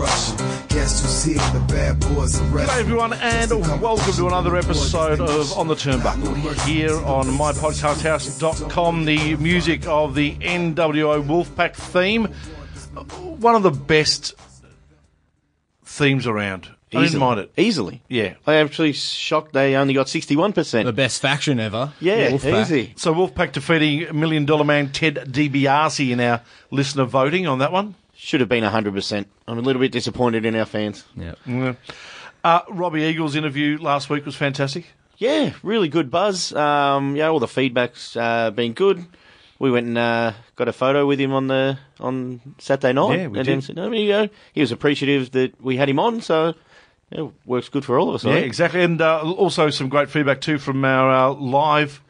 Mass 0.00 0.32
destruction. 0.32 0.66
Guess 0.68 1.02
who's 1.02 1.24
here? 1.24 1.52
The 1.58 1.64
bad 1.72 2.00
boys 2.00 2.40
are 2.40 2.44
ready. 2.44 2.68
Hello, 2.68 2.80
everyone, 2.80 3.12
and 3.14 3.50
welcome 3.80 4.12
to 4.14 4.26
another 4.26 4.56
episode 4.56 5.20
of 5.20 5.52
On 5.58 5.68
the 5.68 5.74
Turnbuckle 5.74 6.66
here 6.66 6.94
on 7.04 7.26
mypodcasthouse.com. 7.26 9.04
The 9.04 9.36
music 9.36 9.86
of 9.86 10.14
the 10.14 10.34
NWO 10.36 11.22
Wolfpack 11.26 11.74
theme, 11.74 12.26
one 13.40 13.54
of 13.54 13.62
the 13.62 13.70
best 13.70 14.34
themes 15.84 16.26
around. 16.26 16.68
I 16.92 16.96
didn't 16.96 17.04
Easily. 17.06 17.20
mind 17.20 17.40
it. 17.40 17.52
Easily. 17.56 18.02
Yeah. 18.08 18.34
I 18.48 18.54
actually 18.56 18.92
shocked 18.94 19.52
they 19.52 19.76
only 19.76 19.94
got 19.94 20.06
61%. 20.06 20.84
The 20.84 20.92
best 20.92 21.22
faction 21.22 21.60
ever. 21.60 21.92
yeah, 22.00 22.30
Wolfpack. 22.30 22.62
easy. 22.62 22.94
So 22.96 23.14
Wolfpack 23.14 23.52
defeating 23.52 24.18
Million 24.18 24.44
Dollar 24.44 24.64
Man 24.64 24.90
Ted 24.90 25.14
DiBiase 25.14 26.10
in 26.10 26.18
our 26.18 26.40
listener 26.72 27.04
voting 27.04 27.46
on 27.46 27.60
that 27.60 27.70
one. 27.70 27.94
Should 28.22 28.40
have 28.40 28.50
been 28.50 28.62
100%. 28.64 29.24
I'm 29.48 29.56
a 29.58 29.62
little 29.62 29.80
bit 29.80 29.92
disappointed 29.92 30.44
in 30.44 30.54
our 30.54 30.66
fans. 30.66 31.04
Yeah. 31.16 31.34
Yeah. 31.46 31.72
Uh, 32.44 32.60
Robbie 32.68 33.02
Eagle's 33.04 33.34
interview 33.34 33.78
last 33.80 34.10
week 34.10 34.26
was 34.26 34.36
fantastic. 34.36 34.84
Yeah, 35.16 35.54
really 35.62 35.88
good 35.88 36.10
buzz. 36.10 36.52
Um, 36.54 37.16
yeah, 37.16 37.28
all 37.28 37.38
the 37.40 37.48
feedback's 37.48 38.16
uh, 38.18 38.50
been 38.50 38.74
good. 38.74 39.06
We 39.58 39.70
went 39.70 39.86
and 39.86 39.96
uh, 39.96 40.32
got 40.56 40.68
a 40.68 40.72
photo 40.74 41.06
with 41.06 41.18
him 41.18 41.32
on 41.32 41.46
the 41.46 41.78
on 41.98 42.40
Saturday 42.58 42.92
night. 42.92 43.18
Yeah, 43.20 43.26
we 43.28 43.38
And 43.38 43.46
did. 43.46 43.62
then, 43.62 43.76
no, 43.76 43.90
you 43.92 44.08
know, 44.10 44.28
he 44.52 44.60
was 44.60 44.70
appreciative 44.72 45.30
that 45.32 45.58
we 45.62 45.78
had 45.78 45.88
him 45.88 45.98
on, 45.98 46.20
so 46.20 46.54
yeah, 47.10 47.28
works 47.46 47.70
good 47.70 47.86
for 47.86 47.98
all 47.98 48.10
of 48.10 48.16
us. 48.16 48.24
Yeah, 48.24 48.34
think. 48.34 48.46
exactly. 48.46 48.82
And 48.82 49.00
uh, 49.00 49.20
also 49.22 49.70
some 49.70 49.88
great 49.88 50.10
feedback 50.10 50.42
too 50.42 50.58
from 50.58 50.84
our 50.84 51.10
uh, 51.10 51.32
live 51.34 52.02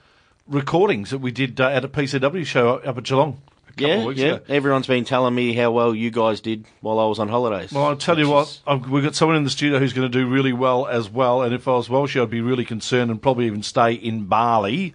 recordings 0.49 1.11
that 1.11 1.19
we 1.19 1.31
did 1.31 1.61
uh, 1.61 1.69
at 1.69 1.85
a 1.85 1.89
PCW 1.89 2.45
show 2.45 2.77
up 2.79 2.99
at 2.99 3.05
Geelong 3.05 3.31
a 3.31 3.35
couple 3.37 3.50
Yeah, 3.77 3.95
of 3.97 4.05
weeks 4.05 4.21
yeah. 4.21 4.35
ago. 4.35 4.45
Everyone's 4.49 4.87
been 4.87 5.05
telling 5.05 5.35
me 5.35 5.53
how 5.55 5.71
well 5.71 5.95
you 5.95 6.11
guys 6.11 6.41
did 6.41 6.65
while 6.81 6.99
I 6.99 7.07
was 7.07 7.19
on 7.19 7.29
holidays. 7.29 7.73
Well, 7.73 7.85
I'll 7.87 7.97
tell 7.97 8.19
you 8.19 8.27
Which 8.27 8.33
what, 8.35 8.49
is- 8.49 8.61
I've, 8.67 8.89
we've 8.91 9.03
got 9.05 9.15
someone 9.15 9.37
in 9.37 9.45
the 9.45 9.51
studio 9.51 9.79
who's 9.79 9.93
going 9.93 10.11
to 10.11 10.19
do 10.19 10.27
really 10.27 10.53
well 10.53 10.87
as 10.87 11.09
well. 11.11 11.43
And 11.43 11.55
if 11.55 11.67
I 11.69 11.73
was 11.73 11.89
Welsh, 11.89 12.17
I'd 12.17 12.31
be 12.31 12.41
really 12.41 12.65
concerned 12.65 13.11
and 13.11 13.21
probably 13.21 13.47
even 13.47 13.63
stay 13.63 13.93
in 13.95 14.27
Bali. 14.27 14.95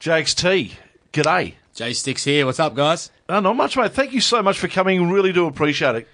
JXT, 0.00 0.72
g'day. 1.12 1.54
JXT 1.74 2.24
here. 2.24 2.46
What's 2.46 2.60
up, 2.60 2.74
guys? 2.74 3.10
Oh, 3.28 3.40
not 3.40 3.56
much, 3.56 3.76
mate. 3.76 3.92
Thank 3.92 4.12
you 4.12 4.20
so 4.20 4.42
much 4.42 4.58
for 4.58 4.68
coming. 4.68 5.10
Really 5.10 5.32
do 5.32 5.46
appreciate 5.46 5.94
it. 5.96 6.08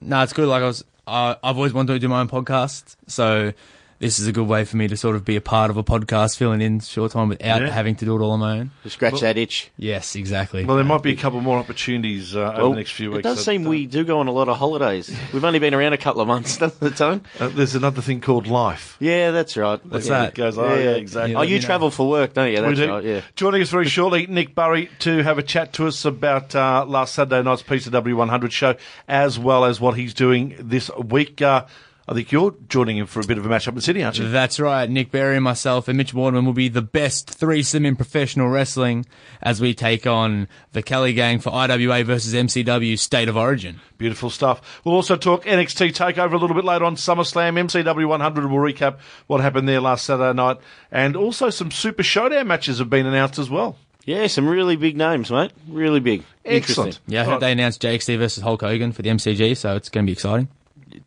No, 0.00 0.22
it's 0.22 0.32
good. 0.32 0.48
Like 0.48 0.62
I 0.62 0.66
was, 0.66 0.84
uh, 1.06 1.34
I've 1.42 1.56
always 1.56 1.72
wanted 1.72 1.92
to 1.94 1.98
do 1.98 2.08
my 2.08 2.20
own 2.20 2.28
podcast, 2.28 2.96
so 3.06 3.52
this 4.00 4.18
is 4.20 4.26
a 4.28 4.32
good 4.32 4.46
way 4.46 4.64
for 4.64 4.76
me 4.76 4.86
to 4.88 4.96
sort 4.96 5.16
of 5.16 5.24
be 5.24 5.34
a 5.36 5.40
part 5.40 5.70
of 5.70 5.76
a 5.76 5.82
podcast, 5.82 6.36
filling 6.36 6.60
in 6.60 6.78
short 6.80 7.12
time 7.12 7.28
without 7.28 7.62
Yeah. 7.62 7.70
having 7.70 7.96
to 7.96 8.04
do 8.04 8.16
it 8.16 8.20
all 8.22 8.30
on 8.30 8.40
my 8.40 8.58
own. 8.60 8.70
to 8.84 8.90
scratch 8.90 9.20
that 9.20 9.36
itch. 9.36 9.70
Yes, 9.76 10.14
exactly. 10.14 10.64
Well, 10.64 10.76
there 10.76 10.84
might 10.84 11.02
be 11.02 11.10
a 11.12 11.16
couple 11.16 11.40
more 11.40 11.58
opportunities 11.58 12.36
uh, 12.36 12.52
over 12.56 12.70
the 12.70 12.76
next 12.76 12.92
few 12.92 13.10
weeks. 13.10 13.20
It 13.20 13.22
does 13.22 13.38
that, 13.38 13.42
seem 13.44 13.66
uh, 13.66 13.70
we 13.70 13.86
do 13.86 14.04
go 14.04 14.20
on 14.20 14.28
a 14.28 14.32
lot 14.32 14.48
of 14.48 14.56
holidays. 14.56 15.14
We've 15.32 15.44
only 15.44 15.58
been 15.58 15.74
around 15.74 15.94
a 15.94 15.98
couple 15.98 16.20
of 16.20 16.28
months, 16.28 16.56
doesn't 16.58 16.86
it, 16.86 16.96
Tone? 16.96 17.22
uh, 17.40 17.48
there's 17.48 17.74
another 17.74 18.00
thing 18.00 18.20
called 18.20 18.46
life. 18.46 18.96
Yeah, 19.00 19.32
that's 19.32 19.56
right. 19.56 19.84
What's 19.84 20.06
yeah. 20.06 20.18
that? 20.20 20.28
It 20.28 20.34
goes, 20.36 20.58
oh, 20.58 20.74
yeah, 20.74 20.90
exactly. 20.92 21.34
Oh, 21.34 21.40
let 21.40 21.48
you 21.48 21.56
me 21.56 21.60
know. 21.60 21.66
travel 21.66 21.90
for 21.90 22.08
work, 22.08 22.34
don't 22.34 22.52
you? 22.52 22.60
We 22.62 22.68
That's 22.68 22.78
do. 22.78 22.88
right, 22.88 23.04
yeah. 23.04 23.20
Joining 23.34 23.62
us 23.62 23.70
very 23.70 23.88
shortly, 23.88 24.26
Nick 24.26 24.54
Burry, 24.54 24.90
to 25.00 25.22
have 25.22 25.38
a 25.38 25.42
chat 25.42 25.72
to 25.74 25.86
us 25.86 26.04
about 26.04 26.54
uh, 26.54 26.84
last 26.86 27.14
Saturday 27.14 27.42
night's 27.42 27.62
MCW 27.62 28.14
100 28.14 28.52
show, 28.52 28.74
as 29.08 29.38
well 29.38 29.64
as 29.64 29.80
what 29.80 29.96
he's 29.96 30.14
doing 30.14 30.54
this 30.60 30.88
week. 30.96 31.42
Uh, 31.42 31.64
I 32.10 32.14
think 32.14 32.32
you're 32.32 32.54
joining 32.70 32.96
him 32.96 33.04
for 33.06 33.20
a 33.20 33.26
bit 33.26 33.36
of 33.36 33.44
a 33.44 33.50
match 33.50 33.68
up 33.68 33.74
in 33.74 33.82
Sydney, 33.82 34.02
aren't 34.02 34.18
you? 34.18 34.30
That's 34.30 34.58
right. 34.58 34.88
Nick 34.88 35.10
Berry, 35.10 35.34
and 35.36 35.44
myself, 35.44 35.88
and 35.88 35.98
Mitch 35.98 36.14
Waterman 36.14 36.46
will 36.46 36.54
be 36.54 36.68
the 36.68 36.80
best 36.80 37.28
threesome 37.28 37.84
in 37.84 37.96
professional 37.96 38.48
wrestling 38.48 39.04
as 39.42 39.60
we 39.60 39.74
take 39.74 40.06
on 40.06 40.48
the 40.72 40.82
Kelly 40.82 41.12
Gang 41.12 41.38
for 41.38 41.50
IWA 41.50 42.04
versus 42.04 42.32
MCW 42.32 42.98
State 42.98 43.28
of 43.28 43.36
Origin. 43.36 43.80
Beautiful 43.98 44.30
stuff. 44.30 44.80
We'll 44.84 44.94
also 44.94 45.16
talk 45.16 45.44
NXT 45.44 45.92
Takeover 45.92 46.32
a 46.32 46.36
little 46.38 46.56
bit 46.56 46.64
later 46.64 46.86
on 46.86 46.96
SummerSlam, 46.96 47.58
MCW 47.68 48.08
100. 48.08 48.50
We'll 48.50 48.58
recap 48.72 48.96
what 49.26 49.42
happened 49.42 49.68
there 49.68 49.80
last 49.82 50.06
Saturday 50.06 50.34
night, 50.34 50.56
and 50.90 51.14
also 51.14 51.50
some 51.50 51.70
Super 51.70 52.02
Showdown 52.02 52.46
matches 52.46 52.78
have 52.78 52.88
been 52.88 53.04
announced 53.04 53.38
as 53.38 53.50
well. 53.50 53.76
Yeah, 54.06 54.26
some 54.28 54.48
really 54.48 54.76
big 54.76 54.96
names, 54.96 55.30
mate. 55.30 55.52
Really 55.68 56.00
big. 56.00 56.22
Excellent. 56.46 56.86
Interesting. 56.96 57.02
Yeah, 57.12 57.20
I 57.20 57.24
heard 57.24 57.30
Right. 57.32 57.40
they 57.40 57.52
announced 57.52 57.82
JXT 57.82 58.16
versus 58.16 58.42
Hulk 58.42 58.62
Hogan 58.62 58.92
for 58.92 59.02
the 59.02 59.10
MCG, 59.10 59.54
so 59.54 59.76
it's 59.76 59.90
going 59.90 60.06
to 60.06 60.08
be 60.08 60.14
exciting. 60.14 60.48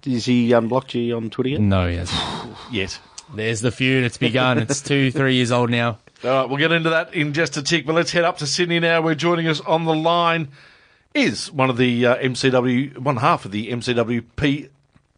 Is 0.06 0.26
he 0.26 0.52
unblocked 0.52 0.94
you 0.94 1.16
on 1.16 1.30
Twitter 1.30 1.50
yet? 1.50 1.62
No, 1.62 1.88
he 1.88 1.96
hasn't. 1.96 2.22
Yet. 2.72 3.00
There's 3.34 3.62
the 3.62 3.72
feud. 3.72 4.04
It's 4.04 4.18
begun. 4.18 4.58
It's 4.58 4.82
two, 4.82 5.12
three 5.12 5.36
years 5.36 5.52
old 5.52 5.70
now. 5.70 6.00
All 6.24 6.30
right, 6.30 6.50
we'll 6.50 6.58
get 6.58 6.72
into 6.72 6.90
that 6.92 7.14
in 7.14 7.34
just 7.34 7.58
a 7.58 7.64
tick, 7.64 7.86
but 7.86 7.96
let's 7.96 8.12
head 8.12 8.24
up 8.24 8.38
to 8.40 8.48
Sydney 8.48 8.80
now. 8.80 9.02
We're 9.02 9.16
joining 9.16 9.48
us 9.48 9.60
on 9.62 9.86
the 9.86 9.96
line 9.96 10.50
is 11.14 11.52
one 11.52 11.70
of 11.70 11.78
the 11.78 12.06
uh, 12.06 12.16
MCW, 12.18 12.98
one 13.00 13.18
half 13.18 13.46
of 13.46 13.52
the 13.52 13.70
MCWP 13.72 14.70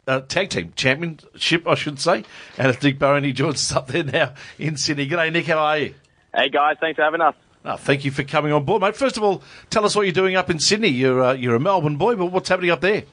uh, 0.06 0.20
tag 0.22 0.50
team 0.50 0.72
championship, 0.76 1.66
I 1.66 1.74
should 1.74 2.00
say. 2.00 2.24
And 2.58 2.68
it's 2.68 2.82
Nick 2.82 2.98
Barron. 2.98 3.24
He 3.24 3.32
joins 3.32 3.56
us 3.56 3.72
up 3.76 3.88
there 3.88 4.04
now 4.04 4.34
in 4.58 4.76
Sydney. 4.76 5.08
G'day, 5.08 5.32
Nick. 5.32 5.46
How 5.46 5.58
are 5.58 5.78
you? 5.78 5.94
Hey 6.34 6.48
guys, 6.48 6.76
thanks 6.80 6.96
for 6.96 7.02
having 7.02 7.20
us. 7.20 7.34
Oh, 7.64 7.76
thank 7.76 8.04
you 8.04 8.10
for 8.10 8.24
coming 8.24 8.52
on 8.52 8.64
board, 8.64 8.82
mate. 8.82 8.96
First 8.96 9.16
of 9.16 9.22
all, 9.22 9.42
tell 9.70 9.86
us 9.86 9.96
what 9.96 10.02
you're 10.02 10.12
doing 10.12 10.36
up 10.36 10.50
in 10.50 10.58
Sydney. 10.58 10.88
You're 10.88 11.22
uh, 11.22 11.32
you're 11.32 11.54
a 11.54 11.60
Melbourne 11.60 11.96
boy, 11.96 12.16
but 12.16 12.26
what's 12.26 12.48
happening 12.48 12.70
up 12.70 12.80
there? 12.80 13.04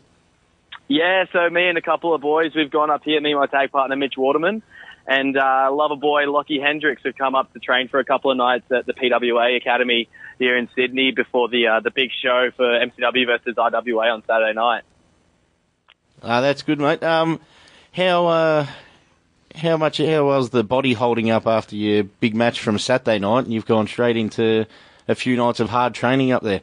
Yeah, 0.88 1.26
so 1.32 1.50
me 1.50 1.68
and 1.68 1.78
a 1.78 1.82
couple 1.82 2.14
of 2.14 2.22
boys, 2.22 2.54
we've 2.54 2.72
gone 2.72 2.90
up 2.90 3.04
here, 3.04 3.22
me 3.22 3.32
and 3.32 3.40
my 3.40 3.48
tag 3.48 3.72
partner 3.72 3.96
Mitch 3.96 4.18
Waterman, 4.18 4.62
and 5.08 5.38
uh, 5.38 5.70
lover 5.72 5.96
boy 5.96 6.30
Lockie 6.30 6.60
Hendricks 6.60 7.02
have 7.06 7.16
come 7.16 7.34
up 7.34 7.52
to 7.54 7.60
train 7.60 7.88
for 7.88 8.00
a 8.00 8.06
couple 8.06 8.30
of 8.32 8.38
nights 8.38 8.70
at 8.72 8.86
the 8.86 8.94
PWA 8.94 9.56
Academy 9.56 10.10
here 10.38 10.58
in 10.58 10.68
Sydney 10.76 11.12
before 11.12 11.48
the 11.48 11.68
uh, 11.68 11.80
the 11.80 11.92
big 11.92 12.12
show 12.22 12.50
for 12.56 12.66
MCW 12.66 13.26
versus 13.26 13.56
IWA 13.58 14.10
on 14.10 14.24
Saturday 14.26 14.54
night. 14.54 14.84
Ah, 16.24 16.42
that's 16.42 16.62
good, 16.62 16.80
mate. 16.80 17.02
Um, 17.04 17.40
how 17.94 18.28
uh, 18.28 18.68
how 19.56 19.78
much 19.78 19.98
how 19.98 20.26
was 20.26 20.50
the 20.50 20.64
body 20.64 20.94
holding 20.94 21.30
up 21.30 21.48
after 21.48 21.76
your 21.76 22.04
big 22.04 22.36
match 22.36 22.60
from 22.60 22.78
Saturday 22.78 23.20
night, 23.20 23.46
and 23.46 23.54
you've 23.54 23.66
gone 23.66 23.88
straight 23.88 24.18
into 24.18 24.66
a 25.08 25.16
few 25.16 25.36
nights 25.36 25.60
of 25.60 25.70
hard 25.70 25.94
training 25.94 26.32
up 26.32 26.44
there? 26.44 26.62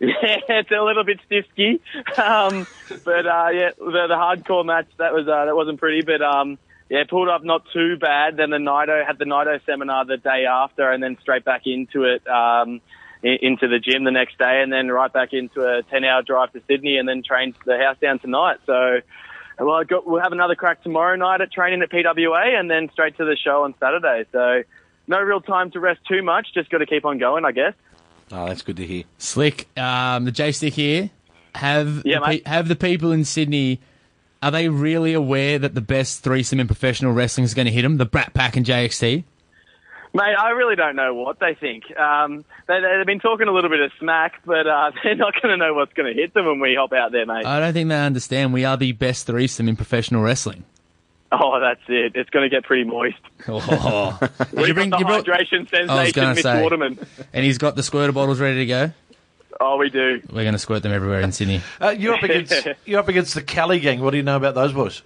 Yeah, 0.00 0.14
it's 0.48 0.70
a 0.70 0.82
little 0.82 1.04
bit 1.04 1.20
stiffy, 1.26 1.80
um, 2.16 2.66
but 3.04 3.26
uh, 3.26 3.48
yeah, 3.52 3.70
the, 3.76 4.06
the 4.08 4.14
hardcore 4.14 4.64
match 4.64 4.86
that 4.96 5.12
was 5.12 5.28
uh, 5.28 5.44
that 5.44 5.54
wasn't 5.54 5.78
pretty, 5.78 6.00
but 6.00 6.22
um, 6.22 6.58
yeah, 6.88 7.04
pulled 7.08 7.28
up 7.28 7.44
not 7.44 7.64
too 7.70 7.98
bad. 7.98 8.38
Then 8.38 8.48
the 8.48 8.58
Nido 8.58 9.04
had 9.06 9.18
the 9.18 9.26
Nido 9.26 9.60
seminar 9.66 10.06
the 10.06 10.16
day 10.16 10.46
after, 10.50 10.90
and 10.90 11.02
then 11.02 11.18
straight 11.20 11.44
back 11.44 11.66
into 11.66 12.04
it, 12.04 12.26
um, 12.26 12.80
into 13.22 13.68
the 13.68 13.78
gym 13.78 14.04
the 14.04 14.10
next 14.10 14.38
day, 14.38 14.62
and 14.62 14.72
then 14.72 14.88
right 14.88 15.12
back 15.12 15.34
into 15.34 15.60
a 15.60 15.82
ten-hour 15.82 16.22
drive 16.22 16.52
to 16.54 16.62
Sydney, 16.66 16.96
and 16.96 17.06
then 17.06 17.22
trained 17.22 17.54
the 17.66 17.76
house 17.76 17.96
down 18.00 18.18
tonight. 18.18 18.58
So. 18.66 19.00
Well, 19.62 19.84
got, 19.84 20.06
we'll 20.06 20.22
have 20.22 20.32
another 20.32 20.54
crack 20.54 20.82
tomorrow 20.82 21.16
night 21.16 21.42
at 21.42 21.52
training 21.52 21.82
at 21.82 21.90
PWA, 21.90 22.58
and 22.58 22.70
then 22.70 22.88
straight 22.94 23.18
to 23.18 23.26
the 23.26 23.36
show 23.36 23.64
on 23.64 23.74
Saturday. 23.78 24.24
So, 24.32 24.62
no 25.06 25.20
real 25.20 25.42
time 25.42 25.70
to 25.72 25.80
rest 25.80 26.00
too 26.08 26.22
much. 26.22 26.46
Just 26.54 26.70
got 26.70 26.78
to 26.78 26.86
keep 26.86 27.04
on 27.04 27.18
going, 27.18 27.44
I 27.44 27.52
guess. 27.52 27.74
Oh, 28.32 28.46
that's 28.46 28.62
good 28.62 28.76
to 28.76 28.86
hear. 28.86 29.04
Slick, 29.18 29.66
um, 29.78 30.24
the 30.24 30.32
JXT 30.32 30.72
here. 30.72 31.10
Have 31.54 32.02
Yeah, 32.04 32.20
the 32.20 32.26
pe- 32.26 32.42
have 32.46 32.68
the 32.68 32.76
people 32.76 33.10
in 33.12 33.24
Sydney? 33.24 33.80
Are 34.42 34.50
they 34.50 34.68
really 34.68 35.12
aware 35.12 35.58
that 35.58 35.74
the 35.74 35.80
best 35.80 36.22
threesome 36.22 36.60
in 36.60 36.66
professional 36.66 37.12
wrestling 37.12 37.44
is 37.44 37.54
going 37.54 37.66
to 37.66 37.72
hit 37.72 37.82
them? 37.82 37.98
The 37.98 38.06
Brat 38.06 38.32
Pack 38.32 38.56
and 38.56 38.64
JXT. 38.64 39.24
Mate, 40.12 40.34
I 40.36 40.50
really 40.50 40.74
don't 40.74 40.96
know 40.96 41.14
what 41.14 41.38
they 41.38 41.54
think. 41.54 41.84
Um, 41.96 42.44
they, 42.66 42.80
they've 42.80 43.06
been 43.06 43.20
talking 43.20 43.46
a 43.46 43.52
little 43.52 43.70
bit 43.70 43.80
of 43.80 43.92
smack, 44.00 44.40
but 44.44 44.66
uh, 44.66 44.90
they're 45.04 45.14
not 45.14 45.34
going 45.34 45.50
to 45.50 45.56
know 45.56 45.74
what's 45.74 45.92
going 45.92 46.12
to 46.12 46.20
hit 46.20 46.34
them 46.34 46.46
when 46.46 46.58
we 46.60 46.74
hop 46.74 46.92
out 46.92 47.12
there, 47.12 47.26
mate. 47.26 47.44
I 47.46 47.60
don't 47.60 47.72
think 47.72 47.88
they 47.88 48.00
understand. 48.00 48.52
We 48.52 48.64
are 48.64 48.76
the 48.76 48.92
best 48.92 49.26
threesome 49.26 49.68
in 49.68 49.76
professional 49.76 50.22
wrestling. 50.22 50.64
Oh, 51.32 51.60
that's 51.60 51.80
it. 51.88 52.12
It's 52.16 52.28
going 52.30 52.48
to 52.48 52.54
get 52.54 52.64
pretty 52.64 52.84
moist. 52.84 53.16
Oh. 53.48 54.18
Did 54.54 54.68
you 54.68 54.74
bring? 54.74 54.90
got 54.90 55.00
You 55.00 55.06
the 55.06 55.22
brought, 55.22 55.24
hydration 55.24 55.68
sensation, 55.70 56.12
gonna 56.22 56.34
Miss 56.34 56.42
say. 56.42 56.62
Waterman. 56.62 56.98
and 57.32 57.44
he's 57.44 57.58
got 57.58 57.76
the 57.76 57.82
squirter 57.82 58.12
bottles 58.12 58.40
ready 58.40 58.58
to 58.58 58.66
go. 58.66 58.92
Oh, 59.60 59.76
we 59.76 59.90
do. 59.90 60.20
We're 60.30 60.42
going 60.42 60.52
to 60.54 60.58
squirt 60.58 60.82
them 60.82 60.92
everywhere 60.92 61.20
in 61.20 61.32
Sydney. 61.32 61.60
Uh, 61.80 61.90
you're 61.90 62.14
up 62.14 62.22
against 62.22 62.66
you're 62.84 62.98
up 63.00 63.08
against 63.08 63.34
the 63.34 63.42
Kelly 63.42 63.78
gang. 63.80 64.00
What 64.00 64.10
do 64.10 64.16
you 64.16 64.22
know 64.22 64.36
about 64.36 64.54
those 64.54 64.72
boys? 64.72 65.02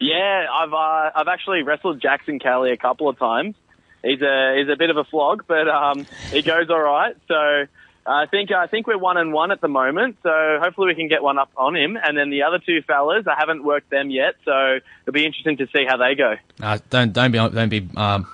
Yeah, 0.00 0.46
I've 0.52 0.72
uh, 0.72 1.10
I've 1.14 1.28
actually 1.28 1.62
wrestled 1.62 2.00
Jackson 2.02 2.38
Kelly 2.38 2.72
a 2.72 2.76
couple 2.76 3.08
of 3.08 3.18
times. 3.18 3.54
He's 4.02 4.20
a 4.20 4.54
he's 4.58 4.68
a 4.72 4.76
bit 4.76 4.90
of 4.90 4.96
a 4.98 5.04
flog, 5.04 5.44
but 5.46 5.68
um, 5.68 6.06
he 6.30 6.42
goes 6.42 6.68
all 6.70 6.80
right. 6.80 7.16
So 7.28 7.66
I 8.08 8.26
think 8.26 8.52
I 8.52 8.66
think 8.68 8.86
we're 8.86 8.98
one 8.98 9.16
and 9.16 9.32
one 9.32 9.50
at 9.50 9.60
the 9.60 9.68
moment. 9.68 10.16
So 10.22 10.58
hopefully 10.62 10.88
we 10.88 10.94
can 10.94 11.08
get 11.08 11.22
one 11.22 11.38
up 11.38 11.50
on 11.56 11.74
him. 11.76 11.96
And 12.02 12.16
then 12.16 12.30
the 12.30 12.42
other 12.44 12.58
two 12.58 12.82
fellas, 12.82 13.26
I 13.26 13.34
haven't 13.38 13.64
worked 13.64 13.90
them 13.90 14.10
yet, 14.10 14.34
so 14.44 14.78
it'll 15.02 15.12
be 15.12 15.24
interesting 15.26 15.56
to 15.58 15.66
see 15.74 15.84
how 15.88 15.96
they 15.96 16.14
go. 16.14 16.36
Uh, 16.62 16.78
don't 16.90 17.12
don't 17.12 17.32
be 17.32 17.38
don't 17.38 17.68
be 17.68 17.88
um, 17.96 18.26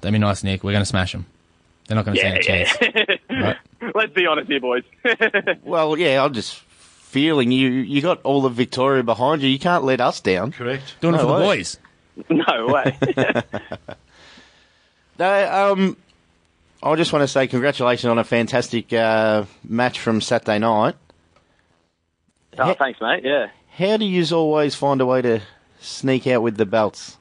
don't 0.00 0.12
be 0.12 0.18
nice, 0.18 0.42
Nick. 0.44 0.64
We're 0.64 0.72
going 0.72 0.82
to 0.82 0.86
smash 0.86 1.12
them. 1.12 1.26
They're 1.86 1.94
not 1.96 2.04
going 2.04 2.16
to 2.16 2.22
Yeah, 2.22 2.40
stand 2.42 2.68
a 2.98 3.16
chance. 3.16 3.20
Right. 3.30 3.56
Let's 3.94 4.12
be 4.14 4.26
honest 4.26 4.48
here, 4.50 4.60
boys. 4.60 4.82
Well, 5.62 5.96
yeah, 5.98 6.24
I'm 6.24 6.32
just 6.32 6.54
feeling 6.56 7.52
you. 7.52 7.68
You 7.68 8.00
got 8.02 8.22
all 8.22 8.46
of 8.46 8.54
Victoria 8.54 9.02
behind 9.02 9.42
you. 9.42 9.48
You 9.48 9.58
can't 9.58 9.84
let 9.84 10.00
us 10.00 10.20
down. 10.20 10.52
Correct. 10.52 10.96
Doing 11.00 11.14
it 11.14 11.18
No 11.18 11.22
for 11.28 11.38
the 11.38 11.44
boys. 11.44 11.78
no 12.30 12.66
way. 12.68 13.42
No, 15.18 15.72
um, 15.72 15.96
I 16.86 16.94
just 16.94 17.12
want 17.12 17.24
to 17.24 17.28
say 17.28 17.48
congratulations 17.48 18.08
on 18.08 18.18
a 18.18 18.22
fantastic 18.22 18.92
uh, 18.92 19.44
match 19.64 19.98
from 19.98 20.20
Saturday 20.20 20.60
night. 20.60 20.94
oh, 22.58 22.74
thanks, 22.74 23.00
mate. 23.00 23.24
Yeah. 23.24 23.48
How 23.76 23.96
do 23.96 24.04
you 24.04 24.24
always 24.32 24.76
find 24.76 25.00
a 25.00 25.06
way 25.06 25.20
to 25.20 25.40
sneak 25.80 26.28
out 26.28 26.42
with 26.42 26.56
the 26.56 26.64
belts? 26.64 27.16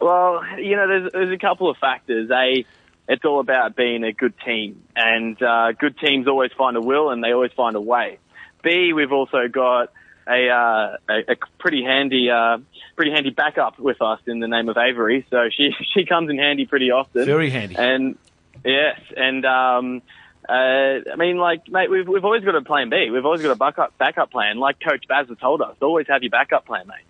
Well, 0.00 0.42
you 0.58 0.74
know, 0.74 0.88
there's, 0.88 1.12
there's 1.12 1.32
a 1.32 1.38
couple 1.38 1.70
of 1.70 1.76
factors. 1.76 2.28
A, 2.32 2.64
it's 3.08 3.24
all 3.24 3.38
about 3.38 3.76
being 3.76 4.02
a 4.02 4.12
good 4.12 4.34
team, 4.44 4.82
and 4.96 5.40
uh, 5.40 5.70
good 5.70 5.96
teams 5.98 6.26
always 6.26 6.50
find 6.58 6.76
a 6.76 6.80
will, 6.80 7.10
and 7.10 7.22
they 7.22 7.30
always 7.30 7.52
find 7.52 7.76
a 7.76 7.80
way. 7.80 8.18
B, 8.64 8.92
we've 8.92 9.12
also 9.12 9.46
got 9.48 9.92
a 10.28 10.48
uh, 10.50 10.96
a, 11.08 11.32
a 11.32 11.36
pretty 11.58 11.84
handy 11.84 12.30
uh, 12.30 12.58
pretty 12.96 13.12
handy 13.12 13.30
backup 13.30 13.78
with 13.78 14.02
us 14.02 14.18
in 14.26 14.40
the 14.40 14.48
name 14.48 14.68
of 14.68 14.76
Avery, 14.76 15.24
so 15.30 15.48
she 15.56 15.70
she 15.94 16.04
comes 16.04 16.30
in 16.30 16.38
handy 16.38 16.66
pretty 16.66 16.90
often. 16.90 17.24
Very 17.24 17.50
handy. 17.50 17.76
And 17.76 18.18
yes, 18.66 19.00
and 19.16 19.44
um, 19.46 20.02
uh, 20.48 20.52
I 20.52 21.16
mean, 21.16 21.38
like, 21.38 21.68
mate, 21.68 21.90
we've 21.90 22.06
we've 22.06 22.24
always 22.24 22.44
got 22.44 22.54
a 22.54 22.62
plan 22.62 22.90
B. 22.90 23.10
We've 23.10 23.24
always 23.24 23.42
got 23.42 23.50
a 23.52 23.56
backup 23.56 23.96
backup 23.98 24.30
plan, 24.30 24.58
like 24.58 24.76
Coach 24.80 25.04
Baz 25.08 25.28
has 25.28 25.38
told 25.38 25.62
us. 25.62 25.76
Always 25.80 26.06
have 26.08 26.22
your 26.22 26.30
backup 26.30 26.66
plan, 26.66 26.86
mate. 26.86 27.04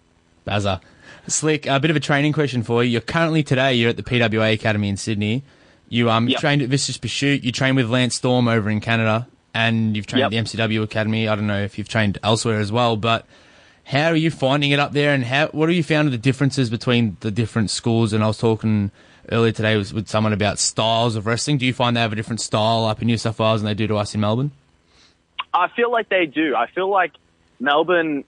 Bazza. 0.46 0.80
Slick, 1.28 1.66
a 1.66 1.80
bit 1.80 1.90
of 1.90 1.96
a 1.96 2.00
training 2.00 2.32
question 2.32 2.62
for 2.62 2.84
you. 2.84 2.90
You're 2.90 3.00
currently 3.00 3.42
today, 3.42 3.74
you're 3.74 3.90
at 3.90 3.96
the 3.96 4.04
PWA 4.04 4.52
Academy 4.54 4.88
in 4.88 4.96
Sydney. 4.96 5.42
You 5.88 6.08
um 6.10 6.28
Yep. 6.28 6.40
trained 6.40 6.62
at 6.62 6.68
Vicious 6.68 6.96
Pursuit, 6.98 7.42
you 7.42 7.50
trained 7.52 7.76
with 7.76 7.88
Lance 7.90 8.14
Storm 8.14 8.46
over 8.48 8.70
in 8.70 8.80
Canada, 8.80 9.26
and 9.54 9.96
you've 9.96 10.06
trained 10.06 10.20
Yep. 10.32 10.44
at 10.44 10.52
the 10.54 10.58
MCW 10.58 10.82
Academy. 10.84 11.26
I 11.28 11.34
don't 11.34 11.46
know 11.48 11.60
if 11.62 11.78
you've 11.78 11.88
trained 11.88 12.18
elsewhere 12.22 12.60
as 12.60 12.70
well, 12.70 12.96
but 12.96 13.26
how 13.84 14.08
are 14.10 14.16
you 14.16 14.30
finding 14.30 14.70
it 14.72 14.78
up 14.78 14.92
there 14.92 15.12
and 15.14 15.24
how 15.24 15.48
what 15.48 15.68
have 15.68 15.76
you 15.76 15.82
found 15.82 16.12
the 16.12 16.18
differences 16.18 16.70
between 16.70 17.16
the 17.20 17.30
different 17.30 17.70
schools? 17.70 18.12
And 18.12 18.22
I 18.22 18.28
was 18.28 18.38
talking 18.38 18.90
earlier 19.30 19.52
today 19.52 19.76
was 19.76 19.92
with 19.92 20.08
someone 20.08 20.32
about 20.32 20.58
styles 20.58 21.16
of 21.16 21.26
wrestling. 21.26 21.58
Do 21.58 21.66
you 21.66 21.72
find 21.72 21.96
they 21.96 22.00
have 22.00 22.12
a 22.12 22.16
different 22.16 22.40
style 22.40 22.84
up 22.84 23.00
in 23.00 23.06
New 23.06 23.18
South 23.18 23.38
Wales 23.38 23.62
than 23.62 23.66
they 23.66 23.74
do 23.74 23.86
to 23.86 23.96
us 23.96 24.14
in 24.14 24.20
Melbourne? 24.20 24.52
I 25.52 25.68
feel 25.74 25.90
like 25.90 26.08
they 26.08 26.26
do. 26.26 26.54
I 26.54 26.66
feel 26.68 26.90
like 26.90 27.12
Melbourne, 27.58 28.24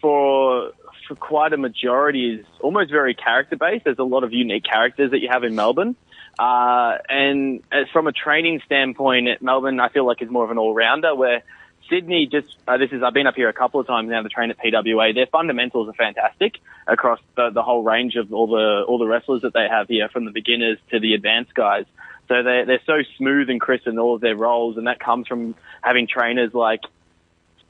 for 0.00 0.72
for 1.06 1.14
quite 1.14 1.52
a 1.52 1.56
majority, 1.56 2.34
is 2.34 2.46
almost 2.60 2.90
very 2.90 3.14
character 3.14 3.56
based. 3.56 3.84
There's 3.84 3.98
a 3.98 4.04
lot 4.04 4.24
of 4.24 4.32
unique 4.32 4.64
characters 4.64 5.12
that 5.12 5.20
you 5.20 5.28
have 5.30 5.44
in 5.44 5.54
Melbourne, 5.54 5.96
uh, 6.38 6.98
and 7.08 7.62
as 7.70 7.88
from 7.92 8.06
a 8.06 8.12
training 8.12 8.62
standpoint, 8.66 9.42
Melbourne, 9.42 9.80
I 9.80 9.88
feel 9.88 10.06
like 10.06 10.22
is 10.22 10.30
more 10.30 10.44
of 10.44 10.50
an 10.50 10.58
all 10.58 10.74
rounder. 10.74 11.14
Where 11.14 11.42
Sydney, 11.90 12.28
just 12.30 12.56
uh, 12.66 12.78
this 12.78 12.90
is 12.92 13.02
I've 13.02 13.12
been 13.12 13.26
up 13.26 13.34
here 13.34 13.48
a 13.48 13.52
couple 13.52 13.80
of 13.80 13.86
times 13.86 14.08
now 14.08 14.22
to 14.22 14.28
train 14.28 14.50
at 14.50 14.58
PWA. 14.58 15.14
Their 15.14 15.26
fundamentals 15.26 15.88
are 15.88 15.92
fantastic 15.92 16.58
across 16.86 17.18
the, 17.36 17.50
the 17.50 17.62
whole 17.62 17.82
range 17.82 18.14
of 18.16 18.32
all 18.32 18.46
the 18.46 18.84
all 18.86 18.98
the 18.98 19.06
wrestlers 19.06 19.42
that 19.42 19.52
they 19.52 19.66
have 19.68 19.88
here, 19.88 20.08
from 20.08 20.24
the 20.24 20.30
beginners 20.30 20.78
to 20.90 21.00
the 21.00 21.14
advanced 21.14 21.54
guys. 21.54 21.84
So 22.28 22.42
they're, 22.44 22.64
they're 22.64 22.82
so 22.86 23.02
smooth 23.18 23.50
and 23.50 23.60
crisp 23.60 23.88
in 23.88 23.98
all 23.98 24.14
of 24.14 24.20
their 24.20 24.36
roles, 24.36 24.76
and 24.76 24.86
that 24.86 25.00
comes 25.00 25.26
from 25.26 25.56
having 25.82 26.06
trainers 26.06 26.54
like 26.54 26.82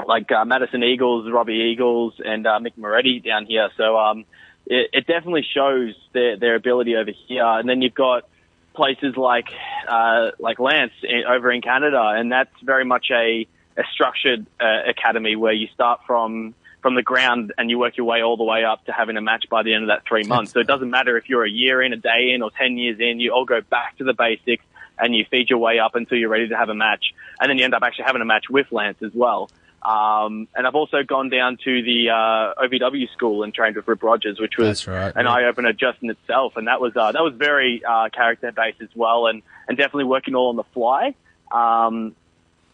like 0.07 0.31
uh, 0.31 0.45
Madison 0.45 0.85
Eagles, 0.85 1.31
Robbie 1.31 1.71
Eagles, 1.73 2.15
and 2.25 2.47
uh, 2.47 2.59
Mick 2.61 2.77
Moretti 2.77 3.21
down 3.21 3.47
here. 3.47 3.71
So 3.77 3.97
um, 3.99 4.25
it, 4.67 4.91
it 4.93 5.07
definitely 5.07 5.47
shows 5.55 5.95
their 6.13 6.37
their 6.37 6.55
ability 6.57 6.97
over 6.97 7.11
here. 7.27 7.45
And 7.45 7.69
then 7.69 7.81
you've 7.81 7.95
got 7.95 8.29
places 8.75 9.17
like 9.17 9.49
uh, 9.89 10.33
like 10.39 10.59
Lance 10.59 10.93
in, 11.03 11.23
over 11.27 11.51
in 11.51 11.63
Canada, 11.63 12.13
and 12.17 12.31
that's 12.31 12.55
very 12.63 12.85
much 12.85 13.07
a 13.11 13.47
a 13.77 13.83
structured 13.93 14.47
uh, 14.61 14.89
academy 14.89 15.37
where 15.37 15.53
you 15.53 15.69
start 15.75 16.01
from 16.07 16.55
from 16.83 16.95
the 16.95 17.03
ground 17.03 17.53
and 17.59 17.69
you 17.69 17.79
work 17.79 17.99
your 17.99 18.07
way 18.07 18.23
all 18.23 18.39
the 18.39 18.45
way 18.45 18.65
up 18.65 18.85
to 18.87 18.93
having 18.93 19.19
a 19.19 19.21
match 19.21 19.45
by 19.51 19.63
the 19.63 19.75
end 19.75 19.85
of 19.85 19.89
that 19.89 20.03
three 20.09 20.25
months. 20.25 20.53
So 20.53 20.61
it 20.61 20.67
doesn't 20.67 20.91
matter 20.91 21.19
if 21.19 21.29
you're 21.29 21.45
a 21.45 21.51
year 21.51 21.83
in, 21.83 21.93
a 21.93 21.97
day 21.97 22.31
in, 22.35 22.41
or 22.41 22.51
ten 22.51 22.79
years 22.79 22.99
in. 22.99 23.21
You 23.21 23.33
all 23.33 23.45
go 23.45 23.61
back 23.61 23.99
to 23.99 24.05
the 24.05 24.15
basics 24.15 24.65
and 24.99 25.15
you 25.15 25.25
feed 25.31 25.51
your 25.51 25.59
way 25.59 25.79
up 25.79 25.95
until 25.95 26.19
you're 26.19 26.31
ready 26.31 26.49
to 26.49 26.57
have 26.57 26.69
a 26.69 26.75
match, 26.75 27.15
and 27.41 27.51
then 27.51 27.59
you 27.59 27.65
end 27.65 27.75
up 27.75 27.83
actually 27.83 28.05
having 28.05 28.23
a 28.23 28.27
match 28.27 28.45
with 28.51 28.71
Lance 28.71 28.99
as 29.03 29.13
well. 29.15 29.51
Um, 29.83 30.47
and 30.55 30.67
I've 30.67 30.75
also 30.75 31.03
gone 31.03 31.31
down 31.31 31.57
to 31.65 31.83
the 31.83 32.11
uh, 32.11 32.63
OVW 32.63 33.11
school 33.13 33.43
and 33.43 33.55
trained 33.55 33.77
with 33.77 33.89
Rip 33.89 34.03
Rogers, 34.03 34.39
which 34.39 34.59
was 34.59 34.87
right, 34.87 35.13
an 35.17 35.25
yeah. 35.25 35.33
eye 35.33 35.45
opener 35.45 35.73
just 35.73 36.03
in 36.03 36.11
itself, 36.11 36.57
and 36.57 36.67
that 36.67 36.81
was 36.81 36.95
uh, 36.97 37.13
that 37.13 37.23
was 37.23 37.35
very 37.35 37.83
uh, 37.83 38.11
character 38.11 38.53
based 38.53 38.83
as 38.83 38.91
well, 38.95 39.27
and 39.27 39.43
and 39.69 39.79
definitely 39.79 40.05
working 40.05 40.35
all 40.35 40.51
on 40.51 40.57
the 40.57 40.65
fly, 40.75 41.15
um, 41.51 42.15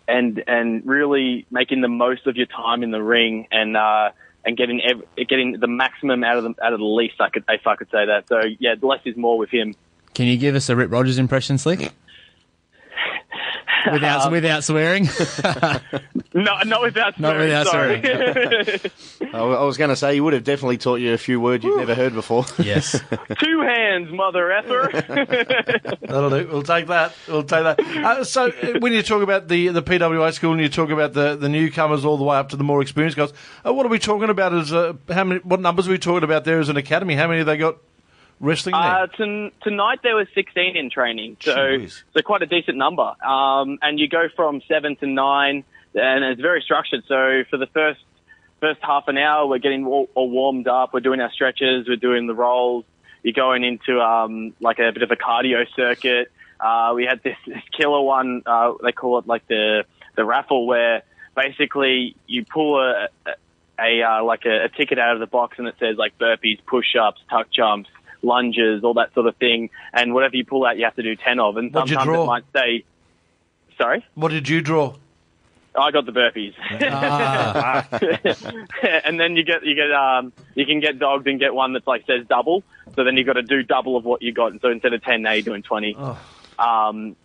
and 0.09 0.43
and 0.47 0.87
really 0.87 1.47
making 1.51 1.81
the 1.81 1.89
most 1.89 2.27
of 2.27 2.37
your 2.37 2.47
time 2.47 2.83
in 2.83 2.91
the 2.91 3.03
ring 3.03 3.49
and. 3.51 3.77
Uh, 3.77 4.11
and 4.45 4.57
getting 4.57 4.81
ev- 4.81 5.03
getting 5.29 5.59
the 5.59 5.67
maximum 5.67 6.23
out 6.23 6.39
of 6.39 6.45
the 6.45 6.55
out 6.65 6.73
of 6.73 6.79
the 6.79 6.85
least, 6.85 7.21
I 7.21 7.31
could 7.31 7.43
if 7.49 7.67
I 7.67 7.75
could 7.75 7.91
say 7.91 8.07
that. 8.07 8.29
So 8.29 8.43
yeah, 8.61 8.77
the 8.77 8.87
less 8.87 9.01
is 9.05 9.17
more 9.17 9.37
with 9.37 9.51
him. 9.51 9.75
Can 10.15 10.27
you 10.27 10.37
give 10.37 10.55
us 10.55 10.69
a 10.69 10.77
Rip 10.77 10.93
Rogers 10.93 11.19
impression, 11.19 11.59
Slick? 11.59 11.91
Without 13.93 14.31
without 14.33 14.65
swearing? 14.65 15.09
No, 16.35 16.59
not 16.67 16.83
without 16.83 17.19
Not 17.19 17.31
swearing, 17.31 17.49
without 17.49 17.67
sorry. 17.67 19.33
I, 19.33 19.39
I 19.39 19.63
was 19.65 19.79
going 19.79 19.89
to 19.89 19.97
say, 19.97 20.13
he 20.13 20.21
would 20.21 20.35
have 20.35 20.45
definitely 20.45 20.77
taught 20.77 20.97
you 20.97 21.15
a 21.15 21.19
few 21.19 21.41
words 21.41 21.65
you've 21.65 21.79
never 21.79 21.95
heard 21.95 22.13
before. 22.13 22.45
yes. 22.59 22.93
Two 23.39 23.61
hands, 23.63 24.13
mother 24.13 24.53
effer. 24.53 24.91
That'll 26.03 26.29
do. 26.29 26.47
We'll 26.53 26.63
take 26.63 26.89
that. 26.89 27.15
We'll 27.27 27.43
take 27.45 27.63
that. 27.63 27.81
Uh, 27.81 28.23
so, 28.25 28.49
uh, 28.49 28.79
when 28.81 28.93
you 28.93 29.03
talk 29.03 29.23
about 29.23 29.49
the 29.49 29.69
the 29.69 29.83
PWA 29.83 30.31
school 30.35 30.53
and 30.53 30.61
you 30.61 30.69
talk 30.69 30.91
about 30.91 31.15
the, 31.15 31.37
the 31.37 31.49
newcomers 31.49 32.05
all 32.05 32.19
the 32.19 32.25
way 32.25 32.37
up 32.37 32.51
to 32.51 32.57
the 32.57 32.65
more 32.65 32.83
experienced 32.83 33.17
guys, 33.17 33.33
uh, 33.67 33.73
what 33.73 33.87
are 33.87 33.91
we 33.91 33.99
talking 33.99 34.29
about? 34.29 34.53
As 34.55 34.75
uh, 34.75 34.93
how 35.09 35.25
many? 35.25 35.41
What 35.41 35.61
numbers 35.61 35.89
are 35.89 35.93
we 35.93 35.99
talking 35.99 36.25
about 36.25 36.45
there 36.45 36.61
as 36.61 36.69
an 36.69 36.77
academy? 36.77 37.15
How 37.15 37.29
many 37.29 37.39
have 37.39 37.47
they 37.47 37.57
got 37.57 37.77
wrestling? 38.41 38.75
Uh, 38.75 39.07
ton 39.07 39.53
tonight 39.63 40.01
there 40.03 40.17
was 40.17 40.29
16 40.35 40.77
in 40.77 40.91
training, 40.91 41.37
so 41.41 41.55
Jeez. 41.57 42.03
so 42.15 42.23
quite 42.23 42.43
a 42.43 42.47
decent 42.47 42.77
number. 42.77 43.15
Um, 43.25 43.79
and 43.83 43.99
you 43.99 44.09
go 44.09 44.29
from 44.35 44.63
seven 44.69 44.97
to 44.97 45.07
nine, 45.07 45.65
and 45.95 46.25
it's 46.25 46.41
very 46.41 46.63
structured. 46.63 47.05
So 47.09 47.45
for 47.51 47.57
the 47.57 47.67
first 47.67 48.01
first 48.61 48.81
half 48.83 49.09
an 49.09 49.19
hour, 49.19 49.47
we're 49.47 49.59
getting 49.59 49.85
all, 49.87 50.09
all 50.15 50.31
warmed 50.31 50.69
up. 50.69 50.95
We're 50.95 51.01
doing 51.01 51.21
our 51.21 51.31
stretches. 51.33 51.87
We're 51.89 51.97
doing 51.97 52.27
the 52.27 52.35
rolls. 52.35 52.85
You're 53.23 53.33
going 53.33 53.65
into 53.65 54.01
um, 54.01 54.55
like 54.61 54.79
a 54.79 54.93
bit 54.93 55.03
of 55.03 55.11
a 55.11 55.17
cardio 55.17 55.67
circuit. 55.75 56.31
Uh, 56.59 56.93
we 56.95 57.05
had 57.05 57.23
this, 57.23 57.37
this 57.47 57.63
killer 57.77 58.01
one. 58.01 58.43
Uh, 58.47 58.75
they 58.83 58.93
call 58.93 59.19
it 59.19 59.27
like 59.27 59.47
the 59.49 59.85
the 60.17 60.25
raffle, 60.25 60.67
where 60.67 61.03
basically 61.35 62.17
you 62.27 62.45
pull 62.45 62.81
a, 62.81 63.09
a 63.27 63.31
a 63.79 64.03
uh, 64.03 64.25
like 64.25 64.45
a, 64.47 64.65
a 64.65 64.69
ticket 64.69 64.99
out 64.99 65.15
of 65.15 65.21
the 65.21 65.27
box 65.27 65.59
and 65.59 65.69
it 65.69 65.75
says 65.79 65.97
like 65.97 66.19
burpees, 66.19 66.59
push-ups, 66.67 67.21
tuck 67.29 67.51
jumps, 67.51 67.91
lunges, 68.27 68.85
all 68.85 68.95
that 68.95 69.15
sort 69.15 69.27
of 69.27 69.37
thing. 69.37 69.71
And 69.93 70.13
whatever 70.13 70.37
you 70.37 70.45
pull 70.45 70.67
out, 70.67 70.77
you 70.77 70.85
have 70.85 70.97
to 70.97 71.03
do 71.03 71.17
ten 71.17 71.39
of. 71.41 71.57
And 71.57 71.73
What'd 71.73 71.89
sometimes 71.95 72.19
it 72.19 72.27
might 72.27 72.45
say, 72.55 72.85
"Sorry, 73.79 74.05
what 74.15 74.31
did 74.31 74.49
you 74.49 74.61
draw? 74.61 74.95
I 75.79 75.91
got 75.91 76.07
the 76.07 76.13
burpees." 76.13 76.55
Ah, 76.91 77.87
and 79.05 79.21
then 79.21 79.37
you 79.37 79.45
get 79.45 79.65
you 79.65 79.75
get 79.75 79.93
um 79.93 80.33
you 80.55 80.67
can 80.67 80.81
get 80.81 80.99
dogged 80.99 81.29
and 81.29 81.39
get 81.39 81.55
one 81.55 81.73
that's 81.73 81.87
like 81.87 82.07
says 82.07 82.27
double. 82.29 82.63
So 82.95 83.05
then 83.05 83.17
you've 83.17 83.27
got 83.27 83.35
to 83.35 83.43
do 83.43 83.63
double 83.63 83.97
of 83.97 84.05
what 84.05 84.23
you 84.23 84.33
got. 84.33 84.61
So 84.61 84.71
instead 84.71 84.93
of 84.93 85.03
ten, 85.03 85.23
now 85.23 85.33
you're 85.33 85.43
doing 85.43 85.63
twenty. 85.63 85.95
Um, 86.59 87.17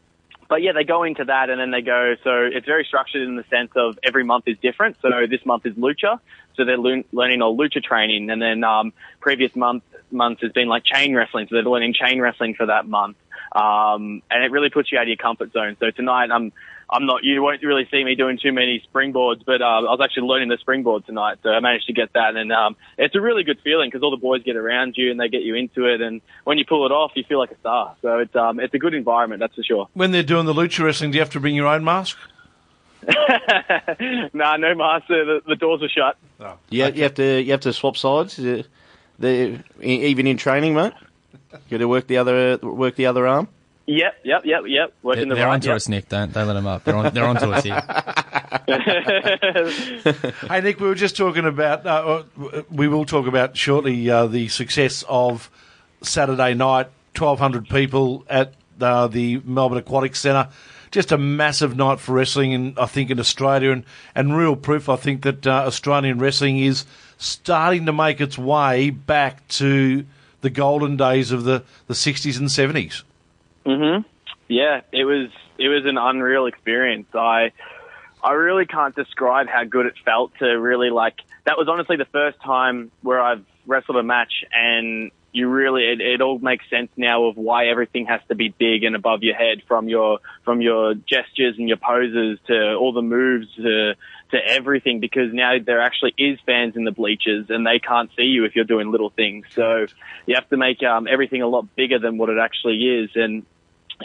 but 0.51 0.61
yeah, 0.61 0.73
they 0.73 0.83
go 0.83 1.03
into 1.03 1.23
that 1.23 1.49
and 1.49 1.61
then 1.61 1.71
they 1.71 1.81
go. 1.81 2.15
So 2.25 2.31
it's 2.43 2.65
very 2.65 2.83
structured 2.83 3.21
in 3.21 3.37
the 3.37 3.45
sense 3.49 3.71
of 3.77 3.97
every 4.03 4.25
month 4.25 4.49
is 4.49 4.57
different. 4.61 4.97
So 5.01 5.09
this 5.29 5.45
month 5.45 5.65
is 5.65 5.75
lucha, 5.75 6.19
so 6.57 6.65
they're 6.65 6.77
learning 6.77 7.41
all 7.41 7.57
lucha 7.57 7.81
training, 7.81 8.29
and 8.29 8.41
then 8.41 8.65
um, 8.65 8.91
previous 9.21 9.55
month 9.55 9.83
months 10.11 10.41
has 10.41 10.51
been 10.51 10.67
like 10.67 10.83
chain 10.83 11.15
wrestling, 11.15 11.47
so 11.49 11.55
they're 11.55 11.63
learning 11.63 11.93
chain 11.93 12.21
wrestling 12.21 12.55
for 12.55 12.65
that 12.65 12.87
month. 12.87 13.17
Um, 13.51 14.21
and 14.31 14.43
it 14.43 14.51
really 14.51 14.69
puts 14.69 14.91
you 14.91 14.97
out 14.97 15.03
of 15.03 15.07
your 15.09 15.17
comfort 15.17 15.51
zone. 15.51 15.75
So 15.79 15.91
tonight 15.91 16.29
I'm 16.31 16.53
I'm 16.91 17.05
not. 17.05 17.23
You 17.23 17.41
won't 17.41 17.63
really 17.63 17.87
see 17.89 18.03
me 18.03 18.15
doing 18.15 18.37
too 18.37 18.51
many 18.51 18.83
springboards, 18.93 19.45
but 19.45 19.61
uh, 19.61 19.65
I 19.65 19.81
was 19.81 19.99
actually 20.03 20.27
learning 20.27 20.49
the 20.49 20.57
springboard 20.57 21.05
tonight, 21.05 21.37
so 21.41 21.49
I 21.49 21.61
managed 21.61 21.87
to 21.87 21.93
get 21.93 22.11
that, 22.13 22.35
and 22.35 22.51
um, 22.51 22.75
it's 22.97 23.15
a 23.15 23.21
really 23.21 23.43
good 23.43 23.59
feeling 23.63 23.89
because 23.89 24.03
all 24.03 24.11
the 24.11 24.17
boys 24.17 24.43
get 24.43 24.57
around 24.57 24.95
you 24.97 25.09
and 25.09 25.17
they 25.17 25.29
get 25.29 25.41
you 25.41 25.55
into 25.55 25.85
it, 25.85 26.01
and 26.01 26.21
when 26.43 26.57
you 26.57 26.65
pull 26.65 26.85
it 26.85 26.91
off, 26.91 27.11
you 27.15 27.23
feel 27.23 27.39
like 27.39 27.51
a 27.51 27.57
star. 27.59 27.95
So 28.01 28.19
it's 28.19 28.35
um, 28.35 28.59
it's 28.59 28.73
a 28.73 28.77
good 28.77 28.93
environment, 28.93 29.39
that's 29.39 29.55
for 29.55 29.63
sure. 29.63 29.87
When 29.93 30.11
they're 30.11 30.21
doing 30.21 30.45
the 30.45 30.53
lucha 30.53 30.83
wrestling, 30.83 31.11
do 31.11 31.15
you 31.15 31.21
have 31.21 31.29
to 31.31 31.39
bring 31.39 31.55
your 31.55 31.67
own 31.67 31.85
mask? 31.85 32.17
nah, 34.33 34.57
no 34.57 34.75
master. 34.75 35.25
The, 35.25 35.41
the 35.47 35.55
doors 35.55 35.81
are 35.81 35.89
shut. 35.89 36.17
You, 36.69 36.85
you 36.87 37.03
have 37.03 37.13
to 37.15 37.41
you 37.41 37.51
have 37.51 37.61
to 37.61 37.73
swap 37.73 37.95
sides. 37.95 38.37
The 39.21 39.63
e- 39.81 40.05
even 40.07 40.27
in 40.27 40.37
training, 40.37 40.73
mate. 40.73 40.93
Got 41.69 41.77
to 41.77 41.85
work 41.85 42.07
the 42.07 42.17
other 42.17 42.57
work 42.61 42.95
the 42.95 43.05
other 43.05 43.27
arm. 43.27 43.47
Yep, 43.87 44.13
yep, 44.23 44.45
yep, 44.45 44.63
yep. 44.67 44.93
Working 45.01 45.23
They're, 45.23 45.29
the 45.29 45.35
they're 45.35 45.47
right. 45.47 45.53
onto 45.53 45.69
yep. 45.69 45.75
us, 45.75 45.89
Nick. 45.89 46.09
Don't 46.09 46.31
don't 46.31 46.47
let 46.47 46.53
them 46.53 46.67
up. 46.67 46.83
They're 46.83 46.95
on. 46.95 47.13
They're 47.13 47.25
onto 47.25 47.51
us 47.51 47.63
here. 47.63 47.81
Hey, 50.47 50.61
Nick, 50.61 50.79
we 50.79 50.87
were 50.87 50.95
just 50.95 51.15
talking 51.15 51.45
about, 51.45 51.85
uh, 51.85 52.23
uh, 52.37 52.63
we 52.69 52.87
will 52.87 53.05
talk 53.05 53.27
about 53.27 53.55
shortly 53.55 54.09
uh, 54.09 54.27
the 54.27 54.49
success 54.49 55.03
of 55.07 55.49
Saturday 56.01 56.53
night, 56.53 56.87
1,200 57.17 57.69
people 57.69 58.25
at 58.29 58.53
uh, 58.79 59.07
the 59.07 59.41
Melbourne 59.45 59.77
Aquatic 59.77 60.15
Centre. 60.15 60.49
Just 60.91 61.11
a 61.11 61.17
massive 61.17 61.77
night 61.77 61.99
for 61.99 62.13
wrestling, 62.13 62.51
in, 62.51 62.73
I 62.77 62.85
think, 62.85 63.09
in 63.09 63.19
Australia, 63.19 63.71
and, 63.71 63.85
and 64.13 64.35
real 64.35 64.57
proof, 64.57 64.89
I 64.89 64.97
think, 64.97 65.21
that 65.23 65.47
uh, 65.47 65.63
Australian 65.67 66.19
wrestling 66.19 66.59
is 66.59 66.85
starting 67.21 67.85
to 67.85 67.93
make 67.93 68.19
its 68.19 68.37
way 68.37 68.89
back 68.89 69.47
to 69.47 70.05
the 70.41 70.49
golden 70.49 70.97
days 70.97 71.31
of 71.31 71.43
the, 71.43 71.63
the 71.87 71.93
60s 71.93 72.39
and 72.39 72.47
70s. 72.47 73.03
hmm 73.65 74.01
Yeah, 74.47 74.81
it 74.91 75.05
was 75.05 75.29
it 75.57 75.69
was 75.69 75.85
an 75.85 75.97
unreal 75.97 76.47
experience. 76.47 77.07
I 77.13 77.51
I 78.23 78.33
really 78.33 78.65
can't 78.65 78.95
describe 78.95 79.47
how 79.47 79.63
good 79.63 79.85
it 79.85 79.93
felt 80.03 80.31
to 80.39 80.45
really 80.45 80.89
like. 80.89 81.19
That 81.45 81.57
was 81.57 81.67
honestly 81.67 81.95
the 81.95 82.05
first 82.05 82.41
time 82.41 82.91
where 83.01 83.21
I've 83.21 83.45
wrestled 83.67 83.97
a 83.97 84.03
match, 84.03 84.43
and 84.51 85.11
you 85.31 85.47
really 85.47 85.83
it, 85.83 86.01
it 86.01 86.21
all 86.21 86.39
makes 86.39 86.67
sense 86.69 86.89
now 86.97 87.25
of 87.25 87.37
why 87.37 87.67
everything 87.67 88.07
has 88.07 88.21
to 88.29 88.35
be 88.35 88.49
big 88.49 88.83
and 88.83 88.95
above 88.95 89.21
your 89.21 89.35
head, 89.35 89.61
from 89.67 89.87
your 89.87 90.19
from 90.43 90.61
your 90.61 90.95
gestures 90.95 91.55
and 91.59 91.67
your 91.67 91.77
poses 91.77 92.39
to 92.47 92.73
all 92.73 92.93
the 92.93 93.03
moves 93.03 93.47
to 93.55 93.93
to 94.31 94.37
everything, 94.37 94.99
because 94.99 95.33
now 95.33 95.57
there 95.63 95.81
actually 95.81 96.13
is 96.17 96.39
fans 96.45 96.75
in 96.75 96.83
the 96.83 96.91
bleachers, 96.91 97.47
and 97.49 97.65
they 97.65 97.79
can't 97.79 98.09
see 98.17 98.23
you 98.23 98.45
if 98.45 98.55
you're 98.55 98.65
doing 98.65 98.91
little 98.91 99.09
things. 99.09 99.45
So 99.55 99.85
you 100.25 100.35
have 100.35 100.49
to 100.49 100.57
make 100.57 100.81
um, 100.83 101.07
everything 101.07 101.41
a 101.41 101.47
lot 101.47 101.75
bigger 101.75 101.99
than 101.99 102.17
what 102.17 102.29
it 102.29 102.37
actually 102.37 102.83
is, 102.83 103.09
and 103.15 103.45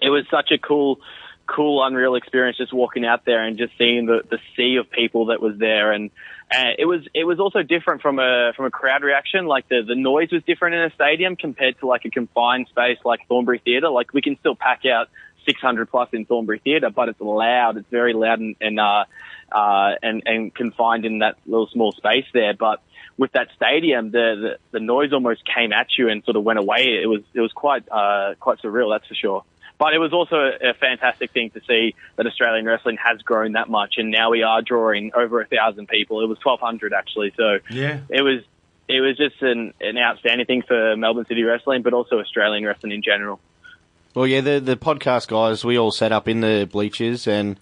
it 0.03 0.11
was 0.11 0.25
such 0.31 0.51
a 0.51 0.59
cool, 0.59 1.01
cool, 1.47 1.85
unreal 1.85 2.15
experience 2.15 2.57
just 2.57 2.73
walking 2.73 3.05
out 3.05 3.25
there 3.25 3.43
and 3.43 3.57
just 3.57 3.73
seeing 3.79 4.07
the, 4.07 4.23
the 4.29 4.39
sea 4.57 4.77
of 4.77 4.91
people 4.91 5.27
that 5.27 5.41
was 5.41 5.57
there. 5.59 5.93
And 5.93 6.11
uh, 6.55 6.73
it 6.79 6.85
was 6.85 7.01
it 7.15 7.25
was 7.25 7.41
also 7.41 7.63
different 7.63 8.03
from 8.03 8.19
a 8.19 8.53
from 8.57 8.67
a 8.67 8.71
crowd 8.71 9.03
reaction. 9.03 9.47
Like 9.47 9.69
the 9.69 9.83
the 9.87 9.95
noise 9.95 10.31
was 10.31 10.43
different 10.45 10.77
in 10.77 10.83
a 10.83 10.91
stadium 10.95 11.37
compared 11.37 11.79
to 11.81 11.87
like 11.87 12.05
a 12.05 12.11
confined 12.11 12.69
space 12.69 12.99
like 13.05 13.21
Thornbury 13.29 13.61
Theatre. 13.65 13.89
Like 13.89 14.13
we 14.13 14.23
can 14.23 14.37
still 14.39 14.55
pack 14.55 14.83
out 14.87 15.09
600 15.47 15.91
plus 15.91 16.09
in 16.13 16.25
Thornbury 16.27 16.59
Theatre, 16.59 16.91
but 16.91 17.09
it's 17.09 17.21
loud. 17.21 17.77
It's 17.77 17.89
very 17.91 18.13
loud 18.13 18.41
and 18.41 18.57
and 18.61 18.79
uh, 18.79 19.05
uh, 19.51 19.93
and 20.03 20.23
and 20.27 20.55
confined 20.55 21.05
in 21.07 21.21
that 21.21 21.37
little 21.47 21.69
small 21.69 21.93
space 21.93 22.27
there. 22.35 22.55
But 22.55 22.83
with 23.17 23.33
that 23.33 23.49
stadium, 23.57 24.11
the, 24.11 24.59
the 24.71 24.79
the 24.79 24.81
noise 24.81 25.13
almost 25.13 25.43
came 25.47 25.73
at 25.73 25.87
you 25.97 26.09
and 26.11 26.23
sort 26.25 26.37
of 26.37 26.45
went 26.45 26.59
away. 26.59 27.01
It 27.03 27.09
was 27.09 27.23
it 27.33 27.41
was 27.41 27.53
quite 27.53 27.85
uh, 27.91 28.35
quite 28.41 28.59
surreal, 28.59 28.93
that's 28.95 29.07
for 29.09 29.15
sure. 29.15 29.45
But 29.79 29.93
it 29.93 29.99
was 29.99 30.15
also 30.15 30.37
a 30.39 30.73
fantastic 30.73 31.33
thing 31.33 31.51
to 31.51 31.61
see 31.69 31.95
that 32.17 32.27
Australian 32.27 32.65
wrestling 32.65 32.97
has 32.97 33.21
grown 33.21 33.53
that 33.53 33.69
much, 33.69 33.97
and 33.99 34.11
now 34.11 34.31
we 34.31 34.43
are 34.43 34.63
drawing 34.63 35.13
over 35.15 35.41
a 35.43 35.47
thousand 35.47 35.89
people. 35.89 36.23
It 36.23 36.29
was 36.29 36.39
twelve 36.39 36.61
hundred 36.61 36.93
actually, 36.95 37.33
so 37.37 37.59
Yeah. 37.71 38.01
it 38.09 38.23
was 38.23 38.43
it 38.89 39.01
was 39.01 39.17
just 39.17 39.43
an, 39.43 39.75
an 39.81 39.99
outstanding 39.99 40.47
thing 40.47 40.63
for 40.63 40.97
Melbourne 40.97 41.27
City 41.27 41.43
wrestling, 41.43 41.83
but 41.83 41.93
also 41.93 42.21
Australian 42.21 42.65
wrestling 42.65 42.93
in 42.93 43.03
general. 43.03 43.39
Well, 44.17 44.27
yeah, 44.27 44.41
the 44.41 44.61
the 44.61 44.79
podcast 44.79 45.29
guys, 45.29 45.63
we 45.63 45.79
all 45.79 45.91
set 45.91 46.11
up 46.11 46.27
in 46.27 46.41
the 46.41 46.67
bleachers, 46.73 47.27
and 47.27 47.61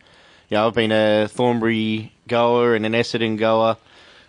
yeah, 0.49 0.65
I've 0.65 0.75
been 0.75 0.93
a 0.93 1.27
Thornbury 1.27 2.13
goer 2.29 2.77
and 2.77 2.87
an 2.87 2.93
Essendon 2.93 3.37
goer. 3.37 3.77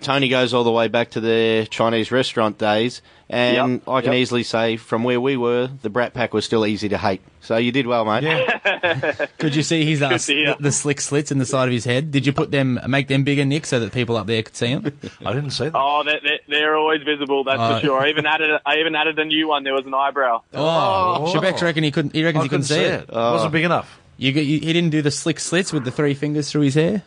Tony 0.02 0.28
goes 0.30 0.54
all 0.54 0.64
the 0.64 0.72
way 0.72 0.88
back 0.88 1.12
to 1.12 1.20
the 1.22 1.68
Chinese 1.72 2.12
restaurant 2.12 2.58
days, 2.58 3.02
and 3.30 3.74
Yep, 3.82 3.90
I 3.90 4.02
can 4.02 4.12
yep. 4.14 4.22
easily 4.22 4.44
say 4.44 4.78
from 4.78 5.04
where 5.04 5.20
we 5.20 5.36
were, 5.38 5.68
the 5.82 5.90
Brat 5.90 6.14
Pack 6.14 6.34
was 6.34 6.46
still 6.46 6.66
easy 6.66 6.90
to 6.90 6.98
hate. 6.98 7.22
So 7.42 7.58
you 7.58 7.72
did 7.72 7.88
well, 7.88 8.06
mate. 8.06 8.24
Yeah. 8.24 9.25
Could 9.40 9.56
you 9.56 9.64
see 9.64 9.86
his 9.86 10.02
uh, 10.02 10.10
Good 10.10 10.20
the, 10.22 10.58
the 10.60 10.72
slick 10.72 11.00
slits 11.02 11.32
in 11.32 11.38
the 11.40 11.46
side 11.46 11.68
of 11.68 11.72
his 11.74 11.86
head? 11.86 12.12
Did 12.12 12.25
you 12.25 12.34
put 12.34 12.52
them, 12.52 12.80
make 12.88 13.08
them 13.08 13.24
bigger, 13.24 13.46
Nick, 13.46 13.66
so 13.66 13.80
that 13.80 13.94
people 13.94 14.18
up 14.18 14.28
there 14.28 14.44
could 14.44 14.56
see 14.56 14.74
them? 14.75 14.86
I 15.25 15.34
didn't 15.34 15.52
see 15.52 15.66
that. 15.66 15.72
Oh, 15.75 16.04
they're, 16.04 16.20
they're, 16.22 16.40
they're 16.48 16.75
always 16.78 17.02
visible, 17.04 17.44
that's 17.44 17.60
Oh. 17.60 17.75
for 17.75 17.86
sure. 17.86 18.00
I 18.02 18.10
even 18.10 18.25
added 18.25 18.60
I 18.66 18.78
even 18.78 18.96
added 18.96 19.18
a 19.18 19.25
new 19.25 19.48
one. 19.48 19.64
There 19.64 19.74
was 19.74 19.86
an 19.86 19.94
eyebrow. 19.94 20.42
Oh, 20.54 21.32
Shebex 21.34 21.62
reckon 21.62 21.84
he 21.84 21.92
couldn't. 21.92 22.14
He 22.14 22.24
reckons 22.24 22.42
I 22.42 22.44
he 22.44 22.50
couldn't 22.50 22.64
couldn't 22.68 22.78
see 22.78 22.84
see 22.84 22.94
it. 22.94 23.02
it. 23.04 23.10
It 23.10 23.14
wasn't 23.16 23.52
big 23.54 23.64
enough. 23.64 24.00
You, 24.18 24.32
you, 24.32 24.60
he 24.60 24.72
didn't 24.74 24.92
do 24.92 25.02
the 25.02 25.12
slick 25.12 25.40
slits 25.40 25.74
with 25.74 25.84
the 25.86 25.92
three 25.92 26.14
fingers 26.14 26.52
through 26.52 26.62
his 26.62 26.75
hair. 26.75 27.04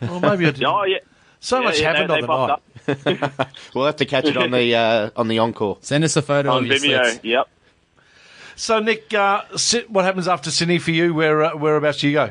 Well, 0.00 0.20
maybe 0.20 0.46
I 0.46 0.50
did. 0.52 0.64
Oh 0.64 0.84
yeah. 0.84 0.98
So 1.46 1.60
Yeah, 1.60 1.64
much 1.64 1.78
yeah, 1.80 1.92
happened 1.92 2.10
they- 2.10 2.26
on 2.26 2.60
they 2.86 2.94
the 2.94 3.12
night. 3.38 3.48
We'll 3.74 3.86
have 3.86 3.96
to 3.96 4.04
catch 4.04 4.24
it 4.24 4.36
on 4.36 4.50
the 4.50 4.74
uh, 4.74 5.10
on 5.14 5.28
the 5.28 5.38
encore. 5.38 5.78
Send 5.80 6.02
us 6.02 6.16
a 6.16 6.22
photo 6.22 6.50
on 6.50 6.64
of 6.64 6.66
your 6.66 6.76
Vimeo. 6.78 7.04
slits. 7.04 7.24
Yep. 7.24 7.48
So, 8.56 8.80
Nick, 8.80 9.14
uh, 9.14 9.42
what 9.88 10.04
happens 10.04 10.26
after 10.26 10.50
Sydney 10.50 10.78
for 10.78 10.90
you? 10.90 11.14
Where 11.14 11.44
uh, 11.44 11.56
whereabouts 11.56 11.98
do 12.00 12.08
you 12.08 12.14
go? 12.14 12.30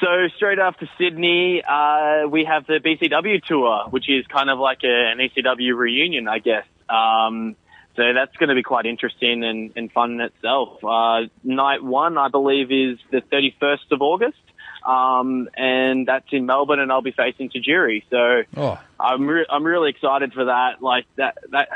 So 0.00 0.28
straight 0.36 0.58
after 0.58 0.88
Sydney, 0.98 1.62
uh, 1.66 2.26
we 2.28 2.44
have 2.44 2.66
the 2.66 2.80
BCW 2.84 3.42
tour, 3.44 3.84
which 3.90 4.10
is 4.10 4.26
kind 4.26 4.50
of 4.50 4.58
like 4.58 4.80
a, 4.84 5.10
an 5.12 5.18
ECW 5.18 5.74
reunion, 5.76 6.28
I 6.28 6.38
guess. 6.38 6.64
Um, 6.90 7.56
so 7.96 8.12
that's 8.14 8.34
going 8.36 8.48
to 8.50 8.54
be 8.54 8.62
quite 8.62 8.84
interesting 8.86 9.42
and, 9.44 9.72
and 9.76 9.90
fun 9.92 10.12
in 10.12 10.20
itself. 10.20 10.82
Uh, 10.84 11.28
night 11.44 11.82
one, 11.82 12.18
I 12.18 12.28
believe, 12.28 12.70
is 12.72 12.98
the 13.10 13.20
31st 13.20 13.90
of 13.92 14.02
August. 14.02 14.38
Um, 14.84 15.48
and 15.56 16.06
that's 16.06 16.26
in 16.32 16.46
Melbourne 16.46 16.80
and 16.80 16.90
I'll 16.90 17.02
be 17.02 17.12
facing 17.12 17.50
Tajiri. 17.50 18.04
So, 18.10 18.42
Oh, 18.56 18.80
I'm 18.98 19.26
re- 19.26 19.46
I'm 19.48 19.64
really 19.64 19.90
excited 19.90 20.32
for 20.32 20.46
that. 20.46 20.82
Like 20.82 21.06
that 21.16 21.38
that 21.50 21.68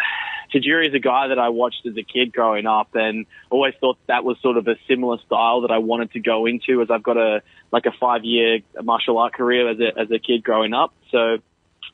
Tajiri 0.54 0.88
is 0.88 0.94
a 0.94 0.99
guy 0.99 1.28
that 1.28 1.38
I 1.38 1.49
watched 1.49 1.84
as 1.87 1.96
a 1.96 2.02
kid 2.02 2.32
growing 2.32 2.66
up, 2.66 2.94
and 2.94 3.26
always 3.50 3.75
thought 3.80 3.99
that 4.06 4.25
was 4.25 4.38
sort 4.40 4.56
of 4.56 4.68
a 4.68 4.76
similar 4.88 5.18
style 5.26 5.62
that 5.62 5.70
I 5.70 5.78
wanted 5.78 6.12
to 6.12 6.20
go 6.20 6.46
into. 6.46 6.80
As 6.80 6.90
I've 6.90 7.02
got 7.02 7.16
a 7.16 7.42
like 7.73 7.87
a 7.87 7.92
five 7.92 8.25
year 8.25 8.61
martial 8.82 9.18
art 9.18 9.34
career 9.34 9.68
as 9.70 9.80
a 9.80 9.99
as 9.99 10.11
a 10.11 10.18
kid 10.18 10.42
growing 10.44 10.73
up, 10.73 10.92
so. 11.11 11.38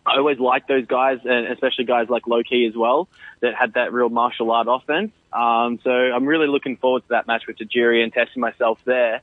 I 0.07 0.17
always 0.17 0.39
liked 0.39 0.67
those 0.67 0.87
guys, 0.87 1.19
and 1.25 1.47
especially 1.49 1.85
guys 1.85 2.09
like 2.09 2.27
Loki 2.27 2.65
as 2.65 2.75
well, 2.75 3.07
that 3.41 3.55
had 3.55 3.75
that 3.75 3.93
real 3.93 4.09
martial 4.09 4.51
art 4.51 4.67
offense. 4.69 5.13
Um, 5.31 5.79
so 5.85 5.91
I'm 5.91 6.25
really 6.25 6.47
looking 6.47 6.79
forward 6.79 7.03
to 7.03 7.09
that 7.11 7.27
match 7.27 7.43
with 7.47 7.59
Tajiri 7.59 8.03
and 8.03 8.11
testing 8.11 8.41
myself 8.41 8.79
there. 8.87 9.21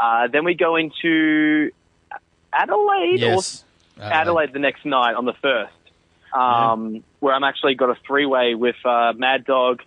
Uh, 0.00 0.28
then 0.28 0.44
we 0.44 0.54
go 0.54 0.76
into 0.76 1.70
Adelaide 2.52 3.22
or 3.22 3.34
yes. 3.34 3.64
Adelaide 4.00 4.52
the 4.52 4.58
next 4.58 4.84
night 4.86 5.14
on 5.14 5.26
the 5.26 5.34
first, 5.34 5.72
um, 6.32 7.04
where 7.18 7.34
I'm 7.34 7.44
actually 7.44 7.74
got 7.74 7.90
a 7.90 7.96
three 8.06 8.24
way 8.24 8.54
with 8.54 8.76
uh, 8.84 9.12
Mad 9.14 9.44
Dog. 9.44 9.82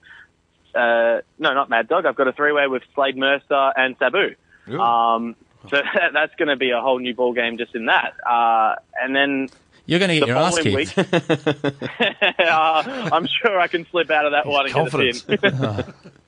Uh, 0.76 1.22
no, 1.40 1.54
not 1.54 1.70
Mad 1.70 1.88
Dog. 1.88 2.06
I've 2.06 2.16
got 2.16 2.28
a 2.28 2.32
three 2.32 2.52
way 2.52 2.68
with 2.68 2.84
Slade 2.94 3.18
Mercer 3.18 3.72
and 3.76 3.96
Sabu. 3.98 4.36
Um, 4.80 5.36
so 5.70 5.82
that's 6.14 6.36
going 6.36 6.50
to 6.50 6.56
be 6.56 6.72
a 6.72 6.80
whole 6.82 7.00
new 7.00 7.16
ball 7.16 7.34
game 7.34 7.58
just 7.58 7.74
in 7.76 7.86
that. 7.88 8.14
Uh, 8.26 8.76
and 9.02 9.16
then 9.16 9.50
You're 9.86 10.00
going 10.00 10.10
to 10.10 10.16
get 10.16 10.22
the 10.22 10.28
your 10.28 10.38
ass 10.38 10.58
following 10.58 10.86
kicked. 10.86 10.98
week, 10.98 12.40
uh, 12.40 13.10
I'm 13.12 13.28
sure 13.28 13.60
I 13.60 13.68
can 13.68 13.86
slip 13.90 14.12
out 14.12 14.26
of 14.26 14.32
that 14.34 14.46
one 14.46 14.66
and 14.66 14.74
Confidence. 14.74 15.22
get 15.22 15.44
a 15.44 15.84
pin. 15.84 15.94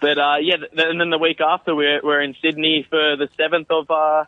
but 0.00 0.18
uh, 0.18 0.36
yeah, 0.40 0.56
th- 0.56 0.70
and 0.76 1.00
then 1.00 1.10
the 1.10 1.18
week 1.18 1.40
after 1.40 1.74
we're 1.74 2.00
we're 2.02 2.20
in 2.20 2.34
Sydney 2.42 2.86
for 2.88 3.16
the 3.16 3.28
seventh 3.36 3.70
of 3.70 3.90
uh, 3.90 4.24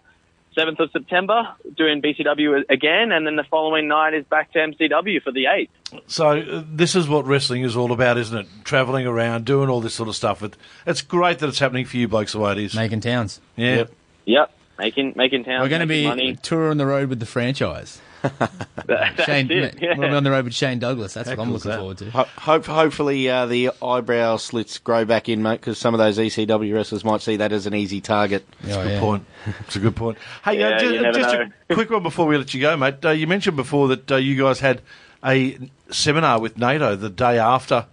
seventh 0.55 0.81
of 0.81 0.91
September 0.91 1.55
doing 1.77 2.03
BCW 2.03 2.65
again, 2.69 3.13
and 3.13 3.27
then 3.27 3.37
the 3.37 3.45
following 3.45 3.89
night 3.89 4.15
is 4.15 4.25
back 4.25 4.53
to 4.53 4.59
MCW 4.59 5.23
for 5.23 5.33
the 5.33 5.47
eighth. 5.47 5.71
So 6.07 6.39
uh, 6.41 6.65
this 6.67 6.95
is 6.95 7.09
what 7.09 7.27
wrestling 7.27 7.63
is 7.63 7.77
all 7.77 7.93
about, 7.93 8.19
isn't 8.19 8.37
it? 8.37 8.47
Traveling 8.65 9.07
around, 9.07 9.45
doing 9.45 9.69
all 9.69 9.81
this 9.81 9.95
sort 9.95 10.09
of 10.09 10.17
stuff. 10.17 10.43
It, 10.43 10.57
it's 10.87 11.03
great 11.03 11.39
that 11.41 11.49
it's 11.49 11.59
happening 11.59 11.85
for 11.85 11.97
you 11.97 12.09
blokes 12.09 12.33
the 12.33 12.39
way 12.41 12.53
it 12.53 12.59
is. 12.59 12.75
Making 12.75 13.01
towns. 13.01 13.41
yeah. 13.57 13.77
Yep. 13.77 13.93
Yep, 14.27 14.53
making 14.79 15.13
making 15.17 15.45
town. 15.45 15.63
We're 15.63 15.69
going 15.69 15.81
to 15.81 15.87
making 15.87 16.05
be 16.05 16.09
money. 16.09 16.37
touring 16.37 16.79
the 16.79 16.87
road 16.87 17.09
with 17.09 17.21
the 17.21 17.27
franchise. 17.27 18.01
That's 18.87 19.25
Shane, 19.25 19.51
it. 19.51 19.77
we'll 19.81 20.09
be 20.09 20.15
on 20.15 20.25
the 20.25 20.31
road 20.31 20.45
with 20.45 20.55
Shane 20.55 20.79
Douglas. 20.79 21.15
That's 21.15 21.29
what 21.31 21.39
I'm 21.39 21.53
looking 21.53 21.71
that? 21.71 21.79
forward 21.79 21.99
to. 21.99 22.11
Ho- 22.11 22.25
hope, 22.39 22.67
hopefully, 22.67 23.29
uh, 23.31 23.47
the 23.47 23.71
eyebrow 23.83 24.37
slits 24.37 24.79
grow 24.79 25.05
back 25.05 25.29
in, 25.29 25.43
mate, 25.43 25.61
because 25.61 25.79
some 25.79 25.95
of 25.95 25.99
those 25.99 26.19
ECW 26.19 26.75
wrestlers 26.75 27.05
might 27.05 27.21
see 27.23 27.37
that 27.37 27.53
as 27.53 27.67
an 27.67 27.75
easy 27.75 28.01
target. 28.01 28.45
That's 28.63 28.77
Oh, 28.77 28.83
Good 28.83 28.91
yeah. 28.93 29.01
point. 29.01 29.27
It's 29.61 29.77
a 29.77 29.81
good 29.81 29.97
point. 29.97 30.19
Hey, 30.45 30.63
uh, 30.63 30.69
Yeah, 30.71 30.79
ju- 30.79 30.95
you 30.95 31.01
never 31.03 31.19
just 31.19 31.35
a 31.35 31.53
quick 31.75 31.91
one 31.91 32.03
before 32.03 32.27
we 32.27 32.37
let 32.37 32.53
you 32.53 32.61
go, 32.61 32.77
mate. 32.77 33.05
Uh, 33.05 33.11
you 33.11 33.27
mentioned 33.27 33.57
before 33.57 33.89
that 33.89 34.11
uh, 34.13 34.17
you 34.17 34.37
guys 34.43 34.61
had 34.61 34.83
a 35.25 35.59
seminar 35.91 36.41
with 36.41 36.59
NATO 36.59 36.97
the 36.97 37.11
day 37.11 37.39
after 37.39 37.87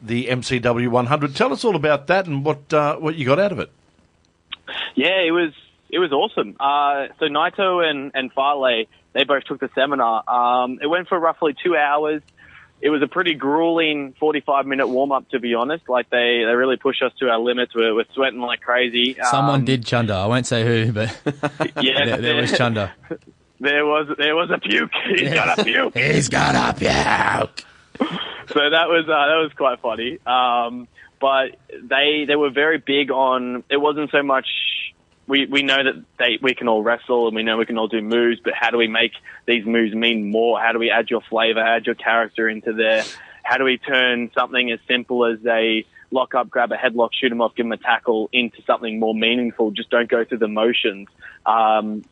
the 0.00 0.26
MCW 0.26 0.88
100. 0.88 1.34
Tell 1.34 1.52
us 1.52 1.64
all 1.64 1.76
about 1.76 2.06
that 2.08 2.26
and 2.26 2.44
what 2.44 2.72
uh, 2.72 2.96
what 2.96 3.14
you 3.16 3.24
got 3.26 3.38
out 3.38 3.52
of 3.52 3.58
it. 3.58 3.70
Yeah, 4.94 5.20
it 5.22 5.30
was 5.32 5.52
it 5.90 5.98
was 5.98 6.12
awesome. 6.12 6.56
Uh, 6.60 7.06
so 7.18 7.26
NATO 7.28 7.80
and 7.80 8.10
and 8.14 8.32
Farley, 8.32 8.88
they 9.14 9.24
both 9.24 9.44
took 9.44 9.60
the 9.60 9.70
seminar. 9.74 10.22
Um, 10.28 10.78
it 10.82 10.86
went 10.86 11.08
for 11.08 11.18
roughly 11.18 11.54
two 11.64 11.76
hours. 11.76 12.20
It 12.80 12.90
was 12.90 13.00
a 13.00 13.06
pretty 13.06 13.32
grueling 13.34 14.14
45 14.20 14.66
minute 14.66 14.88
warm 14.88 15.10
up, 15.12 15.28
to 15.30 15.40
be 15.40 15.54
honest. 15.54 15.88
Like 15.88 16.10
they, 16.10 16.42
they 16.44 16.54
really 16.54 16.76
pushed 16.76 17.02
us 17.02 17.12
to 17.20 17.30
our 17.30 17.38
limits. 17.38 17.74
We're, 17.74 17.94
we're 17.94 18.04
sweating 18.12 18.40
like 18.40 18.60
crazy. 18.60 19.16
Someone 19.30 19.60
Um, 19.60 19.64
did 19.64 19.86
chunder. 19.86 20.12
I 20.12 20.26
won't 20.26 20.46
say 20.46 20.64
who, 20.64 20.92
but 20.92 21.16
Yeah, 21.80 22.04
there, 22.04 22.16
there 22.18 22.36
was 22.36 22.52
chunder. 22.52 22.92
There 23.60 23.86
was 23.86 24.08
there 24.18 24.34
was 24.34 24.50
a 24.50 24.58
puke. 24.58 24.90
He's 25.16 25.32
got 25.32 25.58
a 25.58 25.64
puke. 25.64 25.94
He's 25.96 26.28
got 26.28 26.54
a 26.54 26.74
puke. 26.76 27.64
so 28.48 28.70
that 28.70 28.88
was 28.88 29.04
uh, 29.08 29.26
that 29.28 29.40
was 29.40 29.52
quite 29.56 29.80
funny. 29.80 30.18
Um, 30.26 30.86
but 31.20 31.56
they 31.70 32.24
they 32.26 32.36
were 32.36 32.50
very 32.50 32.78
big 32.78 33.10
on. 33.10 33.62
It 33.70 33.78
wasn't 33.78 34.10
so 34.10 34.22
much. 34.22 34.46
We 35.26 35.46
we 35.46 35.62
know 35.62 35.82
that 35.82 36.04
they 36.18 36.38
we 36.42 36.54
can 36.54 36.68
all 36.68 36.82
wrestle 36.82 37.26
and 37.26 37.34
we 37.34 37.42
know 37.42 37.56
we 37.56 37.66
can 37.66 37.78
all 37.78 37.88
do 37.88 38.02
moves, 38.02 38.40
but 38.44 38.52
how 38.54 38.70
do 38.70 38.76
we 38.76 38.88
make 38.88 39.12
these 39.46 39.64
moves 39.64 39.94
mean 39.94 40.30
more? 40.30 40.60
How 40.60 40.72
do 40.72 40.78
we 40.78 40.90
add 40.90 41.10
your 41.10 41.22
flavor, 41.22 41.60
add 41.60 41.86
your 41.86 41.94
character 41.94 42.48
into 42.48 42.72
there? 42.72 43.04
How 43.42 43.58
do 43.58 43.64
we 43.64 43.78
turn 43.78 44.30
something 44.36 44.70
as 44.70 44.80
simple 44.86 45.24
as 45.26 45.38
a 45.46 45.84
lock 46.10 46.34
up, 46.34 46.50
grab 46.50 46.72
a 46.72 46.76
headlock, 46.76 47.10
shoot 47.12 47.32
him 47.32 47.40
off, 47.40 47.54
give 47.54 47.66
him 47.66 47.72
a 47.72 47.76
tackle 47.76 48.28
into 48.32 48.62
something 48.66 48.98
more 48.98 49.14
meaningful? 49.14 49.70
Just 49.70 49.90
don't 49.90 50.08
go 50.08 50.24
through 50.24 50.38
the 50.38 50.48
motions. 50.48 51.08
Um, 51.44 52.04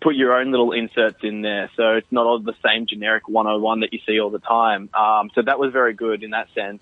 put 0.00 0.16
your 0.16 0.34
own 0.34 0.50
little 0.50 0.72
inserts 0.72 1.18
in 1.22 1.42
there. 1.42 1.70
So 1.76 1.96
it's 1.96 2.10
not 2.10 2.26
all 2.26 2.38
the 2.38 2.54
same 2.64 2.86
generic 2.86 3.28
101 3.28 3.80
that 3.80 3.92
you 3.92 4.00
see 4.06 4.20
all 4.20 4.30
the 4.30 4.38
time. 4.38 4.88
Um, 4.94 5.30
so 5.34 5.42
that 5.42 5.58
was 5.58 5.72
very 5.72 5.92
good 5.94 6.22
in 6.22 6.30
that 6.30 6.48
sense. 6.54 6.80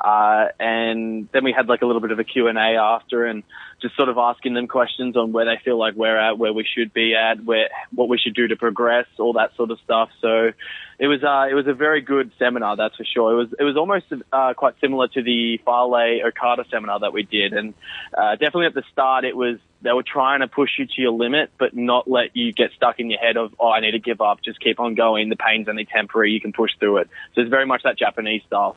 Uh, 0.00 0.48
and 0.60 1.28
then 1.32 1.44
we 1.44 1.52
had 1.52 1.68
like 1.68 1.82
a 1.82 1.86
little 1.86 2.00
bit 2.00 2.12
of 2.12 2.18
a 2.18 2.24
Q&A 2.24 2.52
after 2.52 3.24
and 3.24 3.42
just 3.80 3.94
sort 3.96 4.08
of 4.08 4.18
asking 4.18 4.54
them 4.54 4.66
questions 4.66 5.16
on 5.16 5.32
where 5.32 5.44
they 5.44 5.60
feel 5.64 5.78
like 5.78 5.94
we're 5.94 6.18
at, 6.18 6.38
where 6.38 6.52
we 6.52 6.64
should 6.64 6.92
be 6.92 7.14
at, 7.14 7.44
where, 7.44 7.68
what 7.94 8.08
we 8.08 8.18
should 8.18 8.34
do 8.34 8.48
to 8.48 8.56
progress, 8.56 9.06
all 9.18 9.34
that 9.34 9.54
sort 9.56 9.70
of 9.70 9.78
stuff. 9.84 10.10
So 10.20 10.50
it 10.98 11.06
was, 11.06 11.22
uh, 11.22 11.46
it 11.48 11.54
was 11.54 11.66
a 11.68 11.74
very 11.74 12.00
good 12.00 12.32
seminar, 12.38 12.76
that's 12.76 12.96
for 12.96 13.04
sure. 13.04 13.32
It 13.32 13.36
was, 13.36 13.48
it 13.58 13.62
was 13.62 13.76
almost, 13.76 14.06
uh, 14.32 14.54
quite 14.54 14.74
similar 14.80 15.06
to 15.08 15.22
the 15.22 15.58
Farley 15.64 16.22
Okada 16.26 16.64
seminar 16.70 17.00
that 17.00 17.12
we 17.12 17.22
did. 17.22 17.52
And, 17.52 17.74
uh, 18.16 18.32
definitely 18.32 18.66
at 18.66 18.74
the 18.74 18.84
start, 18.92 19.24
it 19.24 19.36
was, 19.36 19.58
they 19.80 19.92
were 19.92 20.02
trying 20.02 20.40
to 20.40 20.48
push 20.48 20.70
you 20.76 20.86
to 20.86 21.00
your 21.00 21.12
limit, 21.12 21.50
but 21.56 21.76
not 21.76 22.10
let 22.10 22.36
you 22.36 22.52
get 22.52 22.72
stuck 22.74 22.98
in 22.98 23.10
your 23.10 23.20
head 23.20 23.36
of, 23.36 23.54
oh, 23.60 23.70
I 23.70 23.78
need 23.78 23.92
to 23.92 24.00
give 24.00 24.20
up. 24.20 24.42
Just 24.42 24.58
keep 24.58 24.80
on 24.80 24.96
going. 24.96 25.28
The 25.28 25.36
pain's 25.36 25.68
only 25.68 25.84
temporary. 25.84 26.32
You 26.32 26.40
can 26.40 26.52
push 26.52 26.72
through 26.80 26.98
it. 26.98 27.10
So 27.34 27.42
it's 27.42 27.50
very 27.50 27.64
much 27.64 27.82
that 27.84 27.96
Japanese 27.96 28.42
style. 28.46 28.74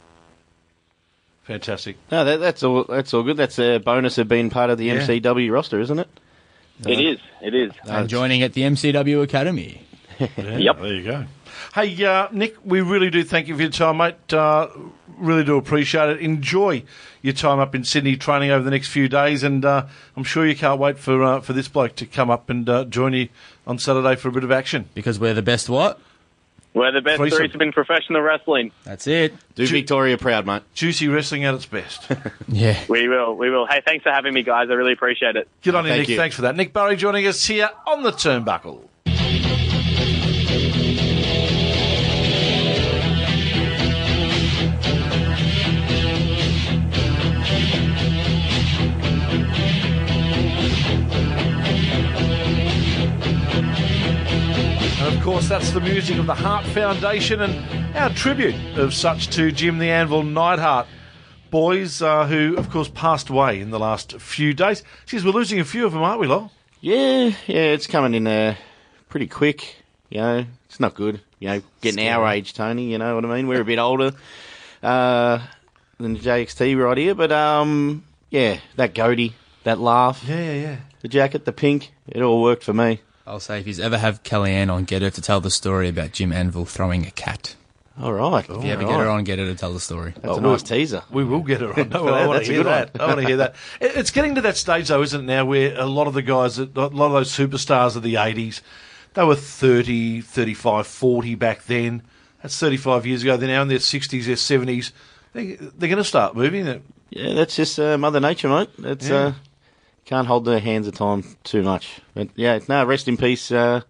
Fantastic. 1.43 1.97
No, 2.11 2.23
that, 2.23 2.39
that's 2.39 2.63
all. 2.63 2.83
That's 2.83 3.13
all 3.13 3.23
good. 3.23 3.37
That's 3.37 3.57
a 3.59 3.79
bonus 3.79 4.17
of 4.17 4.27
being 4.27 4.49
part 4.49 4.69
of 4.69 4.77
the 4.77 4.85
Yeah. 4.85 4.99
MCW 5.05 5.51
roster, 5.51 5.79
isn't 5.79 5.99
it? 5.99 6.07
It 6.85 6.99
is. 6.99 7.19
It 7.41 7.53
is. 7.53 7.71
I'm 7.85 8.07
joining 8.07 8.41
at 8.41 8.53
the 8.53 8.61
MCW 8.61 9.21
Academy. 9.23 9.81
Yeah, 10.19 10.27
Yep. 10.37 10.79
There 10.81 10.93
you 10.93 11.03
go. 11.03 11.25
Hey, 11.75 12.03
uh, 12.05 12.27
Nick, 12.31 12.55
we 12.65 12.81
really 12.81 13.09
do 13.09 13.23
thank 13.23 13.47
you 13.47 13.55
for 13.55 13.61
your 13.61 13.71
time, 13.71 13.97
mate. 13.97 14.33
Uh, 14.33 14.67
really 15.17 15.43
do 15.43 15.57
appreciate 15.57 16.09
it. 16.09 16.19
Enjoy 16.19 16.83
your 17.21 17.33
time 17.33 17.59
up 17.59 17.75
in 17.75 17.83
Sydney 17.83 18.17
training 18.17 18.49
over 18.51 18.63
the 18.63 18.71
next 18.71 18.89
few 18.89 19.07
days, 19.07 19.43
and 19.43 19.63
uh, 19.63 19.85
I'm 20.17 20.23
sure 20.23 20.45
you 20.45 20.55
can't 20.55 20.79
wait 20.79 20.97
for 20.97 21.23
uh, 21.23 21.39
for 21.41 21.53
this 21.53 21.67
bloke 21.67 21.95
to 21.97 22.05
come 22.05 22.29
up 22.29 22.49
and 22.49 22.67
uh, 22.69 22.85
join 22.85 23.13
you 23.13 23.29
on 23.67 23.77
Saturday 23.79 24.15
for 24.15 24.29
a 24.29 24.31
bit 24.31 24.43
of 24.43 24.51
action. 24.51 24.89
Because 24.95 25.19
we're 25.19 25.33
the 25.35 25.41
best 25.43 25.69
what? 25.69 25.99
We're 26.73 26.91
the 26.93 27.01
best 27.01 27.17
Threesome. 27.17 27.37
threesome 27.37 27.61
in 27.61 27.71
professional 27.73 28.21
wrestling. 28.21 28.71
That's 28.85 29.05
it. 29.05 29.33
Do 29.55 29.67
Victoria 29.67 30.17
proud, 30.17 30.45
mate. 30.45 30.63
Juicy 30.73 31.09
wrestling 31.09 31.43
at 31.43 31.53
its 31.53 31.65
best. 31.65 32.07
Yeah. 32.47 32.81
We 32.87 33.07
will. 33.09 33.35
We 33.35 33.49
will. 33.49 33.65
Hey, 33.67 33.81
thanks 33.85 34.03
for 34.03 34.11
having 34.11 34.33
me, 34.33 34.43
guys. 34.43 34.67
I 34.69 34.73
really 34.73 34.93
appreciate 34.93 35.35
it. 35.35 35.47
Good 35.63 35.75
on 35.75 35.83
you, 35.85 35.89
Thank 35.91 35.99
Nick. 36.01 36.09
you. 36.09 36.17
Thanks 36.17 36.35
for 36.35 36.43
that. 36.43 36.55
Nick 36.55 36.71
Barry 36.73 36.95
joining 36.95 37.27
us 37.27 37.45
here 37.45 37.69
on 37.87 38.03
the 38.03 38.11
Turnbuckle. 38.11 38.83
Of 55.21 55.25
course, 55.25 55.47
that's 55.49 55.69
the 55.69 55.79
music 55.79 56.17
of 56.17 56.25
the 56.25 56.33
Heart 56.33 56.65
Foundation 56.65 57.41
and 57.41 57.95
our 57.95 58.09
tribute 58.09 58.55
of 58.75 58.91
such 58.91 59.27
to 59.35 59.51
Jim 59.51 59.77
the 59.77 59.91
Anvil 59.91 60.23
Neidhart 60.23 60.87
boys, 61.51 62.01
uh, 62.01 62.25
who, 62.25 62.57
of 62.57 62.71
course, 62.71 62.89
passed 62.89 63.29
away 63.29 63.61
in 63.61 63.69
the 63.69 63.77
last 63.77 64.19
few 64.19 64.55
days. 64.55 64.81
Geez, 65.05 65.23
we're 65.23 65.29
losing 65.29 65.59
a 65.59 65.63
few 65.63 65.85
of 65.85 65.91
them, 65.93 66.01
aren't 66.01 66.19
we, 66.21 66.25
Lol? 66.25 66.51
Yeah, 66.79 67.33
yeah, 67.45 67.65
it's 67.69 67.85
coming 67.85 68.15
in 68.15 68.23
there 68.23 68.57
pretty 69.09 69.27
quick. 69.27 69.75
You 70.09 70.21
know, 70.21 70.45
it's 70.65 70.79
not 70.79 70.95
good. 70.95 71.21
You 71.37 71.49
know, 71.49 71.61
getting 71.81 72.07
our 72.07 72.27
age, 72.27 72.55
Tony. 72.55 72.91
You 72.91 72.97
know 72.97 73.13
what 73.13 73.23
I 73.23 73.35
mean? 73.35 73.47
We're 73.47 73.61
a 73.61 73.65
bit 73.65 73.77
older 73.77 74.13
uh, 74.81 75.37
than 75.99 76.17
JXT 76.17 76.83
right 76.83 76.97
here, 76.97 77.13
but 77.13 77.31
um, 77.31 78.05
yeah, 78.31 78.57
that 78.75 78.95
goatee, 78.95 79.35
that 79.65 79.79
laugh, 79.79 80.23
Yeah, 80.27 80.41
yeah, 80.41 80.61
yeah. 80.61 80.77
the 81.01 81.07
jacket, 81.07 81.45
the 81.45 81.53
pink, 81.53 81.91
it 82.07 82.23
all 82.23 82.41
worked 82.41 82.63
for 82.63 82.73
me. 82.73 83.01
I'll 83.31 83.39
say 83.39 83.61
if 83.61 83.67
you 83.67 83.81
ever 83.81 83.97
have 83.97 84.23
Kellyanne 84.23 84.69
on, 84.69 84.83
get 84.83 85.01
her 85.01 85.09
to 85.09 85.21
tell 85.21 85.39
the 85.39 85.49
story 85.49 85.87
about 85.87 86.11
Jim 86.11 86.33
Anvil 86.33 86.65
throwing 86.65 87.05
a 87.05 87.11
cat. 87.11 87.55
All 87.97 88.11
right, 88.11 88.43
If 88.49 88.63
you 88.65 88.71
ever 88.71 88.83
get 88.83 88.99
her 88.99 89.07
on, 89.07 89.23
get 89.23 89.39
her 89.39 89.45
to 89.45 89.55
tell 89.55 89.71
the 89.71 89.79
story. 89.79 90.13
That's 90.21 90.37
a 90.37 90.41
nice 90.41 90.63
teaser. 90.63 91.03
We 91.09 91.23
will 91.23 91.39
get 91.39 91.61
her 91.61 91.69
on. 91.69 91.89
No, 91.89 92.05
That- 92.05 92.13
I 92.13 92.27
want 92.27 92.43
to 92.45 92.51
hear 92.51 92.63
that. 92.63 92.91
I 92.99 93.05
want 93.07 93.19
to 93.21 93.25
hear 93.27 93.37
that. 93.37 93.55
It's 93.79 94.11
getting 94.11 94.35
to 94.35 94.41
that 94.41 94.57
stage, 94.57 94.89
though, 94.89 95.01
isn't 95.01 95.21
it, 95.21 95.23
now, 95.23 95.45
where 95.45 95.79
a 95.79 95.85
lot 95.85 96.07
of 96.07 96.13
the 96.13 96.21
guys, 96.21 96.57
a 96.59 96.65
lot 96.65 97.05
of 97.05 97.11
those 97.13 97.31
superstars 97.31 97.95
of 97.95 98.03
the 98.03 98.15
80s, 98.15 98.59
they 99.13 99.23
were 99.23 99.35
30, 99.35 100.19
35, 100.21 100.85
40 100.87 101.35
back 101.35 101.63
then. 101.65 102.01
That's 102.41 102.59
35 102.59 103.05
years 103.05 103.23
ago. 103.23 103.37
They're 103.37 103.47
now 103.47 103.61
in 103.61 103.69
their 103.69 103.77
60s, 103.77 104.25
their 104.25 104.35
70s. 104.35 104.91
They, 105.31 105.53
they're 105.55 105.89
going 105.89 105.97
to 105.97 106.03
start 106.03 106.35
moving. 106.35 106.83
Yeah, 107.11 107.33
that's 107.33 107.55
just 107.55 107.79
uh, 107.79 107.97
Mother 107.97 108.19
Nature, 108.19 108.49
mate. 108.49 108.69
That's 108.77 109.07
Yeah. 109.07 109.15
uh, 109.15 109.33
can't 110.11 110.27
hold 110.27 110.43
their 110.43 110.59
hands 110.59 110.87
of 110.87 110.93
time 110.93 111.23
too 111.45 111.63
much. 111.63 112.01
But 112.13 112.27
yeah, 112.35 112.59
no, 112.67 112.85
rest 112.85 113.07
in 113.07 113.15
peace, 113.15 113.49
uh, 113.49 113.81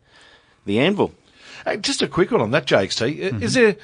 the 0.65 0.79
Anvil. 0.79 1.11
Hey, 1.65 1.77
just 1.77 2.03
a 2.03 2.07
quick 2.07 2.29
one 2.29 2.41
on 2.41 2.51
that, 2.51 2.67
JXT. 2.67 3.41
Is 3.41 3.55
there, 3.55 3.75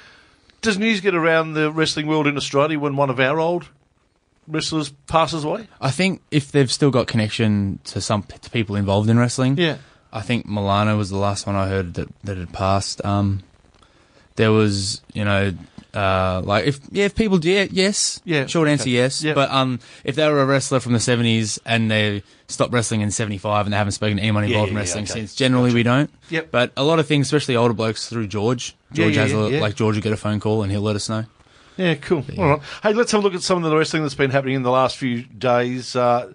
does 0.61 0.77
news 0.77 1.01
get 1.01 1.15
around 1.15 1.53
the 1.53 1.71
wrestling 1.71 2.05
world 2.05 2.27
in 2.27 2.37
Australia 2.37 2.77
when 2.79 2.95
one 2.95 3.09
of 3.09 3.19
our 3.19 3.39
old 3.39 3.69
wrestlers 4.47 4.89
passes 5.07 5.43
away? 5.43 5.67
I 5.81 5.89
think 5.89 6.21
if 6.29 6.51
they've 6.51 6.71
still 6.71 6.91
got 6.91 7.07
connection 7.07 7.79
to 7.85 8.01
some 8.01 8.21
to 8.23 8.49
people 8.51 8.75
involved 8.75 9.09
in 9.09 9.17
wrestling, 9.17 9.57
Yeah. 9.57 9.77
I 10.13 10.21
think 10.21 10.45
Milano 10.45 10.95
was 10.95 11.09
the 11.09 11.17
last 11.17 11.47
one 11.47 11.55
I 11.55 11.67
heard 11.67 11.95
that 11.95 12.07
that 12.23 12.37
had 12.37 12.53
passed. 12.53 13.03
Um, 13.03 13.41
there 14.35 14.51
was, 14.51 15.01
you 15.13 15.25
know, 15.25 15.53
uh, 15.97 16.41
like 16.43 16.67
if 16.67 16.79
yeah, 16.91 17.05
if 17.05 17.15
people 17.15 17.39
did, 17.39 17.73
yes, 17.73 18.21
Yeah, 18.23 18.45
short 18.45 18.67
answer 18.67 18.83
okay. 18.83 18.91
yes. 18.91 19.23
Yeah. 19.23 19.33
But 19.33 19.49
um, 19.49 19.79
if 20.03 20.15
they 20.15 20.29
were 20.29 20.41
a 20.41 20.45
wrestler 20.45 20.79
from 20.79 20.93
the 20.93 20.99
seventies 20.99 21.57
and 21.65 21.89
they 21.89 22.21
stopped 22.47 22.71
wrestling 22.71 23.01
in 23.01 23.09
seventy 23.09 23.39
five 23.39 23.65
and 23.65 23.73
they 23.73 23.77
haven't 23.77 23.93
spoken 23.93 24.17
to 24.17 24.23
anyone 24.23 24.43
involved 24.43 24.67
yeah, 24.67 24.71
in 24.71 24.75
yeah, 24.75 24.79
wrestling 24.81 25.03
okay. 25.05 25.13
since, 25.13 25.33
generally 25.33 25.73
we 25.73 25.81
don't. 25.81 26.11
Yep. 26.29 26.51
But 26.51 26.71
a 26.77 26.83
lot 26.83 26.99
of 26.99 27.07
things, 27.07 27.25
especially 27.25 27.55
older 27.55 27.73
blokes, 27.73 28.07
through 28.09 28.27
George. 28.27 28.75
George 28.93 29.15
yeah, 29.15 29.21
has 29.23 29.33
a, 29.33 29.37
yeah, 29.37 29.47
yeah. 29.47 29.61
like 29.61 29.75
George 29.75 29.95
will 29.95 30.03
get 30.03 30.13
a 30.13 30.17
phone 30.17 30.39
call 30.39 30.61
and 30.61 30.71
he'll 30.71 30.81
let 30.81 30.95
us 30.95 31.09
know. 31.09 31.25
Yeah, 31.77 31.95
cool. 31.95 32.23
All 32.37 32.45
right. 32.45 32.61
Hey, 32.83 32.93
let's 32.93 33.11
have 33.11 33.21
a 33.21 33.23
look 33.23 33.33
at 33.33 33.41
some 33.41 33.63
of 33.63 33.69
the 33.69 33.75
wrestling 33.75 34.03
that's 34.03 34.15
been 34.15 34.31
happening 34.31 34.55
in 34.55 34.63
the 34.63 34.71
last 34.71 34.97
few 34.97 35.23
days. 35.23 35.95
Uh, 35.95 36.31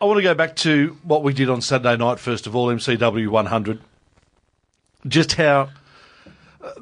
I 0.00 0.04
want 0.04 0.18
to 0.18 0.22
go 0.22 0.34
back 0.34 0.56
to 0.56 0.96
what 1.04 1.22
we 1.22 1.32
did 1.32 1.48
on 1.48 1.60
Saturday 1.60 1.96
night, 1.96 2.18
first 2.18 2.46
of 2.46 2.54
all, 2.56 2.68
MCW 2.68 3.28
100. 3.28 3.80
Just 5.06 5.34
how 5.34 5.70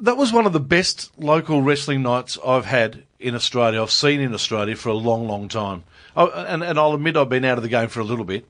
that 0.01 0.17
was 0.17 0.33
one 0.33 0.45
of 0.45 0.53
the 0.53 0.59
best 0.59 1.11
local 1.19 1.61
wrestling 1.61 2.01
nights 2.01 2.37
I've 2.45 2.65
had 2.65 3.03
in 3.19 3.35
Australia, 3.35 3.81
I've 3.81 3.91
seen 3.91 4.19
in 4.21 4.33
Australia 4.33 4.75
for 4.75 4.89
a 4.89 4.93
long, 4.93 5.27
long 5.27 5.47
time. 5.47 5.83
Oh, 6.15 6.29
and, 6.29 6.63
and 6.63 6.79
I'll 6.79 6.93
admit 6.93 7.17
I've 7.17 7.29
been 7.29 7.45
out 7.45 7.57
of 7.57 7.63
the 7.63 7.69
game 7.69 7.89
for 7.89 7.99
a 7.99 8.03
little 8.03 8.25
bit, 8.25 8.45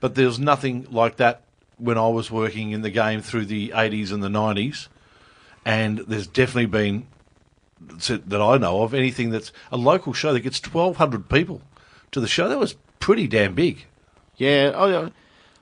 but 0.00 0.14
there's 0.14 0.38
nothing 0.38 0.86
like 0.90 1.16
that 1.16 1.42
when 1.78 1.98
I 1.98 2.08
was 2.08 2.30
working 2.30 2.72
in 2.72 2.82
the 2.82 2.90
game 2.90 3.20
through 3.20 3.46
the 3.46 3.70
80s 3.70 4.12
and 4.12 4.22
the 4.22 4.28
90s. 4.28 4.88
And 5.64 5.98
there's 5.98 6.26
definitely 6.26 6.66
been 6.66 7.06
that 7.80 8.40
I 8.40 8.56
know 8.58 8.82
of 8.82 8.94
anything 8.94 9.30
that's 9.30 9.52
a 9.70 9.76
local 9.76 10.12
show 10.12 10.32
that 10.32 10.40
gets 10.40 10.62
1,200 10.62 11.28
people 11.28 11.62
to 12.12 12.20
the 12.20 12.28
show. 12.28 12.48
That 12.48 12.58
was 12.58 12.76
pretty 13.00 13.26
damn 13.26 13.54
big. 13.54 13.84
Yeah, 14.36 15.10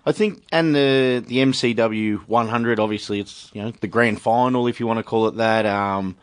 I 0.06 0.12
think, 0.12 0.42
and 0.52 0.74
the 0.74 1.24
the 1.26 1.38
MCW 1.38 2.28
100. 2.28 2.80
Obviously, 2.80 3.20
it's 3.20 3.50
you 3.54 3.62
know 3.62 3.70
the 3.70 3.88
grand 3.88 4.20
final, 4.20 4.66
if 4.66 4.80
you 4.80 4.86
want 4.86 4.98
to 4.98 5.04
call 5.04 5.28
it 5.28 5.36
that. 5.36 5.66
Um, 5.66 6.16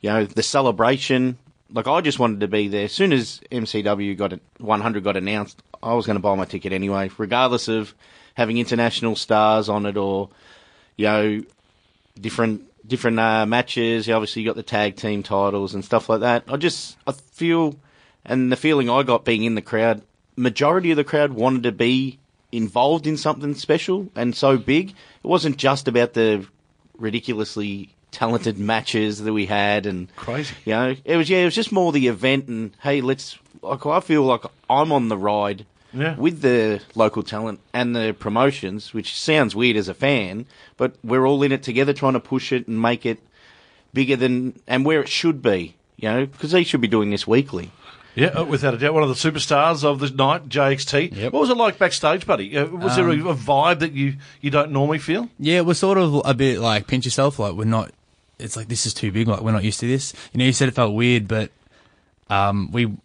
you 0.00 0.10
know 0.10 0.24
the 0.24 0.42
celebration. 0.42 1.38
Like 1.70 1.88
I 1.88 2.00
just 2.00 2.18
wanted 2.18 2.40
to 2.40 2.48
be 2.48 2.68
there. 2.68 2.84
As 2.84 2.92
soon 2.92 3.12
as 3.12 3.40
MCW 3.50 4.16
got 4.16 4.32
it, 4.32 4.40
100 4.58 5.02
got 5.02 5.16
announced, 5.16 5.60
I 5.82 5.94
was 5.94 6.06
going 6.06 6.16
to 6.16 6.22
buy 6.22 6.34
my 6.36 6.44
ticket 6.44 6.72
anyway, 6.72 7.10
regardless 7.18 7.68
of 7.68 7.92
having 8.34 8.58
international 8.58 9.16
stars 9.16 9.68
on 9.68 9.86
it 9.86 9.96
or 9.96 10.28
you 10.96 11.06
know 11.06 11.42
different 12.18 12.62
different 12.86 13.18
uh, 13.18 13.44
matches. 13.46 14.08
Obviously 14.08 14.12
you 14.12 14.16
obviously 14.16 14.44
got 14.44 14.56
the 14.56 14.62
tag 14.62 14.96
team 14.96 15.22
titles 15.22 15.74
and 15.74 15.84
stuff 15.84 16.08
like 16.08 16.20
that. 16.20 16.44
I 16.48 16.56
just 16.56 16.96
I 17.06 17.12
feel, 17.12 17.76
and 18.24 18.50
the 18.50 18.56
feeling 18.56 18.88
I 18.88 19.02
got 19.02 19.24
being 19.24 19.44
in 19.44 19.56
the 19.56 19.62
crowd, 19.62 20.02
majority 20.36 20.90
of 20.90 20.96
the 20.96 21.04
crowd 21.04 21.32
wanted 21.32 21.64
to 21.64 21.72
be 21.72 22.18
involved 22.56 23.06
in 23.06 23.16
something 23.16 23.54
special 23.54 24.08
and 24.16 24.34
so 24.34 24.56
big. 24.56 24.90
It 24.90 25.26
wasn't 25.28 25.56
just 25.58 25.86
about 25.88 26.14
the 26.14 26.46
ridiculously 26.98 27.90
talented 28.10 28.58
matches 28.58 29.22
that 29.22 29.32
we 29.32 29.46
had 29.46 29.84
and 29.86 30.14
Crazy. 30.16 30.54
You 30.64 30.72
know, 30.72 30.96
it 31.04 31.16
was 31.16 31.28
yeah, 31.30 31.38
it 31.38 31.44
was 31.44 31.54
just 31.54 31.72
more 31.72 31.92
the 31.92 32.08
event 32.08 32.48
and 32.48 32.72
hey, 32.82 33.00
let's. 33.00 33.38
Like 33.62 33.84
I 33.86 34.00
feel 34.00 34.22
like 34.22 34.42
I'm 34.70 34.92
on 34.92 35.08
the 35.08 35.16
ride 35.18 35.66
Yeah. 35.92 36.14
with 36.16 36.40
the 36.42 36.80
local 36.94 37.22
talent 37.22 37.58
and 37.72 37.96
the 37.96 38.14
promotions, 38.18 38.94
which 38.94 39.18
sounds 39.18 39.56
weird 39.56 39.76
as 39.76 39.88
a 39.88 39.94
fan, 39.94 40.46
but 40.76 40.94
we're 41.02 41.26
all 41.26 41.42
in 41.42 41.52
it 41.52 41.62
together, 41.62 41.92
trying 41.92 42.12
to 42.12 42.20
push 42.20 42.52
it 42.52 42.68
and 42.68 42.80
make 42.80 43.04
it 43.04 43.18
bigger 43.92 44.14
than 44.16 44.58
and 44.66 44.84
where 44.84 45.00
it 45.00 45.08
should 45.08 45.42
be. 45.42 45.74
You 45.96 46.08
know, 46.10 46.26
because 46.26 46.50
they 46.52 46.62
should 46.64 46.82
be 46.82 46.88
doing 46.88 47.10
this 47.10 47.26
weekly. 47.26 47.70
Yeah, 48.16 48.28
uh, 48.28 48.44
without 48.44 48.72
a 48.72 48.78
doubt, 48.78 48.94
one 48.94 49.02
of 49.02 49.10
the 49.10 49.14
superstars 49.14 49.84
of 49.84 50.00
the 50.00 50.08
night, 50.08 50.48
JXT. 50.48 51.14
Yep. 51.14 51.32
What 51.34 51.40
was 51.40 51.50
it 51.50 51.56
like 51.56 51.78
backstage, 51.78 52.26
buddy? 52.26 52.56
Uh, 52.56 52.66
was 52.66 52.96
there 52.96 53.08
a, 53.10 53.12
a 53.12 53.34
vibe 53.34 53.80
that 53.80 53.92
you, 53.92 54.14
you 54.40 54.50
don't 54.50 54.72
normally 54.72 54.98
feel? 54.98 55.28
Yeah, 55.38 55.58
it 55.58 55.66
was 55.66 55.78
sort 55.78 55.98
of 55.98 56.22
a 56.24 56.32
bit 56.32 56.58
like 56.58 56.86
pinch 56.86 57.04
yourself. 57.04 57.38
Like 57.38 57.52
we're 57.54 57.64
not. 57.64 57.92
It's 58.38 58.56
like 58.56 58.68
this 58.68 58.86
is 58.86 58.94
too 58.94 59.12
big. 59.12 59.28
Like 59.28 59.42
we're 59.42 59.52
not 59.52 59.64
used 59.64 59.80
to 59.80 59.86
this. 59.86 60.14
You 60.32 60.38
know, 60.38 60.44
you 60.46 60.54
said 60.54 60.68
it 60.68 60.74
felt 60.74 60.94
weird, 60.94 61.28
but 61.28 61.50
um, 62.30 62.72
we. 62.72 62.96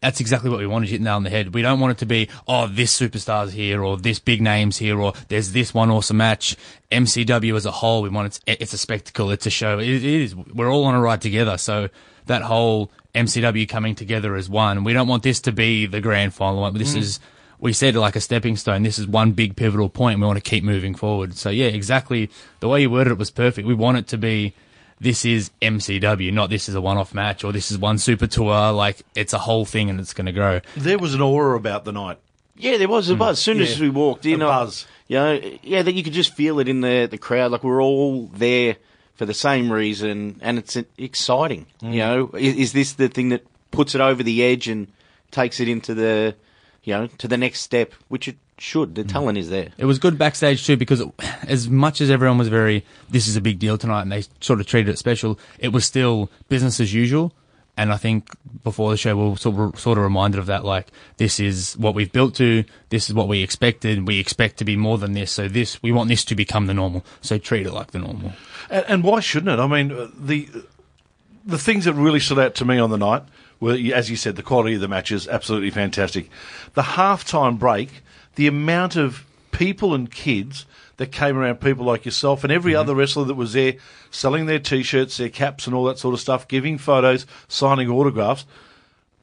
That's 0.00 0.20
exactly 0.20 0.50
what 0.50 0.58
we 0.58 0.66
wanted. 0.66 0.90
Hit 0.90 1.00
nail 1.00 1.16
on 1.16 1.22
the 1.22 1.30
head. 1.30 1.54
We 1.54 1.62
don't 1.62 1.80
want 1.80 1.92
it 1.92 1.98
to 1.98 2.06
be 2.06 2.28
oh 2.46 2.66
this 2.66 2.98
superstar's 2.98 3.54
here 3.54 3.82
or 3.82 3.96
this 3.96 4.18
big 4.18 4.42
name's 4.42 4.76
here 4.76 5.00
or 5.00 5.14
there's 5.28 5.52
this 5.52 5.72
one 5.72 5.90
awesome 5.90 6.18
match. 6.18 6.56
MCW 6.90 7.56
as 7.56 7.64
a 7.64 7.70
whole, 7.70 8.02
we 8.02 8.10
want 8.10 8.38
it. 8.46 8.60
It's 8.60 8.74
a 8.74 8.78
spectacle. 8.78 9.30
It's 9.30 9.46
a 9.46 9.50
show. 9.50 9.78
It, 9.78 9.88
it 9.88 10.04
is. 10.04 10.36
We're 10.36 10.70
all 10.70 10.84
on 10.84 10.94
a 10.94 11.00
ride 11.00 11.22
together. 11.22 11.56
So 11.56 11.88
that 12.26 12.42
whole 12.42 12.90
MCW 13.14 13.68
coming 13.68 13.94
together 13.94 14.36
as 14.36 14.48
one. 14.48 14.84
We 14.84 14.92
don't 14.92 15.08
want 15.08 15.22
this 15.22 15.40
to 15.42 15.52
be 15.52 15.86
the 15.86 16.00
grand 16.00 16.34
final. 16.34 16.70
This 16.72 16.94
mm. 16.94 16.98
is 16.98 17.20
we 17.60 17.72
said 17.72 17.94
like 17.94 18.16
a 18.16 18.20
stepping 18.20 18.56
stone. 18.56 18.82
This 18.82 18.98
is 18.98 19.06
one 19.06 19.32
big 19.32 19.56
pivotal 19.56 19.88
point. 19.88 20.20
We 20.20 20.26
want 20.26 20.42
to 20.42 20.48
keep 20.50 20.64
moving 20.64 20.94
forward. 20.94 21.34
So 21.36 21.50
yeah, 21.50 21.66
exactly 21.66 22.30
the 22.60 22.68
way 22.68 22.82
you 22.82 22.90
worded 22.90 23.12
it 23.12 23.18
was 23.18 23.30
perfect. 23.30 23.66
We 23.66 23.74
want 23.74 23.98
it 23.98 24.08
to 24.08 24.18
be 24.18 24.54
this 25.00 25.24
is 25.24 25.50
MCW, 25.62 26.32
not 26.32 26.50
this 26.50 26.68
is 26.68 26.74
a 26.74 26.80
one-off 26.80 27.14
match 27.14 27.44
or 27.44 27.52
this 27.52 27.70
is 27.70 27.78
one 27.78 27.98
super 27.98 28.26
tour. 28.26 28.72
Like 28.72 29.02
it's 29.14 29.32
a 29.32 29.38
whole 29.38 29.64
thing 29.64 29.90
and 29.90 30.00
it's 30.00 30.12
going 30.12 30.26
to 30.26 30.32
grow. 30.32 30.60
There 30.76 30.98
was 30.98 31.14
an 31.14 31.20
aura 31.20 31.56
about 31.56 31.84
the 31.84 31.92
night. 31.92 32.18
Yeah, 32.56 32.76
there 32.76 32.88
was 32.88 33.10
a 33.10 33.14
mm. 33.14 33.18
buzz. 33.18 33.38
As 33.38 33.42
soon 33.42 33.60
as 33.60 33.80
we 33.80 33.90
walked 33.90 34.26
in, 34.26 34.42
A 34.42 34.46
I- 34.46 34.64
buzz. 34.64 34.86
you 35.08 35.16
know, 35.16 35.40
yeah, 35.62 35.82
that 35.82 35.92
you 35.92 36.02
could 36.02 36.12
just 36.12 36.34
feel 36.34 36.58
it 36.60 36.68
in 36.68 36.80
the 36.80 37.08
the 37.10 37.18
crowd. 37.18 37.50
Like 37.50 37.64
we're 37.64 37.82
all 37.82 38.26
there 38.26 38.76
for 39.14 39.26
the 39.26 39.34
same 39.34 39.72
reason, 39.72 40.38
and 40.40 40.58
it's 40.58 40.76
exciting. 40.98 41.66
Mm. 41.82 41.92
You 41.92 41.98
know, 41.98 42.30
is, 42.36 42.56
is 42.56 42.72
this 42.72 42.92
the 42.94 43.08
thing 43.08 43.28
that 43.30 43.44
puts 43.70 43.94
it 43.94 44.00
over 44.00 44.22
the 44.22 44.42
edge 44.42 44.68
and 44.68 44.88
takes 45.30 45.60
it 45.60 45.68
into 45.68 45.94
the, 45.94 46.34
you 46.82 46.94
know, 46.94 47.06
to 47.18 47.28
the 47.28 47.36
next 47.36 47.60
step, 47.60 47.92
which 48.08 48.28
it 48.28 48.36
should. 48.58 48.90
Mm. 48.90 48.94
The 48.94 49.04
talent 49.04 49.38
is 49.38 49.50
there. 49.50 49.70
It 49.78 49.84
was 49.84 49.98
good 49.98 50.18
backstage 50.18 50.66
too 50.66 50.76
because 50.76 51.00
it, 51.00 51.08
as 51.46 51.68
much 51.68 52.00
as 52.00 52.10
everyone 52.10 52.38
was 52.38 52.48
very, 52.48 52.84
this 53.10 53.26
is 53.26 53.36
a 53.36 53.40
big 53.40 53.58
deal 53.58 53.78
tonight 53.78 54.02
and 54.02 54.12
they 54.12 54.24
sort 54.40 54.60
of 54.60 54.66
treated 54.66 54.90
it 54.90 54.98
special, 54.98 55.38
it 55.58 55.68
was 55.68 55.84
still 55.84 56.30
business 56.48 56.80
as 56.80 56.92
usual. 56.92 57.32
And 57.76 57.92
I 57.92 57.96
think 57.96 58.30
before 58.62 58.90
the 58.90 58.96
show, 58.96 59.16
we 59.16 59.30
were 59.30 59.36
sort 59.36 59.74
of, 59.98 60.04
reminded 60.04 60.38
of 60.38 60.46
that, 60.46 60.64
like, 60.64 60.92
this 61.16 61.40
is 61.40 61.76
what 61.76 61.94
we've 61.94 62.12
built 62.12 62.36
to, 62.36 62.64
this 62.90 63.08
is 63.08 63.14
what 63.14 63.26
we 63.26 63.42
expected, 63.42 64.06
we 64.06 64.20
expect 64.20 64.58
to 64.58 64.64
be 64.64 64.76
more 64.76 64.96
than 64.96 65.12
this, 65.12 65.32
so 65.32 65.48
this, 65.48 65.82
we 65.82 65.90
want 65.90 66.08
this 66.08 66.24
to 66.26 66.36
become 66.36 66.66
the 66.66 66.74
normal, 66.74 67.04
so 67.20 67.36
treat 67.36 67.66
it 67.66 67.72
like 67.72 67.90
the 67.90 67.98
normal. 67.98 68.32
And, 68.70 68.84
and 68.88 69.04
why 69.04 69.18
shouldn't 69.18 69.52
it? 69.52 69.60
I 69.60 69.66
mean, 69.66 69.90
uh, 69.90 70.08
the 70.16 70.48
the 71.46 71.58
things 71.58 71.84
that 71.84 71.92
really 71.94 72.20
stood 72.20 72.38
out 72.38 72.54
to 72.54 72.64
me 72.64 72.78
on 72.78 72.90
the 72.90 72.96
night 72.96 73.22
were, 73.60 73.76
as 73.92 74.08
you 74.08 74.16
said, 74.16 74.36
the 74.36 74.42
quality 74.42 74.76
of 74.76 74.80
the 74.80 74.88
matches, 74.88 75.28
absolutely 75.28 75.70
fantastic. 75.70 76.30
The 76.74 76.82
halftime 76.82 77.58
break, 77.58 78.02
the 78.36 78.46
amount 78.46 78.96
of 78.96 79.26
people 79.50 79.94
and 79.94 80.10
kids 80.10 80.64
that 80.96 81.12
came 81.12 81.36
around, 81.36 81.60
people 81.60 81.84
like 81.84 82.04
yourself 82.04 82.44
and 82.44 82.52
every 82.52 82.72
mm-hmm. 82.72 82.80
other 82.80 82.94
wrestler 82.94 83.24
that 83.24 83.34
was 83.34 83.52
there, 83.52 83.74
selling 84.10 84.46
their 84.46 84.58
t-shirts, 84.58 85.16
their 85.16 85.28
caps, 85.28 85.66
and 85.66 85.74
all 85.74 85.84
that 85.84 85.98
sort 85.98 86.14
of 86.14 86.20
stuff, 86.20 86.48
giving 86.48 86.78
photos, 86.78 87.26
signing 87.48 87.90
autographs. 87.90 88.46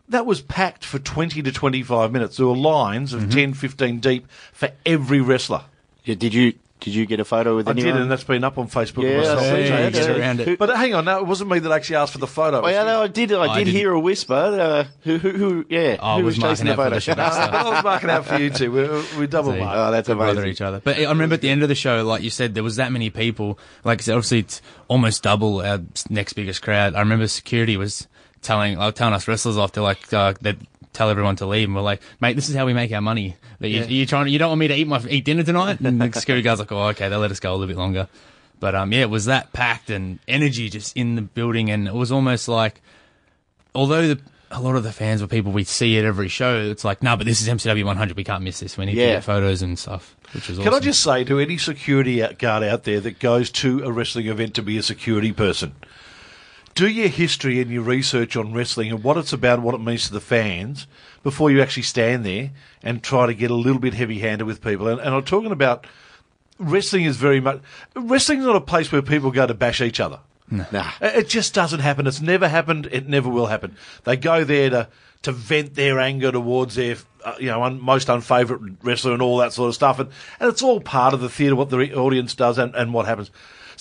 That 0.09 0.25
was 0.25 0.41
packed 0.41 0.83
for 0.83 0.99
20 0.99 1.41
to 1.41 1.51
25 1.51 2.11
minutes. 2.11 2.37
There 2.37 2.47
were 2.47 2.55
lines 2.55 3.13
of 3.13 3.21
mm-hmm. 3.21 3.29
10, 3.31 3.53
15 3.53 3.99
deep 3.99 4.27
for 4.51 4.71
every 4.85 5.21
wrestler. 5.21 5.63
Yeah, 6.03 6.15
did 6.15 6.33
you 6.33 6.53
did 6.81 6.93
you 6.93 7.05
get 7.05 7.19
a 7.19 7.25
photo 7.25 7.55
with 7.55 7.67
I 7.67 7.71
anyone? 7.71 7.93
did, 7.93 8.01
and 8.01 8.11
that's 8.11 8.23
been 8.25 8.43
up 8.43 8.57
on 8.57 8.67
Facebook. 8.67 9.03
Yeah, 9.03 9.17
myself. 9.19 9.39
I 9.39 9.43
see 9.43 9.67
Yeah, 9.69 9.89
Yeah. 9.89 10.19
around 10.19 10.39
it. 10.41 10.59
But 10.59 10.75
hang 10.75 10.93
on, 10.93 11.05
no, 11.05 11.19
it 11.19 11.25
wasn't 11.25 11.49
me 11.51 11.59
that 11.59 11.71
actually 11.71 11.95
asked 11.95 12.11
for 12.13 12.19
the 12.19 12.27
photo. 12.27 12.61
Oh, 12.61 12.67
yeah, 12.67 12.83
no, 12.83 13.01
I 13.03 13.07
did. 13.07 13.31
I 13.31 13.43
I 13.43 13.63
did 13.63 13.67
hear 13.67 13.91
a 13.93 13.99
whisper. 13.99 14.33
Uh, 14.33 14.83
who, 15.03 15.17
who, 15.17 15.29
who? 15.31 15.65
Yeah, 15.69 15.97
Oh, 15.99 16.15
who 16.15 16.21
I 16.21 16.23
was 16.23 16.25
was 16.25 16.35
chasing 16.37 16.65
marking 16.65 16.65
the 16.65 16.71
out 16.71 16.75
for 16.75 16.83
photo? 16.83 16.95
the 16.95 16.99
show. 17.01 17.13
I 17.57 17.69
was 17.75 17.83
marking 17.83 18.09
out 18.09 18.25
for 18.25 18.37
you 18.37 18.49
two. 18.49 18.71
We, 18.71 19.19
we 19.21 19.27
double 19.27 19.51
So- 19.53 19.57
mark. 19.59 19.77
oh, 19.77 19.91
that's 19.91 20.07
to 20.07 20.15
bother 20.15 20.45
each 20.45 20.61
other. 20.61 20.81
But 20.83 20.97
I 20.97 21.03
remember 21.09 21.35
at 21.35 21.41
the 21.41 21.49
end 21.49 21.63
of 21.63 21.69
the 21.69 21.75
show, 21.75 22.03
like 22.03 22.23
you 22.23 22.29
said, 22.29 22.53
there 22.55 22.63
was 22.63 22.75
that 22.75 22.91
many 22.91 23.09
people. 23.09 23.57
Like 23.83 23.99
I 23.99 24.03
said, 24.03 24.13
obviously 24.15 24.39
it's 24.39 24.61
almost 24.87 25.23
double 25.23 25.61
our 25.61 25.79
next 26.09 26.33
biggest 26.33 26.61
crowd. 26.61 26.95
I 26.95 26.99
remember 26.99 27.27
security 27.27 27.77
was 27.77 28.07
telling, 28.41 28.77
like, 28.77 28.95
telling 28.95 29.13
us 29.13 29.27
wrestlers 29.27 29.57
off 29.57 29.73
to 29.73 29.81
like, 29.83 30.11
uh, 30.13 30.33
they 30.41 30.55
tell 30.93 31.09
everyone 31.09 31.35
to 31.37 31.45
leave, 31.45 31.67
and 31.67 31.75
we're 31.75 31.81
like, 31.81 32.01
mate, 32.19 32.35
this 32.35 32.49
is 32.49 32.55
how 32.55 32.65
we 32.65 32.73
make 32.73 32.91
our 32.91 33.01
money. 33.01 33.35
That 33.59 33.69
you, 33.69 33.83
you're 33.85 34.05
trying, 34.05 34.27
you 34.27 34.39
don't 34.39 34.49
want 34.49 34.59
me 34.59 34.67
to 34.67 34.75
eat 34.75 34.87
my 34.87 35.01
eat 35.09 35.25
dinner 35.25 35.43
tonight, 35.43 35.79
and 35.83 36.01
the 36.01 36.19
security 36.19 36.41
guard's 36.43 36.59
like, 36.59 36.71
oh, 36.71 36.87
okay, 36.89 37.09
they'll 37.09 37.19
let 37.19 37.31
us 37.31 37.39
go 37.39 37.51
a 37.51 37.55
little 37.55 37.67
bit 37.67 37.77
longer. 37.77 38.07
But 38.59 38.75
um, 38.75 38.91
yeah, 38.93 39.01
it 39.01 39.09
was 39.09 39.25
that 39.25 39.53
packed 39.53 39.89
and 39.89 40.19
energy 40.27 40.69
just 40.69 40.95
in 40.95 41.15
the 41.15 41.21
building, 41.23 41.71
and 41.71 41.87
it 41.87 41.93
was 41.93 42.11
almost 42.11 42.47
like 42.47 42.81
although 43.73 44.07
the, 44.15 44.21
a 44.51 44.61
lot 44.61 44.75
of 44.75 44.83
the 44.83 44.91
fans 44.91 45.21
were 45.21 45.27
people 45.27 45.51
we 45.51 45.63
see 45.63 45.97
at 45.97 46.05
every 46.05 46.27
show, 46.27 46.59
it's 46.59 46.83
like, 46.83 47.01
no, 47.01 47.15
but 47.15 47.25
this 47.25 47.41
is 47.41 47.47
MCW 47.47 47.85
100. 47.85 48.17
We 48.17 48.23
can't 48.23 48.43
miss 48.43 48.59
this. 48.59 48.77
We 48.77 48.85
need 48.85 48.95
Yeah. 48.97 49.07
to 49.07 49.11
get 49.13 49.23
photos 49.23 49.61
and 49.61 49.79
stuff, 49.79 50.15
which 50.33 50.49
was 50.49 50.57
Can 50.57 50.67
awesome. 50.67 50.77
I 50.77 50.79
just 50.81 51.01
say 51.01 51.23
to 51.23 51.39
any 51.39 51.57
security 51.57 52.19
guard 52.37 52.63
out 52.63 52.83
there 52.83 52.99
that 52.99 53.19
goes 53.19 53.49
to 53.51 53.83
a 53.85 53.91
wrestling 53.91 54.27
event 54.27 54.53
to 54.55 54.61
be 54.61 54.77
a 54.77 54.83
security 54.83 55.31
person, 55.31 55.73
do 56.75 56.87
your 56.87 57.07
history 57.07 57.61
and 57.61 57.69
your 57.71 57.83
research 57.83 58.35
on 58.35 58.53
wrestling 58.53 58.91
and 58.91 59.03
what 59.03 59.17
it's 59.17 59.33
about 59.33 59.55
and 59.55 59.63
what 59.63 59.75
it 59.75 59.81
means 59.81 60.07
to 60.07 60.13
the 60.13 60.21
fans 60.21 60.87
before 61.23 61.51
you 61.51 61.61
actually 61.61 61.83
stand 61.83 62.25
there 62.25 62.51
and 62.83 63.03
try 63.03 63.25
to 63.25 63.33
get 63.33 63.51
a 63.51 63.55
little 63.55 63.79
bit 63.79 63.93
heavy 63.93 64.19
handed 64.19 64.45
with 64.45 64.61
people. 64.61 64.87
And, 64.87 64.99
and 64.99 65.13
I'm 65.13 65.23
talking 65.23 65.51
about 65.51 65.85
wrestling 66.59 67.05
is 67.05 67.17
very 67.17 67.39
much. 67.39 67.61
Wrestling's 67.95 68.45
not 68.45 68.55
a 68.55 68.61
place 68.61 68.91
where 68.91 69.01
people 69.01 69.31
go 69.31 69.45
to 69.45 69.53
bash 69.53 69.81
each 69.81 69.99
other. 69.99 70.19
Nah. 70.49 70.91
It 71.01 71.15
it 71.15 71.29
just 71.29 71.53
doesn't 71.53 71.79
happen. 71.79 72.07
It's 72.07 72.21
never 72.21 72.47
happened. 72.47 72.89
It 72.91 73.07
never 73.07 73.29
will 73.29 73.47
happen. 73.47 73.77
They 74.03 74.17
go 74.17 74.43
there 74.43 74.69
to 74.69 74.87
to 75.23 75.31
vent 75.31 75.75
their 75.75 75.99
anger 75.99 76.31
towards 76.31 76.75
their 76.75 76.97
uh, 77.23 77.35
you 77.39 77.47
know 77.47 77.63
un, 77.63 77.79
most 77.79 78.09
unfavourite 78.09 78.75
wrestler 78.83 79.13
and 79.13 79.21
all 79.21 79.37
that 79.37 79.53
sort 79.53 79.69
of 79.69 79.75
stuff. 79.75 79.99
And, 79.99 80.09
and 80.39 80.49
it's 80.49 80.61
all 80.61 80.81
part 80.81 81.13
of 81.13 81.21
the 81.21 81.29
theatre 81.29 81.55
what 81.55 81.69
the 81.69 81.93
audience 81.95 82.35
does 82.35 82.57
and, 82.57 82.75
and 82.75 82.93
what 82.93 83.05
happens. 83.05 83.31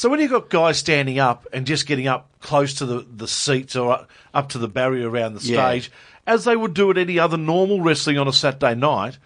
So 0.00 0.08
when 0.08 0.18
you've 0.18 0.30
got 0.30 0.48
guys 0.48 0.78
standing 0.78 1.18
up 1.18 1.46
and 1.52 1.66
just 1.66 1.84
getting 1.86 2.06
up 2.06 2.26
close 2.40 2.72
to 2.76 2.86
the, 2.86 3.06
the 3.14 3.28
seats 3.28 3.76
or 3.76 3.92
up, 3.92 4.10
up 4.32 4.48
to 4.48 4.58
the 4.58 4.66
barrier 4.66 5.10
around 5.10 5.34
the 5.34 5.46
Yeah. 5.46 5.58
stage, 5.68 5.92
as 6.26 6.44
they 6.44 6.56
would 6.56 6.72
do 6.72 6.90
at 6.90 6.96
any 6.96 7.18
other 7.18 7.36
normal 7.36 7.82
wrestling 7.82 8.16
on 8.16 8.26
a 8.26 8.32
Saturday 8.32 8.74
night, 8.74 9.18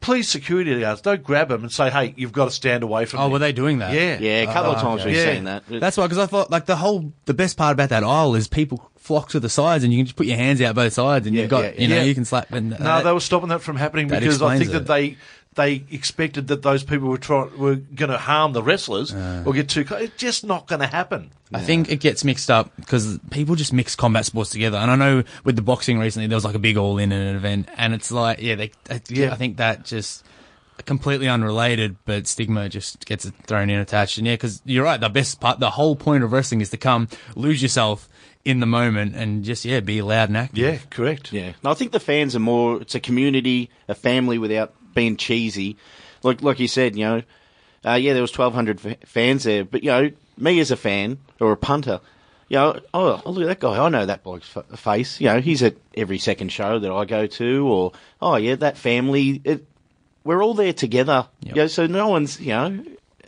please 0.00 0.28
security 0.28 0.78
guards 0.78 1.00
don't 1.00 1.24
grab 1.24 1.48
them 1.48 1.64
and 1.64 1.72
say, 1.72 1.90
"Hey, 1.90 2.14
you've 2.16 2.30
got 2.30 2.44
to 2.44 2.50
stand 2.52 2.84
away 2.84 3.04
from." 3.04 3.18
Oh, 3.18 3.22
them." 3.24 3.32
were 3.32 3.38
they 3.40 3.50
doing 3.50 3.80
that? 3.80 3.92
Yeah, 3.94 4.20
Yeah, 4.20 4.42
a 4.42 4.52
couple 4.52 4.70
of 4.70 4.78
Oh, 4.78 4.80
times 4.82 5.00
okay. 5.00 5.10
we've 5.10 5.18
Yeah. 5.18 5.34
seen 5.34 5.44
that. 5.44 5.64
That's 5.68 5.96
why, 5.96 6.04
because 6.04 6.18
I 6.18 6.26
thought 6.26 6.52
like 6.52 6.66
the 6.66 6.76
whole 6.76 7.12
the 7.24 7.34
best 7.34 7.56
part 7.56 7.72
about 7.72 7.88
that 7.88 8.04
aisle 8.04 8.36
is 8.36 8.46
people 8.46 8.92
flock 8.98 9.28
to 9.30 9.40
the 9.40 9.48
sides 9.48 9.82
and 9.82 9.92
you 9.92 9.98
can 9.98 10.06
just 10.06 10.14
put 10.16 10.28
your 10.28 10.36
hands 10.36 10.62
out 10.62 10.76
both 10.76 10.92
sides 10.92 11.26
and 11.26 11.34
Yeah, 11.34 11.42
you've 11.42 11.50
got 11.50 11.64
yeah, 11.64 11.82
you 11.82 11.88
know 11.88 11.96
yeah. 11.96 12.02
you 12.04 12.14
can 12.14 12.24
slap 12.24 12.52
and 12.52 12.70
No, 12.70 12.76
uh, 12.78 13.02
they 13.02 13.10
were 13.12 13.18
stopping 13.18 13.48
that 13.48 13.60
from 13.60 13.74
happening 13.74 14.06
because 14.06 14.40
I 14.40 14.54
explains 14.54 14.60
think 14.60 14.70
that 14.70 14.86
they 14.86 15.16
they 15.54 15.84
expected 15.90 16.48
that 16.48 16.62
those 16.62 16.82
people 16.82 17.08
were 17.08 17.18
trying 17.18 17.56
were 17.58 17.76
going 17.76 18.10
to 18.10 18.18
harm 18.18 18.52
the 18.52 18.62
wrestlers 18.62 19.14
or 19.14 19.52
get 19.52 19.68
too. 19.68 19.84
close. 19.84 20.02
It's 20.02 20.16
just 20.16 20.44
not 20.44 20.66
going 20.66 20.80
to 20.80 20.86
happen. 20.86 21.30
I 21.54 21.60
think 21.60 21.90
it 21.90 22.00
gets 22.00 22.24
mixed 22.24 22.50
up 22.50 22.70
because 22.76 23.18
people 23.30 23.54
just 23.56 23.72
mix 23.74 23.94
combat 23.94 24.24
sports 24.24 24.50
together. 24.50 24.78
And 24.78 24.90
I 24.90 24.96
know 24.96 25.22
with 25.44 25.56
the 25.56 25.62
boxing 25.62 25.98
recently, 25.98 26.26
there 26.26 26.36
was 26.36 26.44
like 26.46 26.54
a 26.54 26.58
big 26.58 26.78
all 26.78 26.96
in 26.96 27.12
an 27.12 27.36
event, 27.36 27.68
and 27.76 27.92
it's 27.92 28.10
like, 28.10 28.40
yeah, 28.40 28.54
they, 28.54 28.70
I, 28.88 29.02
Yeah. 29.08 29.32
I 29.32 29.36
think 29.36 29.58
that 29.58 29.84
just 29.84 30.24
completely 30.86 31.28
unrelated, 31.28 31.96
but 32.06 32.26
stigma 32.26 32.68
just 32.68 33.04
gets 33.04 33.28
thrown 33.46 33.68
in 33.68 33.78
attached. 33.78 34.16
And 34.18 34.26
yeah, 34.26 34.34
because 34.34 34.62
you're 34.64 34.84
right, 34.84 34.98
the 34.98 35.10
best 35.10 35.40
part, 35.40 35.60
the 35.60 35.70
whole 35.70 35.94
point 35.94 36.24
of 36.24 36.32
wrestling 36.32 36.62
is 36.62 36.70
to 36.70 36.78
come 36.78 37.08
lose 37.36 37.60
yourself 37.62 38.08
in 38.44 38.60
the 38.60 38.66
moment 38.66 39.14
and 39.14 39.44
just 39.44 39.64
yeah, 39.64 39.80
be 39.80 40.02
loud 40.02 40.28
and 40.30 40.36
active. 40.38 40.58
Yeah, 40.58 40.78
correct. 40.90 41.32
Yeah, 41.32 41.52
no, 41.62 41.70
I 41.70 41.74
think 41.74 41.92
the 41.92 42.00
fans 42.00 42.34
are 42.34 42.40
more. 42.40 42.80
It's 42.80 42.94
a 42.94 43.00
community, 43.00 43.70
a 43.88 43.94
family, 43.94 44.38
without 44.38 44.74
being 44.94 45.16
cheesy. 45.16 45.76
Like 46.22 46.42
like 46.42 46.58
you 46.60 46.68
said, 46.68 46.96
you 46.96 47.04
know, 47.04 47.22
uh, 47.84 47.94
yeah, 47.94 48.12
there 48.12 48.22
was 48.22 48.30
twelve 48.32 48.54
hundred 48.54 48.84
f- 48.84 48.98
fans 49.08 49.44
there, 49.44 49.64
but 49.64 49.82
you 49.82 49.90
know, 49.90 50.10
me 50.38 50.60
as 50.60 50.70
a 50.70 50.76
fan 50.76 51.18
or 51.40 51.52
a 51.52 51.56
punter, 51.56 52.00
you 52.48 52.56
know, 52.58 52.78
oh, 52.94 53.20
oh 53.24 53.30
look 53.30 53.42
at 53.42 53.48
that 53.48 53.60
guy, 53.60 53.84
I 53.84 53.88
know 53.88 54.06
that 54.06 54.22
bloke's 54.22 54.56
f- 54.56 54.78
face. 54.78 55.20
You 55.20 55.28
know, 55.28 55.40
he's 55.40 55.62
at 55.62 55.74
every 55.96 56.18
second 56.18 56.50
show 56.52 56.78
that 56.78 56.92
I 56.92 57.04
go 57.04 57.26
to, 57.26 57.66
or 57.66 57.92
oh 58.20 58.36
yeah, 58.36 58.54
that 58.56 58.76
family. 58.78 59.40
It, 59.44 59.64
we're 60.24 60.42
all 60.44 60.54
there 60.54 60.72
together. 60.72 61.26
Yep. 61.40 61.56
You 61.56 61.62
know, 61.62 61.66
so 61.66 61.86
no 61.86 62.08
one's 62.08 62.40
you 62.40 62.48
know. 62.52 62.84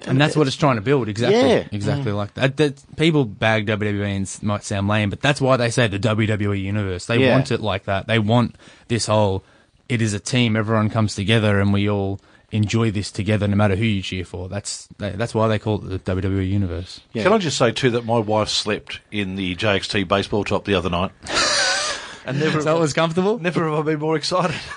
And 0.07 0.21
that's 0.21 0.37
what 0.37 0.47
it's 0.47 0.57
trying 0.57 0.77
to 0.77 0.83
build, 0.83 1.09
exactly, 1.09 1.39
Yeah. 1.41 1.67
exactly 1.73 2.13
like 2.13 2.35
that. 2.35 2.59
that. 2.59 2.83
People 2.97 3.25
bag 3.25 3.67
WWE 3.67 4.05
and 4.05 4.39
might 4.43 4.63
sound 4.63 4.87
lame, 4.87 5.09
but 5.09 5.23
that's 5.23 5.41
why 5.41 5.57
they 5.57 5.71
say 5.71 5.89
the 5.89 5.99
WWE 5.99 6.61
universe. 6.61 7.07
They 7.07 7.19
Yeah. 7.21 7.33
want 7.35 7.51
it 7.51 7.61
like 7.61 7.85
that. 7.85 8.07
They 8.07 8.19
want 8.19 8.57
this 8.89 9.07
whole. 9.07 9.43
It 9.89 10.01
is 10.03 10.15
a 10.15 10.21
team. 10.21 10.57
Everyone 10.57 10.89
comes 10.91 11.15
together, 11.15 11.61
and 11.61 11.73
we 11.73 11.89
all 11.91 12.21
enjoy 12.53 12.91
this 12.91 13.11
together, 13.11 13.49
no 13.49 13.57
matter 13.57 13.75
who 13.77 13.85
you 13.85 14.01
cheer 14.03 14.25
for. 14.25 14.49
That's 14.49 14.89
that's 14.99 15.35
why 15.35 15.49
they 15.49 15.59
call 15.59 15.85
it 15.93 16.05
the 16.05 16.15
WWE 16.17 16.49
universe. 16.49 17.01
Can 17.13 17.33
I 17.33 17.39
just 17.39 17.59
say 17.59 17.71
too 17.73 17.91
that 17.91 18.05
my 18.05 18.19
wife 18.19 18.49
slept 18.49 19.01
in 19.11 19.37
the 19.37 19.55
JXT 19.57 20.09
baseball 20.09 20.45
top 20.45 20.65
the 20.65 20.75
other 20.75 20.89
night, 20.91 21.11
and 22.25 22.39
never 22.41 22.63
So 22.63 22.77
it 22.77 22.81
was 22.81 22.93
comfortable. 22.93 23.39
never 23.39 23.69
have 23.69 23.81
I 23.81 23.83
been 23.93 23.99
more 24.01 24.17
excited. 24.17 24.57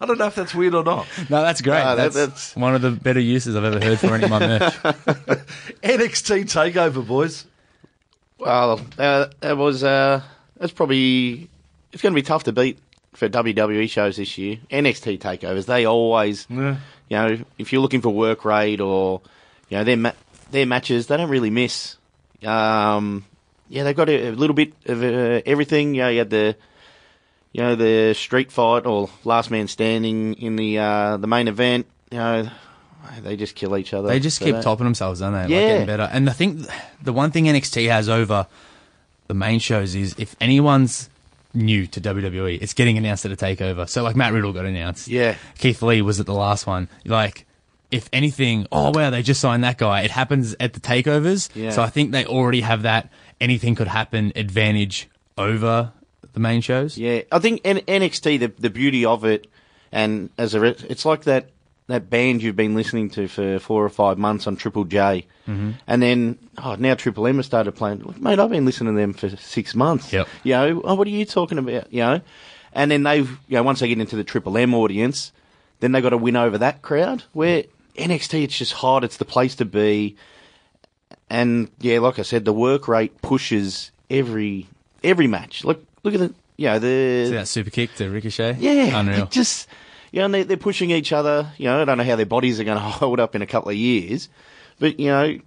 I 0.00 0.06
don't 0.06 0.18
know 0.18 0.26
if 0.26 0.36
that's 0.36 0.54
weird 0.54 0.74
or 0.74 0.84
not. 0.84 1.06
No, 1.28 1.42
that's 1.42 1.60
great. 1.60 1.80
No, 1.82 1.96
that- 1.96 2.12
that's, 2.12 2.14
that's- 2.14 2.56
one 2.56 2.74
of 2.74 2.82
the 2.82 2.92
better 2.92 3.18
uses 3.20 3.56
I've 3.56 3.64
ever 3.64 3.80
heard 3.80 3.98
for 3.98 4.14
any 4.14 4.24
of 4.24 4.30
my 4.30 4.38
merch. 4.38 4.74
NXT 5.82 6.44
Takeover, 6.44 7.04
boys. 7.06 7.46
Well, 8.38 8.80
uh, 8.96 9.26
that 9.40 9.56
was 9.56 9.82
uh, 9.82 10.22
that's 10.56 10.72
probably 10.72 11.50
it's 11.92 12.00
going 12.02 12.12
to 12.12 12.14
be 12.14 12.22
tough 12.22 12.44
to 12.44 12.52
beat 12.52 12.78
for 13.14 13.28
WWE 13.28 13.88
shows 13.90 14.16
this 14.16 14.38
year. 14.38 14.58
NXT 14.70 15.18
takeovers, 15.18 15.66
they 15.66 15.84
always, 15.86 16.46
Yeah. 16.50 16.76
you 17.08 17.16
know, 17.16 17.38
if 17.58 17.72
you're 17.72 17.82
looking 17.82 18.00
for 18.00 18.10
work 18.10 18.44
rate 18.44 18.80
or 18.80 19.20
you 19.68 19.76
know 19.78 19.84
their 19.84 19.96
ma- 19.96 20.12
their 20.50 20.66
matches, 20.66 21.06
they 21.08 21.16
don't 21.16 21.28
really 21.30 21.50
miss. 21.50 21.96
Um, 22.44 23.24
yeah, 23.68 23.82
they've 23.84 23.96
got 23.96 24.08
a, 24.08 24.28
a 24.28 24.30
little 24.30 24.54
bit 24.54 24.72
of 24.86 25.02
uh, 25.02 25.40
everything. 25.44 25.94
You 25.94 26.02
know, 26.02 26.08
you 26.08 26.18
had 26.20 26.30
the 26.30 26.56
you 27.52 27.62
know 27.62 27.74
the 27.74 28.14
street 28.14 28.52
fight 28.52 28.86
or 28.86 29.08
last 29.24 29.50
man 29.50 29.68
standing 29.68 30.34
in 30.34 30.56
the 30.56 30.78
uh, 30.78 31.16
the 31.16 31.26
main 31.26 31.48
event. 31.48 31.86
You 32.10 32.18
know, 32.18 32.50
they 33.22 33.36
just 33.36 33.54
kill 33.54 33.76
each 33.76 33.92
other. 33.92 34.08
They 34.08 34.20
just 34.20 34.40
keep 34.40 34.54
that- 34.54 34.62
topping 34.64 34.84
themselves, 34.84 35.20
don't 35.20 35.32
they? 35.32 35.40
Like 35.40 35.50
Yeah. 35.50 35.68
getting 35.68 35.86
better. 35.86 36.08
And 36.12 36.30
I 36.30 36.32
think 36.32 36.66
the 37.02 37.12
one 37.12 37.30
thing 37.30 37.44
NXT 37.46 37.88
has 37.88 38.08
over 38.08 38.46
the 39.26 39.34
main 39.34 39.58
shows 39.58 39.94
is 39.94 40.14
if 40.18 40.34
anyone's 40.40 41.10
new 41.54 41.86
to 41.88 42.00
WWE, 42.00 42.60
it's 42.60 42.74
getting 42.74 42.98
announced 42.98 43.24
at 43.24 43.32
a 43.32 43.36
takeover. 43.36 43.88
So 43.88 44.02
like 44.02 44.16
Matt 44.16 44.32
Riddle 44.32 44.52
got 44.52 44.64
announced. 44.66 45.08
Yeah. 45.08 45.36
Keith 45.58 45.82
Lee 45.82 46.02
was 46.02 46.20
at 46.20 46.26
the 46.26 46.34
last 46.34 46.66
one. 46.66 46.88
Like, 47.04 47.46
if 47.90 48.08
anything, 48.12 48.66
oh 48.70 48.90
wow, 48.90 49.10
they 49.10 49.22
just 49.22 49.40
signed 49.40 49.64
that 49.64 49.78
guy. 49.78 50.02
It 50.02 50.10
happens 50.10 50.54
at 50.60 50.74
the 50.74 50.80
takeovers. 50.80 51.48
Yeah. 51.54 51.70
So 51.70 51.82
I 51.82 51.88
think 51.88 52.12
they 52.12 52.24
already 52.26 52.60
have 52.60 52.82
that 52.82 53.10
anything 53.40 53.74
could 53.74 53.88
happen 53.88 54.32
advantage 54.36 55.08
over 55.36 55.92
the 56.32 56.40
main 56.40 56.60
shows. 56.60 56.98
Yeah, 56.98 57.22
I 57.32 57.38
think 57.38 57.60
N- 57.64 57.78
NXT 57.78 58.40
the 58.40 58.52
the 58.58 58.70
beauty 58.70 59.04
of 59.04 59.24
it, 59.24 59.46
and 59.90 60.30
as 60.36 60.54
a 60.54 60.60
re- 60.60 60.76
it's 60.88 61.04
like 61.04 61.24
that 61.24 61.50
that 61.88 62.10
band 62.10 62.42
you've 62.42 62.56
been 62.56 62.74
listening 62.74 63.10
to 63.10 63.28
for 63.28 63.58
four 63.58 63.84
or 63.84 63.88
five 63.88 64.18
months 64.18 64.46
on 64.46 64.56
Triple 64.56 64.84
J, 64.84 65.26
mm-hmm. 65.46 65.72
and 65.86 66.02
then 66.02 66.38
oh 66.62 66.76
now 66.76 66.94
Triple 66.94 67.26
M 67.26 67.36
has 67.36 67.46
started 67.46 67.72
playing. 67.72 68.00
Look, 68.00 68.20
Mate, 68.20 68.38
I've 68.38 68.50
been 68.50 68.64
listening 68.64 68.94
to 68.94 69.00
them 69.00 69.14
for 69.14 69.30
six 69.36 69.74
months. 69.74 70.12
Yep. 70.12 70.28
You 70.44 70.52
know, 70.52 70.82
oh, 70.84 70.94
what 70.94 71.06
are 71.06 71.10
you 71.10 71.24
talking 71.24 71.58
about? 71.58 71.92
You 71.92 72.00
know, 72.00 72.20
and 72.72 72.90
then 72.90 73.02
they've 73.02 73.28
you 73.48 73.56
know 73.56 73.62
once 73.62 73.80
they 73.80 73.88
get 73.88 73.98
into 73.98 74.16
the 74.16 74.24
Triple 74.24 74.56
M 74.56 74.74
audience, 74.74 75.32
then 75.80 75.92
they 75.92 76.00
got 76.00 76.10
to 76.10 76.18
win 76.18 76.36
over 76.36 76.58
that 76.58 76.82
crowd. 76.82 77.24
Where 77.32 77.64
NXT, 77.96 78.44
it's 78.44 78.58
just 78.58 78.74
hot. 78.74 79.02
It's 79.02 79.16
the 79.16 79.24
place 79.24 79.56
to 79.56 79.64
be. 79.64 80.16
And 81.30 81.70
yeah, 81.80 82.00
like 82.00 82.18
I 82.18 82.22
said, 82.22 82.44
the 82.44 82.52
work 82.52 82.86
rate 82.86 83.20
pushes 83.22 83.90
every 84.10 84.66
every 85.02 85.26
match. 85.26 85.64
Look, 85.64 85.84
look 86.02 86.14
at 86.14 86.20
the 86.20 86.34
you 86.58 86.66
know 86.66 86.78
the 86.78 87.26
See 87.26 87.34
that 87.34 87.48
super 87.48 87.70
kick 87.70 87.94
to 87.96 88.10
Ricochet? 88.10 88.56
yeah, 88.58 89.00
Unreal. 89.00 89.22
it 89.22 89.30
just 89.30 89.68
you 90.12 90.20
know 90.20 90.26
and 90.26 90.34
they're, 90.34 90.44
they're 90.44 90.56
pushing 90.56 90.90
each 90.90 91.12
other. 91.12 91.52
You 91.58 91.66
know, 91.66 91.82
I 91.82 91.84
don't 91.84 91.98
know 91.98 92.04
how 92.04 92.16
their 92.16 92.26
bodies 92.26 92.60
are 92.60 92.64
going 92.64 92.78
to 92.82 92.82
hold 92.82 93.20
up 93.20 93.34
in 93.34 93.42
a 93.42 93.46
couple 93.46 93.70
of 93.70 93.76
years, 93.76 94.28
but 94.78 94.98
you 94.98 95.08
know, 95.08 95.38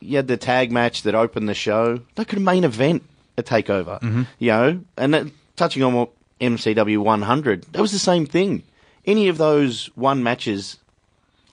you 0.00 0.16
had 0.16 0.28
the 0.28 0.36
tag 0.36 0.72
match 0.72 1.02
that 1.02 1.14
opened 1.14 1.48
the 1.48 1.54
show. 1.54 2.00
They 2.14 2.24
could 2.24 2.40
main 2.40 2.64
event 2.64 3.02
a 3.36 3.42
takeover. 3.42 4.00
Mm-hmm. 4.00 4.22
You 4.38 4.50
know, 4.50 4.80
and 4.96 5.14
that, 5.14 5.26
touching 5.56 5.82
on 5.82 5.94
what 5.94 6.10
MCW 6.40 6.98
100, 6.98 7.62
that 7.72 7.80
was 7.80 7.92
the 7.92 7.98
same 7.98 8.26
thing. 8.26 8.62
Any 9.06 9.28
of 9.28 9.38
those 9.38 9.86
one 9.94 10.22
matches 10.22 10.78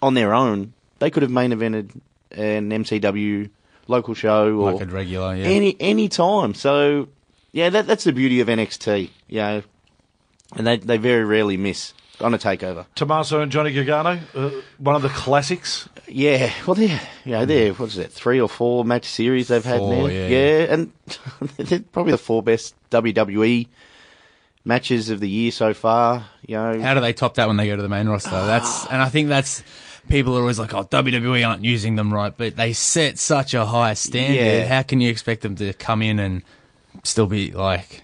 on 0.01 0.13
their 0.13 0.33
own, 0.33 0.73
they 0.99 1.09
could 1.09 1.23
have 1.23 1.31
main 1.31 1.51
evented 1.51 1.91
an 2.31 2.69
MCW 2.69 3.49
local 3.87 4.13
show 4.13 4.57
or 4.57 4.73
Like 4.73 4.81
a 4.81 4.85
regular, 4.85 5.35
yeah. 5.35 5.45
any 5.45 5.75
any 5.79 6.09
time. 6.09 6.53
So 6.53 7.07
yeah, 7.51 7.69
that 7.69 7.87
that's 7.87 8.03
the 8.03 8.11
beauty 8.11 8.41
of 8.41 8.47
NXT. 8.47 9.09
You 9.29 9.37
know, 9.37 9.63
and 10.55 10.67
they 10.67 10.77
they 10.77 10.97
very 10.97 11.23
rarely 11.23 11.57
miss 11.57 11.93
on 12.21 12.33
a 12.33 12.37
takeover. 12.37 12.85
Tommaso 12.95 13.41
and 13.41 13.51
Johnny 13.51 13.73
Gargano, 13.73 14.19
uh, 14.33 14.49
one 14.77 14.95
of 14.95 15.01
the 15.01 15.09
classics. 15.09 15.87
Yeah, 16.07 16.51
well, 16.65 16.75
they're 16.75 16.99
you 17.23 17.31
know 17.31 17.45
they're 17.45 17.73
what's 17.73 17.95
that 17.95 18.11
three 18.11 18.39
or 18.39 18.49
four 18.49 18.85
match 18.85 19.05
series 19.05 19.47
they've 19.47 19.63
had 19.63 19.79
Four, 19.79 19.95
now. 19.95 20.05
yeah. 20.07 20.73
and 20.73 20.91
they're 21.57 21.79
probably 21.79 22.11
the 22.11 22.17
four 22.17 22.43
best 22.43 22.75
WWE 22.91 23.67
matches 24.63 25.09
of 25.09 25.19
the 25.19 25.29
year 25.29 25.51
so 25.51 25.73
far. 25.73 26.25
You 26.45 26.55
know, 26.57 26.81
How 26.81 26.93
do 26.93 26.99
they 27.01 27.13
top 27.13 27.35
that 27.35 27.47
when 27.47 27.57
they 27.57 27.67
go 27.67 27.75
to 27.75 27.81
the 27.81 27.89
main 27.89 28.07
roster? 28.07 28.29
That's 28.29 28.85
and 28.91 29.01
I 29.01 29.09
think 29.09 29.29
that's 29.29 29.63
people 30.09 30.37
are 30.37 30.41
always 30.41 30.59
like, 30.59 30.73
oh, 30.73 30.83
WWE 30.83 31.47
aren't 31.47 31.63
using 31.63 31.95
them 31.95 32.13
right, 32.13 32.35
but 32.35 32.55
they 32.55 32.73
set 32.73 33.17
such 33.17 33.53
a 33.53 33.65
high 33.65 33.93
standard. 33.93 34.35
Yeah. 34.35 34.67
How 34.67 34.83
can 34.83 35.01
you 35.01 35.09
expect 35.09 35.41
them 35.41 35.55
to 35.55 35.73
come 35.73 36.01
in 36.01 36.19
and 36.19 36.43
still 37.03 37.27
be 37.27 37.51
like, 37.51 38.03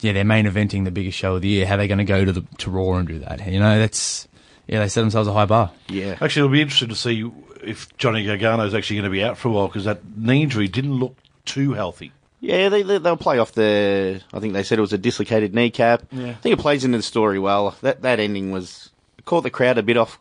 yeah, 0.00 0.12
they're 0.12 0.24
main 0.24 0.46
eventing 0.46 0.84
the 0.84 0.90
biggest 0.90 1.18
show 1.18 1.36
of 1.36 1.42
the 1.42 1.48
year? 1.48 1.66
How 1.66 1.74
are 1.74 1.78
they 1.78 1.88
going 1.88 1.98
to 1.98 2.04
go 2.04 2.24
to 2.24 2.32
the 2.32 2.42
to 2.58 2.70
Raw 2.70 2.94
and 2.94 3.08
do 3.08 3.18
that? 3.20 3.46
You 3.50 3.60
know, 3.60 3.78
that's 3.78 4.28
yeah, 4.66 4.80
they 4.80 4.88
set 4.88 5.02
themselves 5.02 5.28
a 5.28 5.32
high 5.32 5.46
bar. 5.46 5.70
yeah, 5.88 6.16
Actually, 6.20 6.40
it'll 6.40 6.48
be 6.52 6.62
interesting 6.62 6.88
to 6.88 6.94
see 6.94 7.30
if 7.62 7.96
Johnny 7.96 8.24
Gargano 8.24 8.64
is 8.66 8.74
actually 8.74 8.96
going 8.96 9.04
to 9.04 9.10
be 9.10 9.22
out 9.22 9.36
for 9.36 9.48
a 9.48 9.50
while 9.50 9.68
because 9.68 9.84
that 9.84 10.00
knee 10.16 10.42
injury 10.42 10.68
didn't 10.68 10.94
look 10.94 11.16
too 11.44 11.72
healthy. 11.72 12.12
Yeah, 12.40 12.68
they, 12.68 12.82
they 12.82 12.98
they'll 12.98 13.16
play 13.16 13.38
off 13.38 13.52
the. 13.52 14.20
I 14.32 14.40
think 14.40 14.52
they 14.52 14.62
said 14.62 14.78
it 14.78 14.82
was 14.82 14.92
a 14.92 14.98
dislocated 14.98 15.54
kneecap. 15.54 16.02
Yeah. 16.12 16.30
I 16.30 16.34
think 16.34 16.58
it 16.58 16.60
plays 16.60 16.84
into 16.84 16.98
the 16.98 17.02
story 17.02 17.38
well. 17.38 17.76
That 17.80 18.02
that 18.02 18.20
ending 18.20 18.52
was 18.52 18.90
caught 19.24 19.42
the 19.42 19.50
crowd 19.50 19.78
a 19.78 19.82
bit 19.82 19.96
off, 19.96 20.18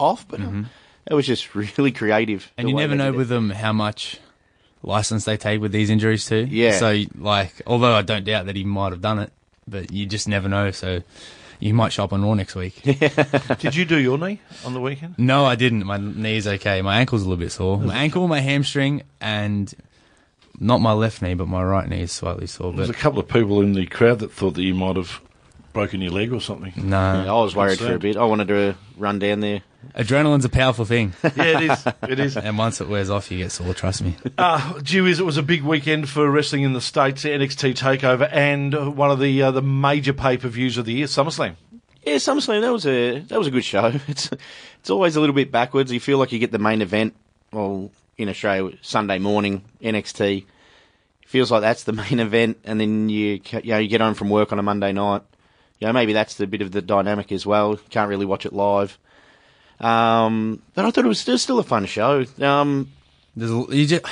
off, 0.00 0.26
but 0.26 0.40
mm-hmm. 0.40 0.62
it 1.06 1.14
was 1.14 1.26
just 1.26 1.54
really 1.54 1.92
creative. 1.92 2.50
And 2.56 2.68
you 2.68 2.74
never 2.74 2.94
know 2.94 3.08
it. 3.08 3.16
with 3.16 3.28
them 3.28 3.50
how 3.50 3.72
much 3.72 4.18
license 4.82 5.24
they 5.24 5.36
take 5.36 5.60
with 5.60 5.72
these 5.72 5.90
injuries 5.90 6.26
too. 6.26 6.46
Yeah. 6.50 6.72
So 6.78 7.02
like, 7.18 7.62
although 7.66 7.94
I 7.94 8.02
don't 8.02 8.24
doubt 8.24 8.46
that 8.46 8.56
he 8.56 8.64
might 8.64 8.92
have 8.92 9.00
done 9.00 9.18
it, 9.18 9.32
but 9.66 9.92
you 9.92 10.06
just 10.06 10.28
never 10.28 10.48
know. 10.48 10.70
So 10.70 11.02
you 11.60 11.74
might 11.74 11.90
show 11.92 12.04
up 12.04 12.12
on 12.12 12.24
Raw 12.24 12.34
next 12.34 12.54
week. 12.56 12.82
Did 13.58 13.76
you 13.76 13.84
do 13.84 13.98
your 13.98 14.18
knee 14.18 14.40
on 14.64 14.74
the 14.74 14.80
weekend? 14.80 15.14
No, 15.18 15.44
I 15.44 15.54
didn't. 15.54 15.86
My 15.86 15.96
knee's 15.96 16.46
okay. 16.46 16.82
My 16.82 16.98
ankle's 16.98 17.22
a 17.22 17.28
little 17.28 17.42
bit 17.42 17.52
sore. 17.52 17.78
My 17.78 17.94
ankle, 17.96 18.26
my 18.26 18.40
hamstring, 18.40 19.02
and 19.20 19.72
not 20.58 20.80
my 20.80 20.92
left 20.92 21.22
knee, 21.22 21.34
but 21.34 21.46
my 21.46 21.62
right 21.62 21.88
knee 21.88 22.02
is 22.02 22.12
slightly 22.12 22.46
sore. 22.48 22.72
There's 22.72 22.90
a 22.90 22.94
couple 22.94 23.20
of 23.20 23.28
people 23.28 23.60
in 23.60 23.74
the 23.74 23.86
crowd 23.86 24.18
that 24.20 24.32
thought 24.32 24.54
that 24.54 24.62
you 24.62 24.74
might 24.74 24.96
have 24.96 25.20
broken 25.72 26.00
your 26.00 26.12
leg 26.12 26.32
or 26.32 26.40
something. 26.40 26.72
no, 26.76 27.24
Yeah, 27.24 27.32
I 27.32 27.40
was 27.40 27.54
worried 27.54 27.78
for 27.78 27.94
a 27.94 27.98
bit. 27.98 28.16
I 28.16 28.24
wanted 28.24 28.48
to 28.48 28.74
run 28.96 29.18
down 29.20 29.40
there. 29.40 29.62
Adrenaline's 29.94 30.44
a 30.44 30.48
powerful 30.48 30.84
thing, 30.84 31.12
Yeah, 31.22 31.60
it 31.60 31.70
is. 31.70 31.86
It 32.08 32.20
is. 32.20 32.36
and 32.36 32.56
once 32.58 32.80
it 32.80 32.88
wears 32.88 33.10
off, 33.10 33.30
you 33.30 33.38
get 33.38 33.52
sore. 33.52 33.74
Trust 33.74 34.02
me. 34.02 34.16
Uh, 34.38 34.78
due 34.80 35.06
is 35.06 35.20
it 35.20 35.26
was 35.26 35.36
a 35.36 35.42
big 35.42 35.62
weekend 35.62 36.08
for 36.08 36.30
wrestling 36.30 36.62
in 36.62 36.72
the 36.72 36.80
states, 36.80 37.24
NXT 37.24 37.74
Takeover, 37.74 38.28
and 38.32 38.74
uh, 38.74 38.90
one 38.90 39.10
of 39.10 39.18
the 39.20 39.42
uh, 39.42 39.50
the 39.50 39.62
major 39.62 40.12
pay 40.12 40.36
per 40.36 40.48
views 40.48 40.78
of 40.78 40.84
the 40.86 40.92
year, 40.94 41.06
SummerSlam. 41.06 41.56
Yeah, 42.04 42.14
SummerSlam. 42.16 42.60
That 42.62 42.72
was 42.72 42.86
a 42.86 43.20
that 43.20 43.38
was 43.38 43.46
a 43.46 43.50
good 43.50 43.64
show. 43.64 43.92
It's 44.08 44.30
it's 44.80 44.90
always 44.90 45.16
a 45.16 45.20
little 45.20 45.34
bit 45.34 45.52
backwards. 45.52 45.92
You 45.92 46.00
feel 46.00 46.18
like 46.18 46.32
you 46.32 46.38
get 46.38 46.52
the 46.52 46.58
main 46.58 46.82
event. 46.82 47.14
Well, 47.52 47.90
in 48.18 48.28
Australia, 48.28 48.76
Sunday 48.82 49.18
morning 49.18 49.62
NXT 49.82 50.44
feels 51.26 51.50
like 51.50 51.60
that's 51.60 51.84
the 51.84 51.92
main 52.04 52.18
event, 52.20 52.58
and 52.64 52.80
then 52.80 53.08
you 53.08 53.40
you 53.62 53.70
know 53.72 53.78
you 53.78 53.88
get 53.88 54.00
home 54.00 54.14
from 54.14 54.30
work 54.30 54.52
on 54.52 54.58
a 54.58 54.62
Monday 54.62 54.92
night. 54.92 55.22
You 55.78 55.88
know, 55.88 55.92
maybe 55.92 56.12
that's 56.12 56.36
the 56.36 56.46
bit 56.46 56.62
of 56.62 56.70
the 56.70 56.80
dynamic 56.80 57.32
as 57.32 57.44
well. 57.44 57.76
Can't 57.90 58.08
really 58.08 58.26
watch 58.26 58.46
it 58.46 58.52
live. 58.52 58.98
Um, 59.82 60.62
but 60.74 60.84
I 60.84 60.90
thought 60.90 61.04
it 61.04 61.08
was 61.08 61.18
still, 61.20 61.38
still 61.38 61.58
a 61.58 61.62
fun 61.64 61.86
show. 61.86 62.24
Um, 62.40 62.90
There's 63.36 63.50
you 63.50 63.86
just, 63.86 64.04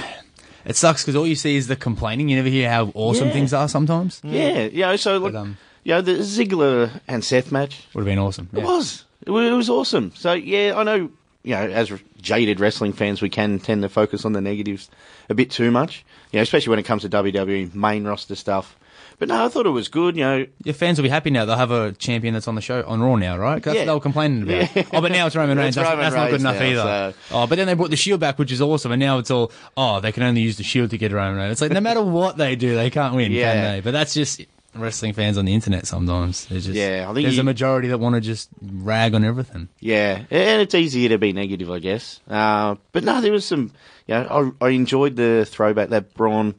it 0.65 0.77
sucks 0.77 1.03
because 1.03 1.17
all 1.17 1.27
you 1.27 1.35
see 1.37 1.57
is 1.57 1.69
the 1.69 1.77
complaining. 1.77 2.29
You 2.29 2.37
never 2.37 2.49
hear 2.49 2.69
how 2.71 2.91
awesome 2.95 3.29
Yeah. 3.29 3.33
things 3.33 3.55
are. 3.55 3.69
Sometimes 3.69 4.21
yeah, 4.25 4.63
you 4.65 4.81
know, 4.81 4.97
so 4.97 5.19
look, 5.19 5.33
But, 5.33 5.39
um, 5.39 5.57
you 5.85 5.95
know, 5.95 6.01
the 6.01 6.13
Ziggler 6.19 7.01
and 7.09 7.25
Seth 7.25 7.53
match. 7.53 7.85
would 7.95 8.01
have 8.03 8.07
been 8.07 8.19
awesome. 8.19 8.49
It 8.53 8.59
Yeah. 8.59 8.65
was. 8.65 9.05
It 9.27 9.31
was, 9.31 9.47
it 9.51 9.55
was 9.55 9.71
awesome. 9.71 10.13
So 10.15 10.33
yeah, 10.33 10.75
I 10.77 10.83
know. 10.83 11.11
You 11.43 11.55
know, 11.55 11.63
as 11.71 11.91
jaded 12.21 12.61
wrestling 12.61 12.93
fans, 12.93 13.23
we 13.23 13.31
can 13.31 13.59
tend 13.61 13.81
to 13.81 13.89
focus 13.89 14.27
on 14.27 14.35
the 14.35 14.43
negatives 14.43 14.91
a 15.31 15.35
bit 15.35 15.51
too 15.51 15.71
much. 15.71 16.05
You 16.33 16.39
know, 16.39 16.43
especially 16.43 16.69
when 16.71 16.79
it 16.79 16.83
comes 16.83 17.01
to 17.03 17.09
WWE 17.09 17.75
main 17.75 18.05
roster 18.05 18.35
stuff. 18.35 18.77
But 19.21 19.29
no, 19.29 19.45
I 19.45 19.49
thought 19.49 19.67
it 19.67 19.71
was 19.71 19.87
good. 19.89 20.17
You 20.17 20.25
know, 20.25 20.47
Your 20.65 20.75
fans 20.75 20.99
will 20.99 21.05
be 21.05 21.09
happy 21.11 21.31
now. 21.31 21.45
They'll 21.45 21.55
have 21.57 21.71
a 21.71 21.93
champion 21.93 22.35
that's 22.35 22.49
on 22.49 22.57
the 22.57 22.61
show 22.61 22.83
on 22.85 23.01
Raw 23.01 23.15
now, 23.17 23.37
right? 23.39 23.63
'Cause 23.63 23.75
That's 23.75 23.77
Yeah. 23.77 23.81
what 23.83 23.87
they 23.87 23.95
were 23.95 24.01
complaining 24.01 24.43
about. 24.43 24.75
Yeah. 24.77 24.83
Oh, 24.93 25.01
but 25.01 25.13
now 25.13 25.27
it's 25.29 25.37
Roman 25.37 25.57
Reigns. 25.59 25.77
It's 25.77 25.77
That's, 25.77 25.89
Roman 25.91 26.03
that's 26.05 26.15
not 26.17 26.25
good 26.31 26.33
Reigns 26.33 26.43
enough 26.43 26.59
now, 26.59 27.07
either. 27.07 27.15
Oh, 27.31 27.47
but 27.47 27.57
then 27.57 27.67
they 27.69 27.75
brought 27.75 27.91
the 27.91 27.97
Shield 27.97 28.19
back, 28.19 28.39
which 28.39 28.51
is 28.51 28.61
awesome. 28.61 28.91
And 28.93 28.99
now 28.99 29.19
it's 29.19 29.31
all, 29.31 29.53
oh, 29.77 30.01
they 30.01 30.11
can 30.11 30.23
only 30.25 30.41
use 30.41 30.57
the 30.57 30.65
Shield 30.65 30.91
to 30.91 30.99
get 30.99 31.13
Roman 31.13 31.39
Reigns. 31.39 31.53
It's 31.53 31.61
like 31.61 31.71
no 31.71 31.81
matter 31.81 32.03
what 32.03 32.39
they 32.39 32.57
do, 32.57 32.75
they 32.75 32.91
can't 32.91 33.15
win, 33.15 33.31
Yeah. 33.31 33.53
can 33.53 33.63
they? 33.75 33.81
But 33.83 33.93
that's 33.93 34.15
just 34.15 34.41
wrestling 34.75 35.13
fans 35.13 35.37
on 35.37 35.45
the 35.45 35.53
internet 35.53 35.87
sometimes. 35.87 36.47
There's 36.47 36.65
just, 36.65 36.77
Yeah, 36.79 37.07
I 37.09 37.13
think 37.13 37.25
there's 37.27 37.35
you- 37.37 37.41
a 37.43 37.45
majority 37.45 37.89
that 37.89 37.99
want 37.99 38.15
to 38.15 38.21
just 38.23 38.49
rag 38.63 39.15
on 39.15 39.23
everything. 39.25 39.69
yeah, 39.81 40.23
and 40.31 40.63
it's 40.63 40.75
easier 40.75 41.11
to 41.11 41.19
be 41.19 41.33
negative, 41.35 41.71
I 41.71 41.79
guess. 41.81 42.21
Uh, 42.31 42.77
but 42.93 43.05
no, 43.05 43.21
there 43.21 43.33
was 43.33 43.45
some. 43.45 43.73
Yeah, 44.07 44.27
I, 44.31 44.51
I 44.65 44.71
enjoyed 44.71 45.17
the 45.17 45.45
throwback 45.49 45.91
that 45.91 46.15
Braun, 46.15 46.55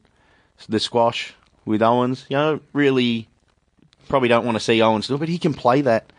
the 0.70 0.80
squash 0.80 1.34
with 1.66 1.82
Owens. 1.82 2.26
You 2.30 2.38
know, 2.38 2.60
really, 2.74 3.28
probably 4.10 4.30
don't 4.30 4.46
want 4.46 4.56
to 4.58 4.64
see 4.64 4.82
Owens 4.82 5.08
do 5.08 5.16
it, 5.16 5.20
but 5.20 5.30
he 5.30 5.38
can 5.38 5.54
play 5.54 5.82
that, 5.82 6.12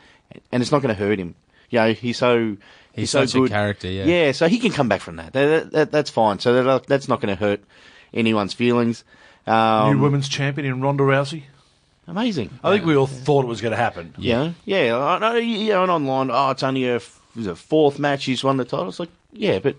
and 0.51 0.63
it's 0.63 0.73
not 0.73 0.83
going 0.83 0.95
to 0.95 1.01
hurt 1.01 1.19
him. 1.19 1.35
You 1.71 1.79
know, 1.81 1.93
he's 1.93 2.19
so 2.19 2.57
He's 2.95 3.09
so 3.11 3.25
such 3.25 3.35
a 3.35 3.39
good. 3.39 3.51
character, 3.51 3.89
yeah. 3.89 4.05
Yeah, 4.05 4.33
so 4.33 4.49
he 4.49 4.59
can 4.59 4.71
come 4.71 4.87
back 4.89 5.01
from 5.01 5.17
that. 5.17 5.33
That, 5.33 5.47
that, 5.47 5.73
that- 5.73 5.93
that's 5.93 6.11
fine. 6.11 6.39
So 6.41 6.63
that, 6.63 6.87
that's 6.87 7.09
not 7.09 7.23
going 7.23 7.35
to 7.35 7.41
hurt 7.43 7.63
anyone's 8.13 8.53
feelings. 8.53 9.03
Um, 9.47 9.97
New 9.97 10.03
women's 10.03 10.29
champion 10.29 10.67
in 10.67 10.83
Ronda 10.83 11.03
Rousey. 11.03 11.45
amazing. 12.07 12.51
I 12.63 12.71
think 12.71 12.85
we 12.85 12.95
all 12.95 13.07
thought 13.07 13.45
it 13.47 13.49
was 13.49 13.63
going 13.63 13.71
to 13.73 13.79
happen. 13.79 14.15
Yeah, 14.19 14.53
yeah. 14.67 14.99
I 14.99 15.19
know. 15.19 15.35
You 15.37 15.71
know, 15.71 15.83
and 15.85 15.91
online, 15.91 16.31
oh, 16.31 16.51
it's 16.51 16.63
only 16.63 16.85
a, 16.87 16.97
f- 16.97 17.19
was 17.35 17.47
it 17.47 17.51
a 17.53 17.57
fourth 17.57 17.99
match 17.99 18.27
he's 18.27 18.45
won 18.45 18.59
the 18.59 18.67
title. 18.67 18.89
It's 18.89 19.01
like, 19.01 19.09
yeah, 19.33 19.59
but 19.59 19.77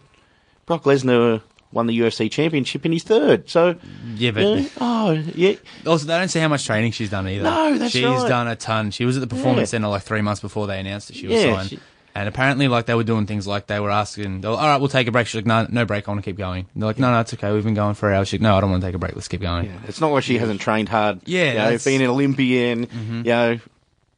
Brock 0.66 0.84
Lesnar 0.86 1.42
won 1.74 1.88
the 1.88 2.00
UFC 2.00 2.32
championship 2.32 2.86
in 2.86 2.92
his 2.92 3.04
third. 3.04 3.50
So, 3.50 3.76
Yeah, 4.16 4.32
but 4.32 4.72
oh, 4.82 5.12
yeah, 5.36 5.56
also 5.86 6.06
they 6.06 6.18
don't 6.18 6.30
see 6.30 6.40
how 6.40 6.48
much 6.48 6.66
training 6.66 6.92
she's 6.94 7.10
done 7.10 7.28
either. 7.28 7.44
No, 7.44 7.78
that's 7.78 7.92
she's 7.92 8.06
right. 8.06 8.28
done 8.30 8.48
a 8.48 8.56
ton. 8.56 8.92
She 8.92 9.06
was 9.06 9.18
at 9.18 9.22
the 9.22 9.28
performance 9.28 9.70
Yeah. 9.70 9.78
center 9.78 9.88
like 9.90 10.04
three 10.04 10.22
months 10.22 10.40
before 10.42 10.68
they 10.68 10.80
announced 10.80 11.08
that 11.10 11.18
she 11.18 11.28
was 11.28 11.42
Yeah, 11.44 11.56
signed. 11.58 11.70
she- 11.70 11.80
and 12.16 12.30
apparently, 12.30 12.68
like 12.68 12.86
they 12.86 12.94
were 12.94 13.04
doing 13.04 13.26
things 13.26 13.48
like 13.48 13.66
they 13.66 13.80
were 13.80 13.90
asking, 13.90 14.42
they 14.42 14.48
were, 14.48 14.54
"All 14.54 14.68
right, 14.68 14.78
we'll 14.78 14.88
take 14.88 15.08
a 15.08 15.12
break." 15.12 15.26
She's 15.26 15.34
like, 15.34 15.48
"No, 15.48 15.66
no 15.72 15.84
break. 15.84 16.08
I 16.08 16.12
want 16.12 16.24
to 16.24 16.30
keep 16.30 16.38
going." 16.38 16.68
And 16.76 16.84
they're 16.84 16.86
like, 16.90 17.00
"No, 17.00 17.12
no, 17.12 17.20
it's 17.22 17.34
okay. 17.34 17.52
We've 17.52 17.64
been 17.64 17.74
going 17.74 17.96
for 17.96 18.14
hours." 18.14 18.28
She's 18.28 18.40
like, 18.40 18.44
"No, 18.44 18.56
I 18.56 18.62
don't 18.62 18.70
want 18.70 18.82
to 18.84 18.88
take 18.88 18.94
a 18.94 19.00
break. 19.00 19.16
Let's 19.16 19.28
keep 19.28 19.42
going." 19.42 19.66
Yeah. 19.66 19.80
it's 19.88 20.00
not 20.00 20.12
like 20.12 20.24
she 20.24 20.38
hasn't 20.38 20.62
trained 20.62 20.90
hard. 20.90 21.22
Yeah, 21.26 21.40
you 21.42 21.48
know, 21.48 21.54
that's- 21.72 21.82
Mm-hmm. 21.82 21.90
being 21.90 22.02
an 22.04 22.10
Olympian, 22.12 22.80
you 23.18 23.24
know, 23.24 23.60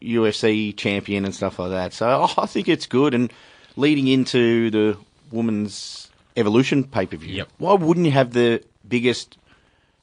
UFC 0.01 0.75
champion 0.75 1.23
and 1.23 1.33
stuff 1.33 1.57
like 1.57 1.69
that. 1.71 1.93
So 1.93 2.27
oh, 2.29 2.41
I 2.41 2.45
think 2.47 2.67
it's 2.67 2.85
good. 2.85 3.13
And 3.13 3.31
leading 3.77 4.07
into 4.07 4.69
the 4.71 4.97
women's 5.31 6.04
evolution 6.37 6.83
pay 6.83 7.05
per 7.05 7.17
view, 7.17 7.35
Yep. 7.35 7.49
why 7.57 7.73
wouldn't 7.73 8.05
you 8.05 8.11
have 8.11 8.33
the 8.33 8.63
biggest 8.87 9.37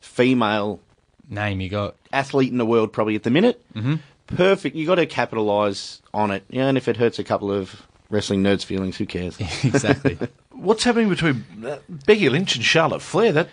female 0.00 0.80
Name 1.28 1.60
you 1.60 1.68
got. 1.68 1.94
athlete 2.12 2.50
in 2.52 2.58
the 2.58 2.66
world 2.66 2.92
probably 2.92 3.14
at 3.14 3.22
the 3.22 3.30
minute. 3.30 3.62
Mm-hmm. 3.74 3.94
Perfect. 4.26 4.76
You 4.76 4.86
got 4.86 4.96
to 4.96 5.06
capitalise 5.06 6.02
on 6.12 6.30
it. 6.30 6.44
Yeah, 6.50 6.66
and 6.66 6.76
if 6.76 6.88
it 6.88 6.96
hurts 6.96 7.18
a 7.18 7.24
couple 7.24 7.50
of 7.50 7.86
wrestling 8.10 8.42
nerds' 8.42 8.64
feelings, 8.64 8.96
who 8.96 9.06
cares? 9.06 9.38
exactly. 9.64 10.18
What's 10.50 10.84
happening 10.84 11.08
between 11.08 11.44
uh, 11.64 11.78
Becky 11.88 12.28
Lynch 12.28 12.56
and 12.56 12.64
Charlotte 12.64 13.00
Flair? 13.02 13.32
That 13.32 13.48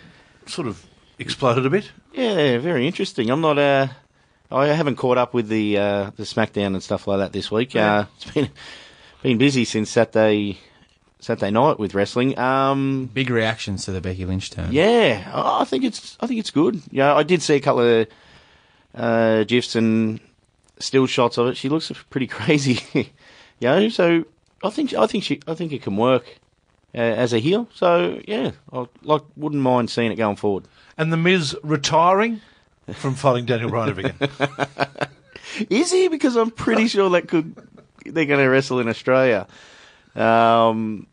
sort 0.46 0.66
of 0.68 0.84
exploded 1.18 1.64
a 1.66 1.70
bit. 1.70 1.90
yeah, 2.12 2.58
very 2.58 2.86
interesting. 2.86 3.30
I'm 3.30 3.40
not. 3.40 3.58
Uh, 3.58 3.88
I 4.50 4.66
haven't 4.66 4.96
caught 4.96 5.16
up 5.18 5.32
with 5.32 5.48
the 5.48 5.78
uh, 5.78 6.10
the 6.16 6.24
SmackDown 6.24 6.68
and 6.68 6.82
stuff 6.82 7.06
like 7.06 7.18
that 7.18 7.32
this 7.32 7.50
week. 7.50 7.76
Uh, 7.76 8.06
it's 8.16 8.30
been 8.32 8.50
been 9.22 9.38
busy 9.38 9.64
since 9.64 9.90
Saturday 9.90 10.58
Saturday 11.20 11.50
night 11.50 11.78
with 11.78 11.94
wrestling. 11.94 12.38
Um, 12.38 13.10
Big 13.12 13.30
reactions 13.30 13.84
to 13.84 13.92
the 13.92 14.00
Becky 14.00 14.24
Lynch 14.24 14.50
turn. 14.50 14.72
Yeah, 14.72 15.30
I 15.32 15.62
I 15.62 15.64
think 15.64 15.84
it's 15.84 16.16
I 16.20 16.26
think 16.26 16.40
it's 16.40 16.50
good. 16.50 16.82
Yeah, 16.90 17.14
I 17.14 17.22
did 17.22 17.42
see 17.42 17.54
a 17.54 17.60
couple 17.60 17.82
of 17.82 18.06
uh, 18.94 19.44
gifs 19.44 19.76
and 19.76 20.20
still 20.78 21.06
shots 21.06 21.38
of 21.38 21.48
it. 21.48 21.56
She 21.56 21.68
looks 21.68 21.92
pretty 22.10 22.26
crazy, 22.38 22.80
you 22.94 23.68
know. 23.68 23.88
So 23.88 24.24
I 24.64 24.70
think 24.70 24.94
I 24.94 25.06
think 25.06 25.24
she 25.24 25.40
I 25.46 25.54
think 25.54 25.72
it 25.72 25.82
can 25.82 25.96
work 25.96 26.38
uh, 26.94 26.98
as 26.98 27.32
a 27.32 27.38
heel. 27.38 27.68
So 27.74 28.20
yeah, 28.26 28.52
I 28.72 28.86
like 29.02 29.22
wouldn't 29.36 29.62
mind 29.62 29.90
seeing 29.90 30.10
it 30.10 30.16
going 30.16 30.36
forward. 30.36 30.64
And 30.96 31.12
the 31.12 31.16
Miz 31.16 31.56
retiring 31.62 32.40
from 32.92 33.14
fighting 33.14 33.46
Daniel 33.46 33.70
Bryan 33.70 33.98
again. 33.98 34.28
Is 35.68 35.92
he? 35.92 36.08
Because 36.08 36.36
I'm 36.36 36.50
pretty 36.50 36.88
sure 36.88 37.10
that 37.10 37.28
could 37.28 37.54
they're 38.04 38.24
going 38.24 38.40
to 38.40 38.48
wrestle 38.48 38.80
in 38.80 38.88
Australia. 38.88 39.46
Um, 40.16 41.06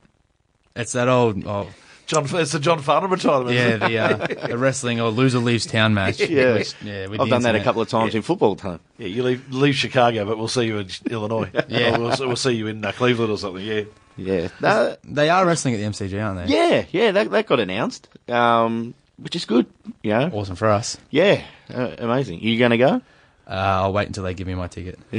It's 0.77 0.91
that 0.93 1.07
old. 1.07 1.45
Oh, 1.45 1.67
John, 2.05 2.25
it's 2.35 2.53
the 2.53 2.59
John 2.59 2.79
Farnham 2.79 3.11
retirement. 3.11 3.53
yeah, 3.53 3.67
isn't 3.67 3.79
the, 3.89 3.97
uh, 3.99 4.47
the 4.47 4.57
wrestling 4.57 5.01
or 5.01 5.09
loser 5.09 5.39
leaves 5.39 5.65
town 5.65 5.93
match. 5.93 6.19
yeah, 6.29 6.53
which- 6.53 6.73
yeah 6.81 7.03
I've 7.03 7.11
the 7.11 7.25
done 7.25 7.41
that 7.41 7.55
a 7.55 7.63
couple 7.63 7.81
of 7.81 7.89
times 7.89 8.15
in 8.15 8.21
football 8.21 8.55
time. 8.55 8.79
yeah. 8.97 9.07
You 9.07 9.23
leave, 9.23 9.49
leave 9.53 9.75
Chicago, 9.75 10.23
but 10.23 10.37
we'll 10.37 10.47
see 10.47 10.63
you 10.63 10.77
in 10.77 10.87
Illinois. 11.09 11.49
Yeah. 11.67 11.95
Or 11.97 11.99
we'll, 11.99 12.15
we'll 12.27 12.35
see 12.37 12.51
you 12.53 12.67
in 12.67 12.85
uh, 12.85 12.93
Cleveland 12.93 13.31
or 13.31 13.37
something. 13.37 13.63
Yeah. 13.65 13.81
Yeah, 14.19 14.47
No, 14.61 14.95
They 15.03 15.29
are 15.29 15.45
wrestling 15.45 15.75
at 15.75 15.77
the 15.77 15.83
MCG, 15.83 16.23
aren't 16.25 16.47
they? 16.47 16.53
yeah, 16.55 16.85
yeah. 16.91 17.11
That 17.11 17.29
that 17.29 17.45
got 17.45 17.59
announced, 17.59 18.07
um, 18.29 18.95
which 19.17 19.35
is 19.35 19.45
good. 19.45 19.67
You 20.01 20.09
know, 20.11 20.31
Awesome 20.33 20.55
for 20.55 20.69
us. 20.69 20.97
Yeah, 21.11 21.43
uh, 21.71 21.91
amazing. 21.99 22.39
Are 22.39 22.43
you 22.43 22.57
going 22.57 22.71
to 22.71 22.77
go? 22.79 23.01
Uh, 23.49 23.53
I'll 23.53 23.93
wait 23.93 24.07
until 24.07 24.25
they 24.25 24.33
give 24.33 24.45
me 24.45 24.55
my 24.55 24.67
ticket. 24.67 24.99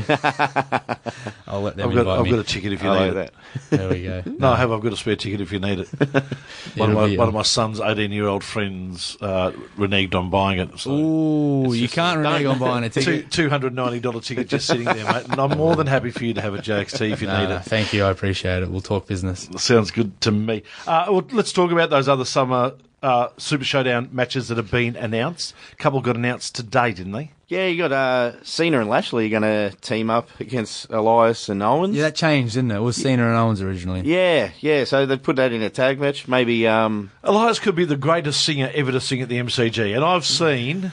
I'll 1.46 1.62
let 1.62 1.76
them 1.76 1.88
I've 1.88 1.94
got, 1.94 2.00
invite 2.00 2.18
I've 2.18 2.24
me. 2.24 2.30
got 2.30 2.38
a 2.40 2.44
ticket 2.44 2.72
if 2.72 2.82
you 2.82 2.90
I 2.90 2.98
need 3.08 3.14
like 3.14 3.28
it. 3.28 3.34
that. 3.70 3.70
There 3.78 3.88
we 3.88 4.02
go. 4.02 4.22
No, 4.26 4.50
I 4.52 4.56
have. 4.56 4.70
I've 4.70 4.82
got 4.82 4.92
a 4.92 4.96
spare 4.96 5.16
ticket 5.16 5.40
if 5.40 5.50
you 5.50 5.58
need 5.60 5.78
it. 5.80 5.88
one, 6.76 6.90
of 6.90 6.96
my, 6.96 7.16
one 7.16 7.28
of 7.28 7.32
my 7.34 7.42
son's 7.42 7.80
18 7.80 8.12
year 8.12 8.26
old 8.26 8.44
friends 8.44 9.16
uh, 9.22 9.52
reneged 9.78 10.14
on 10.14 10.28
buying 10.28 10.58
it. 10.58 10.78
So 10.78 10.90
Ooh, 10.90 11.72
you 11.72 11.88
can't 11.88 12.18
renege 12.18 12.44
on 12.44 12.58
buying 12.58 12.84
a 12.84 12.90
Two, 12.90 13.00
ticket. 13.00 13.30
$290 13.30 14.22
ticket 14.24 14.48
just 14.48 14.66
sitting 14.66 14.84
there, 14.84 15.10
mate. 15.10 15.24
And 15.30 15.40
I'm 15.40 15.56
more 15.56 15.74
than 15.74 15.86
happy 15.86 16.10
for 16.10 16.24
you 16.24 16.34
to 16.34 16.42
have 16.42 16.52
a 16.54 16.58
JXT 16.58 17.12
if 17.12 17.22
you 17.22 17.28
need 17.28 17.48
it. 17.50 17.60
thank 17.64 17.94
you, 17.94 18.04
I 18.04 18.10
appreciate 18.10 18.62
it. 18.62 18.68
We'll 18.70 18.82
talk 18.82 19.06
business. 19.06 19.48
Sounds 19.56 19.90
good 19.90 20.20
to 20.20 20.30
me. 20.30 20.62
Uh, 20.86 21.06
well, 21.08 21.24
let's 21.32 21.52
talk 21.52 21.70
about 21.72 21.88
those 21.88 22.08
other 22.08 22.26
summer 22.26 22.74
uh, 23.02 23.28
Super 23.36 23.64
Showdown 23.64 24.08
matches 24.12 24.48
that 24.48 24.56
have 24.56 24.70
been 24.70 24.96
announced. 24.96 25.54
A 25.72 25.76
couple 25.76 26.00
got 26.00 26.16
announced 26.16 26.54
today, 26.54 26.92
didn't 26.92 27.12
they? 27.12 27.30
Yeah, 27.48 27.66
you 27.66 27.78
got 27.78 27.92
uh, 27.92 28.42
Cena 28.44 28.80
and 28.80 28.90
Lashley 28.90 29.30
going 29.30 29.42
to 29.42 29.70
team 29.80 30.10
up 30.10 30.28
against 30.38 30.90
Elias 30.90 31.48
and 31.48 31.62
Owens. 31.62 31.96
Yeah, 31.96 32.02
that 32.02 32.14
changed, 32.14 32.54
didn't 32.54 32.72
it? 32.72 32.76
It 32.76 32.80
was 32.80 32.96
Cena 32.96 33.26
and 33.26 33.36
Owens 33.36 33.62
originally. 33.62 34.02
yeah, 34.02 34.50
yeah. 34.60 34.84
So 34.84 35.06
they 35.06 35.16
put 35.16 35.36
that 35.36 35.52
in 35.52 35.62
a 35.62 35.70
tag 35.70 35.98
match. 35.98 36.28
Maybe 36.28 36.66
um, 36.66 37.10
Elias 37.24 37.58
could 37.58 37.74
be 37.74 37.86
the 37.86 37.96
greatest 37.96 38.44
singer 38.44 38.70
ever 38.74 38.92
to 38.92 39.00
sing 39.00 39.22
at 39.22 39.28
the 39.30 39.38
MCG, 39.38 39.94
and 39.94 40.04
I've 40.04 40.26
seen. 40.26 40.92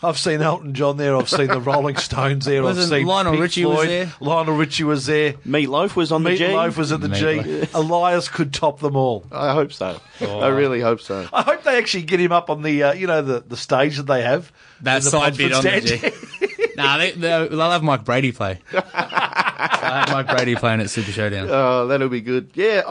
I've 0.00 0.18
seen 0.18 0.40
Elton 0.42 0.74
John 0.74 0.96
there. 0.96 1.16
I've 1.16 1.28
seen 1.28 1.48
the 1.48 1.60
Rolling 1.60 1.96
Stones 1.98 2.44
there. 2.44 2.58
I've 2.58 2.64
Wasn't 2.64 2.88
seen 2.88 3.04
Lionel 3.06 3.32
Pink 3.32 3.42
Richie 3.42 3.64
was 3.64 3.76
Floyd. 3.78 3.88
there? 3.88 4.12
Lionel 4.20 4.54
Richie 4.54 4.84
was 4.84 5.06
there. 5.06 5.32
Meatloaf 5.44 5.96
was 5.96 6.12
on 6.12 6.22
the 6.22 6.36
G. 6.36 6.44
Meatloaf 6.44 6.76
was 6.76 6.92
at 6.92 7.00
the 7.00 7.08
G. 7.08 7.66
Elias 7.74 8.28
could 8.28 8.54
top 8.54 8.78
them 8.78 8.94
all. 8.94 9.26
I 9.32 9.52
hope 9.54 9.72
so. 9.72 10.00
Oh. 10.20 10.38
I 10.40 10.48
really 10.48 10.80
hope 10.80 11.00
so. 11.00 11.26
I 11.32 11.42
hope 11.42 11.64
they 11.64 11.76
actually 11.78 12.04
get 12.04 12.20
him 12.20 12.30
up 12.30 12.48
on 12.48 12.62
the, 12.62 12.82
uh, 12.84 12.92
you 12.92 13.08
know, 13.08 13.22
the, 13.22 13.40
the 13.40 13.56
stage 13.56 13.96
that 13.96 14.04
they 14.06 14.22
have. 14.22 14.52
That 14.82 14.98
In 14.98 15.04
the 15.04 15.10
side 15.10 15.36
bit 15.36 15.52
on 15.52 15.64
Ponsford 15.64 15.82
the 15.82 15.96
stand. 15.98 16.12
G. 16.60 16.66
nah, 16.76 16.98
they, 16.98 17.10
they, 17.10 17.48
they'll 17.48 17.70
have 17.70 17.82
Mike 17.82 18.04
Brady 18.04 18.30
play. 18.30 18.60
They'll 18.70 18.82
have 18.82 20.10
Mike 20.12 20.28
Brady 20.28 20.54
playing 20.54 20.80
at 20.80 20.90
Super 20.90 21.10
Showdown. 21.10 21.48
Oh, 21.50 21.88
that'll 21.88 22.08
be 22.08 22.20
good. 22.20 22.50
Yeah, 22.54 22.82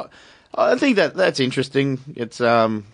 I, 0.54 0.74
I 0.74 0.76
think 0.78 0.98
that 0.98 1.16
that's 1.16 1.40
interesting. 1.40 2.00
It's 2.18 2.42
um, 2.42 2.86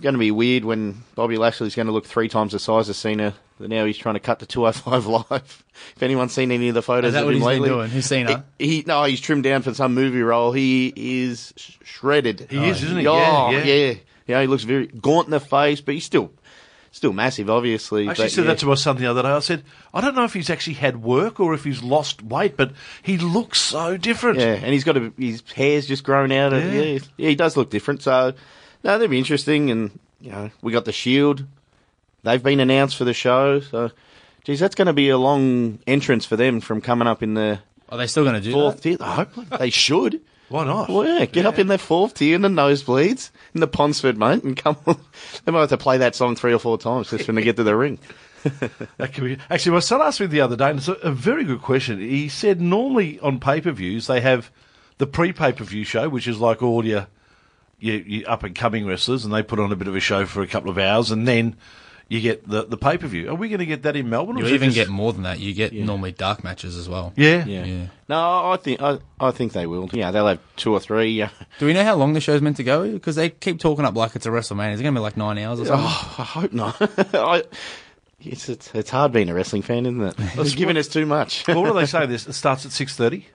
going 0.00 0.14
to 0.14 0.18
be 0.18 0.30
weird 0.30 0.64
when 0.64 1.02
Bobby 1.14 1.36
Lashley's 1.36 1.74
going 1.74 1.86
to 1.86 1.92
look 1.92 2.06
three 2.06 2.28
times 2.28 2.52
the 2.52 2.58
size 2.58 2.88
of 2.88 2.96
Cena. 2.96 3.34
That 3.58 3.68
now 3.68 3.84
he's 3.84 3.98
trying 3.98 4.14
to 4.14 4.20
cut 4.20 4.38
to 4.38 4.46
205 4.46 5.06
live. 5.30 5.64
if 5.96 6.02
anyone's 6.02 6.32
seen 6.32 6.52
any 6.52 6.68
of 6.68 6.74
the 6.74 6.82
photos 6.82 7.08
Is 7.08 7.14
that 7.14 7.20
of 7.20 7.26
what 7.26 7.34
him 7.34 7.40
he's 7.40 7.46
been 7.48 7.52
lately, 7.62 7.68
doing? 7.68 7.90
Who's 7.90 8.06
Cena? 8.06 8.44
He, 8.58 8.66
he 8.68 8.84
no, 8.86 9.02
he's 9.04 9.20
trimmed 9.20 9.42
down 9.44 9.62
for 9.62 9.74
some 9.74 9.94
movie 9.94 10.22
role. 10.22 10.52
He 10.52 10.92
is 10.96 11.52
sh- 11.56 11.72
shredded. 11.84 12.46
He 12.50 12.68
is, 12.68 12.82
isn't 12.84 12.98
he? 12.98 13.06
Oh, 13.08 13.50
Yeah, 13.50 13.50
yeah, 13.50 13.74
yeah. 13.74 13.94
yeah. 14.28 14.40
he 14.42 14.46
looks 14.46 14.62
very 14.62 14.86
gaunt 14.86 15.26
in 15.26 15.32
the 15.32 15.40
face, 15.40 15.80
but 15.80 15.94
he's 15.94 16.04
still 16.04 16.32
still 16.92 17.12
massive, 17.12 17.50
obviously. 17.50 18.06
I 18.06 18.10
actually 18.12 18.24
but 18.26 18.32
said 18.32 18.44
yeah. 18.44 18.50
that 18.52 18.58
to 18.60 18.66
my 18.66 18.74
son 18.74 18.96
the 18.96 19.06
other 19.06 19.22
day. 19.22 19.28
I 19.28 19.38
said, 19.40 19.62
I 19.92 20.00
don't 20.00 20.14
know 20.14 20.24
if 20.24 20.32
he's 20.34 20.50
actually 20.50 20.74
had 20.74 21.02
work 21.02 21.38
or 21.40 21.52
if 21.54 21.64
he's 21.64 21.82
lost 21.82 22.22
weight, 22.22 22.56
but 22.56 22.72
he 23.02 23.18
looks 23.18 23.60
so 23.60 23.96
different. 23.96 24.38
Yeah, 24.38 24.54
and 24.54 24.72
he's 24.72 24.84
got 24.84 24.96
a, 24.96 25.12
his 25.18 25.42
hair's 25.54 25.86
just 25.86 26.04
grown 26.04 26.30
out. 26.32 26.52
Of, 26.52 26.62
Yeah. 26.72 26.80
yeah. 26.80 26.98
yeah, 27.16 27.28
he 27.28 27.34
does 27.34 27.56
look 27.56 27.70
different. 27.70 28.02
So, 28.02 28.34
no, 28.84 28.92
that'd 28.92 29.10
be 29.10 29.18
interesting. 29.18 29.70
And 29.70 29.98
you 30.20 30.30
know, 30.30 30.50
we 30.62 30.72
got 30.72 30.84
the 30.84 30.92
Shield. 30.92 31.44
They've 32.24 32.42
been 32.42 32.60
announced 32.60 32.96
for 32.96 33.04
the 33.04 33.14
show. 33.14 33.60
So, 33.60 33.90
geez, 34.44 34.60
that's 34.60 34.74
going 34.74 34.86
to 34.86 34.92
be 34.92 35.08
a 35.08 35.18
long 35.18 35.78
entrance 35.86 36.24
for 36.26 36.36
them 36.36 36.60
from 36.60 36.80
coming 36.80 37.06
up 37.08 37.22
in 37.22 37.34
the 37.34 37.60
Are 37.88 37.98
they 37.98 38.06
still 38.06 38.24
going 38.24 38.34
to 38.34 38.40
do 38.40 38.52
fourth 38.52 38.76
that? 38.76 38.82
tier. 38.82 38.96
I 39.00 39.14
hope 39.14 39.30
they 39.58 39.70
should. 39.70 40.20
Why 40.48 40.64
not? 40.64 40.88
Well, 40.88 41.06
yeah, 41.06 41.26
get 41.26 41.44
up 41.44 41.58
in 41.58 41.66
the 41.66 41.76
fourth 41.76 42.14
tier 42.14 42.34
in 42.34 42.40
the 42.40 42.48
nosebleeds 42.48 43.30
in 43.54 43.60
the 43.60 43.68
Ponsford, 43.68 44.16
mate, 44.16 44.42
and 44.44 44.56
come 44.56 44.76
on. 44.86 44.98
They 45.44 45.52
might 45.52 45.60
have 45.60 45.68
to 45.68 45.76
play 45.76 45.98
that 45.98 46.14
song 46.14 46.36
three 46.36 46.54
or 46.54 46.58
four 46.58 46.78
times 46.78 47.10
just 47.10 47.26
when 47.26 47.36
they 47.36 47.42
get 47.42 47.56
to 47.56 47.64
the 47.64 47.76
ring. 47.76 47.98
That 48.96 49.12
could 49.12 49.24
be. 49.24 49.38
Actually, 49.50 49.72
my 49.72 49.80
son 49.80 50.00
asked 50.00 50.20
me 50.20 50.26
the 50.26 50.40
other 50.40 50.56
day, 50.56 50.70
and 50.70 50.78
it's 50.78 50.88
a, 50.88 50.92
a 50.94 51.10
very 51.10 51.44
good 51.44 51.60
question. 51.60 52.00
He 52.00 52.28
said 52.28 52.60
normally 52.60 53.18
on 53.20 53.40
pay 53.40 53.60
per 53.60 53.72
views 53.72 54.06
they 54.06 54.20
have 54.22 54.50
the 54.96 55.06
pre 55.06 55.32
pay 55.32 55.52
per 55.52 55.64
view 55.64 55.84
show, 55.84 56.08
which 56.08 56.26
is 56.26 56.38
like 56.40 56.62
all 56.62 56.84
your, 56.84 57.08
your, 57.80 57.96
your 57.96 58.30
up 58.30 58.42
and 58.44 58.54
coming 58.54 58.86
wrestlers, 58.86 59.24
and 59.24 59.32
they 59.32 59.42
put 59.42 59.58
on 59.58 59.72
a 59.72 59.76
bit 59.76 59.88
of 59.88 59.94
a 59.96 60.00
show 60.00 60.26
for 60.26 60.42
a 60.42 60.46
couple 60.46 60.70
of 60.70 60.78
hours, 60.78 61.10
and 61.10 61.26
then 61.28 61.56
you 62.08 62.20
get 62.22 62.48
the, 62.48 62.64
the 62.64 62.76
pay 62.78 62.96
per 62.96 63.06
view. 63.06 63.28
Are 63.30 63.34
we 63.34 63.48
going 63.48 63.58
to 63.58 63.66
get 63.66 63.82
that 63.82 63.94
in 63.94 64.08
Melbourne? 64.08 64.38
You 64.38 64.46
is 64.46 64.52
even 64.52 64.70
just- 64.70 64.76
get 64.76 64.88
more 64.88 65.12
than 65.12 65.24
that. 65.24 65.38
You 65.40 65.52
get 65.52 65.72
normally 65.74 66.12
dark 66.12 66.42
matches 66.42 66.76
as 66.76 66.88
well. 66.88 67.12
Yeah. 67.16 67.44
Yeah. 67.44 67.64
Yeah. 67.64 67.86
No, 68.08 68.50
I 68.52 68.56
think 68.56 68.80
I, 68.80 68.98
I 69.20 69.30
think 69.30 69.52
they 69.52 69.66
will. 69.66 69.90
Yeah, 69.92 70.10
they'll 70.10 70.26
have 70.26 70.40
two 70.56 70.72
or 70.72 70.80
three. 70.80 71.10
Yeah. 71.10 71.28
Do 71.58 71.66
we 71.66 71.74
know 71.74 71.84
how 71.84 71.96
long 71.96 72.14
the 72.14 72.20
show's 72.20 72.40
meant 72.40 72.56
to 72.56 72.64
go? 72.64 72.90
Because 72.90 73.16
they 73.16 73.28
keep 73.28 73.60
talking 73.60 73.84
up 73.84 73.94
like 73.94 74.16
it's 74.16 74.24
a 74.24 74.30
WrestleMania. 74.30 74.72
Is 74.72 74.80
it 74.80 74.84
going 74.84 74.94
to 74.94 74.98
be 74.98 75.02
like 75.02 75.18
nine 75.18 75.36
hours 75.38 75.60
or 75.60 75.66
something? 75.66 75.86
Oh, 75.86 76.14
I 76.18 76.22
hope 76.24 76.52
not. 76.54 76.76
I, 77.14 77.42
it's, 78.20 78.48
it's 78.48 78.74
it's 78.74 78.90
hard 78.90 79.12
being 79.12 79.28
a 79.28 79.34
wrestling 79.34 79.62
fan, 79.62 79.84
isn't 79.86 80.00
it? 80.02 80.14
It's 80.38 80.54
giving 80.54 80.76
us 80.78 80.88
too 80.88 81.04
much. 81.06 81.46
Well, 81.46 81.60
what 81.62 81.68
do 81.68 81.74
they 81.78 81.86
say? 81.86 82.06
This 82.06 82.26
it 82.26 82.32
starts 82.32 82.64
at 82.64 82.72
six 82.72 82.96
thirty. 82.96 83.26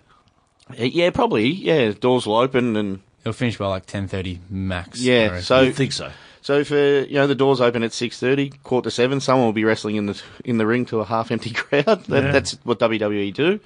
Uh, 0.71 0.83
yeah, 0.83 1.11
probably. 1.11 1.47
Yeah, 1.49 1.91
doors 1.91 2.25
will 2.25 2.37
open 2.37 2.75
and 2.75 2.99
It'll 3.23 3.33
finish 3.33 3.57
by 3.57 3.67
like 3.67 3.85
ten 3.85 4.07
thirty 4.07 4.39
max. 4.49 4.99
Yeah. 4.99 5.23
reckon. 5.25 5.41
So 5.41 5.55
I 5.57 5.71
think 5.71 5.93
so. 5.93 6.11
so 6.41 6.63
for 6.63 6.75
you 6.75 7.13
know 7.15 7.27
the 7.27 7.35
doors 7.35 7.61
open 7.61 7.83
at 7.83 7.93
six 7.93 8.19
thirty, 8.19 8.49
quarter 8.63 8.89
to 8.89 8.91
seven. 8.91 9.19
Someone 9.21 9.45
will 9.45 9.53
be 9.53 9.63
wrestling 9.63 9.95
in 9.95 10.07
the 10.07 10.21
in 10.43 10.57
the 10.57 10.65
ring 10.65 10.85
to 10.87 10.99
a 10.99 11.05
half 11.05 11.31
empty 11.31 11.51
crowd. 11.53 11.85
That, 11.85 12.09
Yeah. 12.09 12.31
That's 12.31 12.53
what 12.63 12.79
WWE 12.79 13.33
do. 13.33 13.59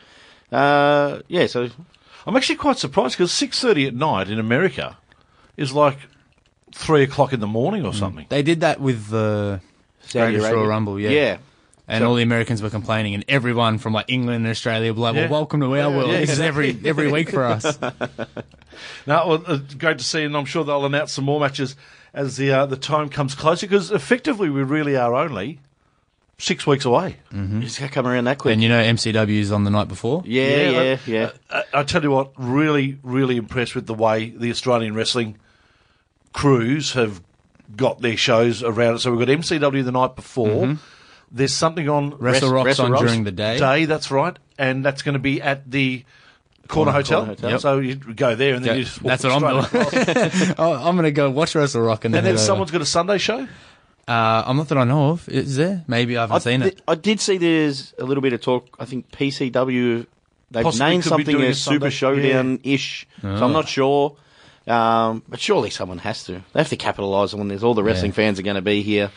Uh, 0.51 1.19
yeah. 1.27 1.47
So 1.47 1.69
I'm 2.25 2.35
actually 2.35 2.55
quite 2.57 2.77
surprised 2.77 3.15
because 3.17 3.31
six 3.31 3.59
thirty 3.59 3.87
at 3.87 3.95
night 3.95 4.29
in 4.29 4.39
America 4.39 4.97
is 5.57 5.73
like 5.73 5.97
three 6.73 7.03
o'clock 7.03 7.33
in 7.33 7.39
the 7.39 7.47
morning 7.47 7.85
or 7.85 7.93
something. 7.93 8.25
They 8.29 8.43
did 8.43 8.59
that 8.59 8.79
with 8.79 9.07
the 9.07 9.59
Saudi 10.01 10.33
Greatest 10.33 10.43
Arabia. 10.45 10.55
Royal 10.57 10.67
Rumble, 10.69 10.99
yeah. 10.99 11.09
Yeah. 11.09 11.37
And 11.89 12.03
all 12.03 12.15
the 12.15 12.23
Americans 12.23 12.61
were 12.61 12.69
complaining, 12.69 13.13
and 13.13 13.23
everyone 13.29 13.77
from 13.77 13.93
like 13.93 14.05
England 14.09 14.38
and 14.45 14.47
Australia 14.47 14.93
were 14.93 14.99
like, 14.99 15.13
"Well, 15.15 15.23
Yeah. 15.23 15.29
welcome 15.29 15.61
to 15.61 15.73
our 15.77 15.89
world. 15.89 16.11
yeah, 16.11 16.19
this 16.19 16.31
is 16.31 16.39
every 16.41 16.77
every 16.83 17.09
week 17.11 17.29
for 17.31 17.43
us." 17.45 17.77
Now, 19.07 19.27
well, 19.27 19.43
it's 19.47 19.73
great 19.73 19.97
to 19.97 20.03
see, 20.03 20.23
and 20.23 20.35
I'm 20.38 20.45
sure 20.45 20.63
they'll 20.63 20.85
announce 20.85 21.13
some 21.13 21.25
more 21.25 21.39
matches 21.39 21.75
as 22.13 22.38
the 22.38 22.51
uh, 22.51 22.65
the 22.67 22.77
time 22.77 23.09
comes 23.09 23.33
closer. 23.35 23.65
Because 23.65 23.89
effectively, 23.91 24.49
we 24.49 24.61
really 24.63 24.95
are 24.95 25.15
only 25.15 25.59
six 26.38 26.67
weeks 26.67 26.85
away. 26.85 27.15
Mm-hmm. 27.33 27.63
It's 27.63 27.79
going 27.79 27.89
to 27.89 27.93
come 27.93 28.05
around 28.05 28.25
that 28.25 28.38
quick. 28.38 28.53
and 28.53 28.61
you 28.61 28.69
know, 28.69 28.79
MCW's 28.83 29.51
on 29.51 29.63
the 29.63 29.71
night 29.71 29.88
before. 29.88 30.21
yeah, 30.25 30.43
Yeah, 30.43 30.69
yeah, 30.69 30.89
like- 30.91 31.07
yeah. 31.07 31.31
I, 31.49 31.63
I 31.73 31.83
tell 31.83 32.03
you 32.03 32.11
what, 32.11 32.31
really, 32.38 32.99
really 33.01 33.38
impressed 33.38 33.73
with 33.73 33.88
the 33.88 33.95
way 33.95 34.29
the 34.29 34.51
Australian 34.51 34.93
wrestling 34.93 35.38
crews 36.33 36.93
have 36.93 37.21
got 37.75 38.01
their 38.01 38.17
shows 38.17 38.61
around 38.61 38.95
it. 38.95 38.99
So 38.99 39.11
we've 39.11 39.25
got 39.25 39.35
MCW 39.35 39.83
the 39.83 39.91
night 39.91 40.15
before. 40.15 40.65
Mm-hmm. 40.67 40.75
There's 41.32 41.53
something 41.53 41.88
on 41.89 42.11
Wrestle 42.17 42.49
Rest- 42.49 42.53
Rock's 42.53 42.65
Wrestle 42.65 42.86
on 42.86 42.91
Rocks 42.91 43.03
during 43.05 43.23
the 43.25 43.32
day. 43.32 43.57
day. 43.59 43.86
That's 43.86 44.09
right, 44.11 44.38
and 44.57 44.84
that's 44.86 45.01
going 45.01 45.13
to 45.13 45.19
be 45.19 45.41
at 45.41 45.69
the 45.69 46.03
Corner, 46.67 46.91
Hotel. 46.91 47.25
Corner 47.25 47.36
Hotel. 47.41 47.59
So 47.59 47.80
you 47.80 47.95
go 47.95 48.36
there, 48.36 48.53
and 48.55 48.63
then 48.63 48.73
Yeah, 48.73 48.78
you 48.80 48.84
just 48.86 49.01
walk 49.01 49.09
that's 49.19 49.23
what 49.23 49.43
I'm 49.43 49.63
straight 49.63 50.55
oh, 50.57 50.73
I'm 50.73 50.95
going 50.95 51.03
to 51.05 51.11
go 51.11 51.30
watch 51.30 51.53
Wrestle 51.55 51.82
Rock, 51.82 52.05
and 52.05 52.13
then, 52.13 52.19
And 52.19 52.25
then 52.28 52.34
head 52.36 52.39
over. 52.39 52.45
someone's 52.45 52.71
got 52.71 52.82
a 52.82 52.86
Sunday 52.86 53.17
show. 53.17 53.47
Uh, 54.07 54.43
I'm 54.45 54.55
not 54.55 54.69
that 54.69 54.78
I 54.78 54.86
know 54.86 55.09
of. 55.09 55.28
Is 55.28 55.57
there? 55.57 55.84
Maybe 55.88 56.15
I 56.17 56.21
haven't 56.21 56.36
I, 56.38 56.39
seen 56.39 56.61
thi- 56.61 56.67
it. 56.69 56.82
I 56.88 56.95
did 56.95 57.19
see 57.19 57.38
there's 57.38 57.93
a 57.99 58.05
little 58.05 58.21
bit 58.21 58.32
of 58.32 58.39
talk. 58.41 58.78
I 58.80 58.86
think 58.86 59.11
PCW 59.11 60.05
they've 60.51 60.63
Possibly 60.63 60.89
named 60.89 61.03
something 61.03 61.36
doing 61.36 61.49
a 61.51 61.53
Super 61.53 61.91
Showdown 61.91 62.61
ish. 62.63 63.05
So 63.21 63.28
Ah. 63.28 63.43
I'm 63.43 63.51
not 63.51 63.67
sure. 63.67 64.15
Um, 64.65 65.23
but 65.28 65.39
surely 65.41 65.69
someone 65.71 65.97
has 65.99 66.23
to. 66.25 66.41
They 66.53 66.59
have 66.61 66.69
to 66.69 66.78
capitalise 66.78 67.34
on 67.34 67.47
this. 67.49 67.63
All 67.63 67.73
the 67.73 67.84
wrestling 67.84 68.11
Yeah. 68.11 68.15
fans 68.15 68.39
are 68.39 68.43
going 68.43 68.55
to 68.55 68.61
be 68.61 68.82
here. 68.82 69.11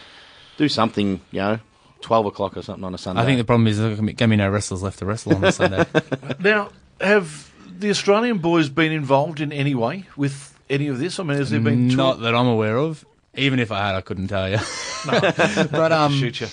Do 0.57 0.69
something, 0.69 1.21
you 1.31 1.41
know, 1.41 1.59
twelve 2.01 2.27
o'clock 2.27 2.57
or 2.57 2.63
something 2.63 2.85
on 2.85 2.95
a 2.95 2.99
Sunday. 2.99 3.23
I 3.23 3.25
think 3.25 3.39
the 3.39 3.45
problem 3.45 3.67
is 3.67 3.79
there's 3.79 3.99
going 3.99 4.15
to 4.17 4.27
be 4.29 4.37
no 4.37 4.49
wrestlers 4.51 4.83
left 4.83 4.99
to 5.01 5.07
wrestle 5.07 5.35
on 5.35 5.41
the 5.43 5.53
Sunday. 5.53 5.85
Now, 6.41 6.71
have 7.01 7.51
the 7.79 7.91
Australian 7.91 8.39
boys 8.39 8.69
been 8.69 8.93
involved 8.93 9.41
in 9.41 9.53
any 9.53 9.75
way 9.75 10.07
with 10.17 10.55
any 10.69 10.89
of 10.89 10.99
this? 10.99 11.19
I 11.19 11.23
mean, 11.25 11.37
has 11.39 11.51
there 11.51 11.61
been 11.61 11.89
Not 11.89 12.21
that 12.21 12.35
I'm 12.35 12.47
aware 12.47 12.77
of. 12.77 13.05
Even 13.37 13.61
if 13.61 13.71
I 13.71 13.79
had, 13.87 13.95
I 13.95 14.01
couldn't 14.01 14.27
tell 14.29 14.49
you. 14.51 14.59
but 15.07 15.93
um, 15.93 16.13
shoot 16.13 16.41
you? 16.41 16.49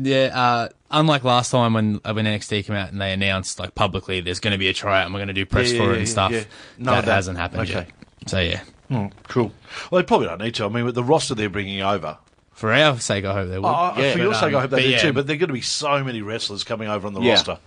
Yeah, 0.00 0.30
uh, 0.32 0.68
unlike 0.90 1.24
last 1.24 1.50
time 1.50 1.74
when 1.74 2.00
uh, 2.04 2.12
when 2.14 2.24
NXT 2.24 2.64
came 2.64 2.74
out 2.76 2.90
and 2.90 2.98
they 3.00 3.12
announced 3.12 3.58
like 3.58 3.74
publicly 3.74 4.20
there's 4.22 4.40
going 4.40 4.52
to 4.52 4.58
be 4.58 4.68
a 4.68 4.72
tryout 4.72 5.04
and 5.04 5.14
we're 5.14 5.18
going 5.18 5.28
to 5.28 5.34
do 5.34 5.44
press 5.44 5.70
Yeah, 5.72 5.78
for 5.78 5.84
yeah, 5.84 5.90
it 5.90 5.96
and 5.98 6.06
yeah, 6.06 6.10
stuff. 6.12 6.32
yeah. 6.32 6.44
None 6.78 6.94
that, 6.94 7.04
that. 7.04 7.14
hasn't 7.14 7.38
happened 7.38 7.62
Okay. 7.62 7.72
yet. 7.74 7.88
So 8.30 8.40
yeah, 8.40 8.60
Hmm, 8.88 9.06
cool. 9.28 9.52
Well, 9.90 10.00
they 10.00 10.06
probably 10.06 10.28
don't 10.28 10.40
need 10.40 10.54
to. 10.54 10.64
I 10.64 10.68
mean, 10.68 10.84
with 10.86 10.94
the 10.94 11.04
roster 11.04 11.34
they're 11.34 11.50
bringing 11.50 11.82
over. 11.82 12.16
For 12.52 12.72
our 12.72 12.98
sake, 13.00 13.24
I 13.24 13.32
hope 13.32 13.48
they 13.50 13.58
will. 13.58 13.66
Oh, 13.68 13.94
Yeah, 13.96 14.12
for 14.12 14.18
but, 14.18 14.22
your 14.24 14.34
sake, 14.34 14.42
um, 14.52 14.56
I 14.56 14.60
hope 14.62 14.70
they 14.70 14.76
but 14.76 14.82
do 14.82 14.88
yeah. 14.90 14.98
too. 14.98 15.12
But 15.12 15.26
there 15.26 15.34
are 15.36 15.38
going 15.38 15.48
to 15.48 15.54
be 15.54 15.60
so 15.60 16.02
many 16.04 16.22
wrestlers 16.22 16.64
coming 16.64 16.88
over 16.88 17.06
on 17.06 17.14
the 17.14 17.20
Yeah. 17.20 17.32
roster. 17.32 17.58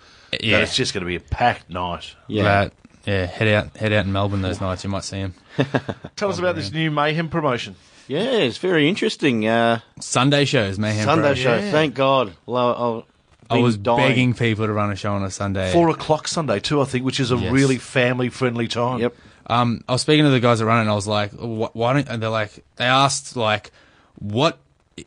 yeah, 0.41 0.57
That 0.57 0.63
it's 0.63 0.75
just 0.75 0.93
going 0.93 1.01
to 1.03 1.07
be 1.07 1.15
a 1.15 1.19
packed 1.19 1.69
night. 1.69 2.15
yeah. 2.27 2.43
But, 2.65 2.73
yeah, 3.05 3.25
head 3.25 3.47
out, 3.49 3.77
head 3.77 3.93
out 3.93 4.05
in 4.05 4.11
Melbourne 4.11 4.41
those 4.41 4.59
nights. 4.61 4.83
You 4.83 4.89
might 4.89 5.03
see 5.03 5.21
them. 5.21 5.33
Tell 6.15 6.29
us 6.29 6.39
about 6.39 6.55
this 6.55 6.71
new 6.71 6.89
Mayhem 6.91 7.29
promotion. 7.29 7.75
yeah, 8.07 8.21
it's 8.23 8.57
very 8.57 8.89
interesting. 8.89 9.47
Uh, 9.47 9.79
Sunday 9.99 10.45
shows, 10.45 10.77
mayhem. 10.79 11.05
Sunday 11.05 11.27
Pro. 11.27 11.35
show. 11.35 11.55
Yeah. 11.55 11.71
Thank 11.71 11.93
God. 11.95 12.33
Well, 12.45 13.05
I've 13.49 13.57
I 13.59 13.61
was 13.61 13.77
dying. 13.77 13.97
begging 14.09 14.33
people 14.33 14.65
to 14.65 14.73
run 14.73 14.91
a 14.91 14.95
show 14.95 15.13
on 15.13 15.23
a 15.23 15.29
Sunday. 15.29 15.71
Four 15.71 15.89
o'clock 15.89 16.27
Sunday 16.27 16.59
too, 16.59 16.81
I 16.81 16.85
think, 16.85 17.05
which 17.05 17.19
is 17.19 17.31
a 17.31 17.35
Yes. 17.37 17.51
really 17.53 17.77
family 17.77 18.29
friendly 18.29 18.67
time. 18.67 18.99
Yep. 19.01 19.15
Um, 19.47 19.83
I 19.87 19.91
was 19.93 20.01
speaking 20.01 20.23
to 20.25 20.31
the 20.31 20.39
guys 20.39 20.57
that 20.59 20.65
run 20.65 20.79
it, 20.79 20.81
and 20.81 20.89
I 20.89 20.95
was 20.95 21.07
like, 21.07 21.31
"Why 21.33 21.93
don't?" 21.93 22.09
And 22.09 22.23
they're 22.23 22.29
like, 22.31 22.65
they 22.77 22.85
asked 22.85 23.35
like, 23.35 23.71
"What 24.17 24.57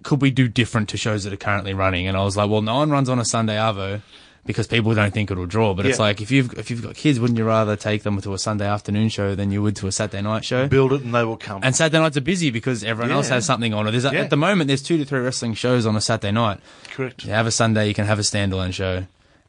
could 0.02 0.20
we 0.20 0.30
do 0.30 0.48
different 0.48 0.88
to 0.90 0.96
shows 0.96 1.24
that 1.24 1.32
are 1.32 1.36
currently 1.36 1.74
running?" 1.74 2.06
And 2.06 2.16
I 2.16 2.22
was 2.24 2.36
like, 2.36 2.50
"Well, 2.50 2.62
no 2.62 2.76
one 2.76 2.90
runs 2.90 3.08
on 3.08 3.18
a 3.18 3.24
Sunday 3.24 3.56
Arvo 3.56 4.00
because 4.46 4.66
people 4.66 4.94
don't 4.94 5.12
think 5.12 5.30
it'll 5.30 5.44
draw. 5.44 5.74
But 5.74 5.84
it's 5.86 5.98
Yeah. 5.98 6.04
like 6.06 6.20
if 6.22 6.30
you've 6.30 6.52
if 6.58 6.70
you've 6.70 6.82
got 6.82 6.94
kids, 6.94 7.20
wouldn't 7.20 7.38
you 7.38 7.44
rather 7.44 7.76
take 7.76 8.02
them 8.02 8.20
to 8.20 8.32
a 8.34 8.38
Sunday 8.38 8.66
afternoon 8.66 9.08
show 9.10 9.34
than 9.34 9.50
you 9.50 9.62
would 9.62 9.76
to 9.76 9.86
a 9.86 9.92
Saturday 9.92 10.22
night 10.22 10.44
show?" 10.44 10.66
Build 10.68 10.92
it 10.92 11.02
and 11.02 11.14
they 11.14 11.24
will 11.24 11.36
come. 11.36 11.60
And 11.62 11.74
Saturday 11.76 11.98
nights 12.02 12.16
are 12.16 12.22
busy 12.22 12.50
because 12.50 12.82
everyone 12.84 13.10
else 13.12 13.28
Yeah. 13.28 13.34
has 13.36 13.46
something 13.46 13.74
on. 13.74 13.86
Or 13.86 13.90
there's 13.90 14.04
a, 14.04 14.10
Yeah. 14.12 14.20
at 14.20 14.30
the 14.30 14.36
moment 14.36 14.68
there's 14.68 14.82
two 14.82 14.96
to 14.98 15.04
three 15.04 15.20
wrestling 15.20 15.54
shows 15.54 15.84
on 15.86 15.96
a 15.96 16.00
Saturday 16.00 16.32
night. 16.32 16.60
Correct. 16.94 17.24
You 17.24 17.32
have 17.32 17.46
a 17.46 17.50
Sunday, 17.50 17.88
you 17.88 17.94
can 17.94 18.06
have 18.06 18.18
a 18.18 18.22
standalone 18.22 18.72
show. 18.72 19.06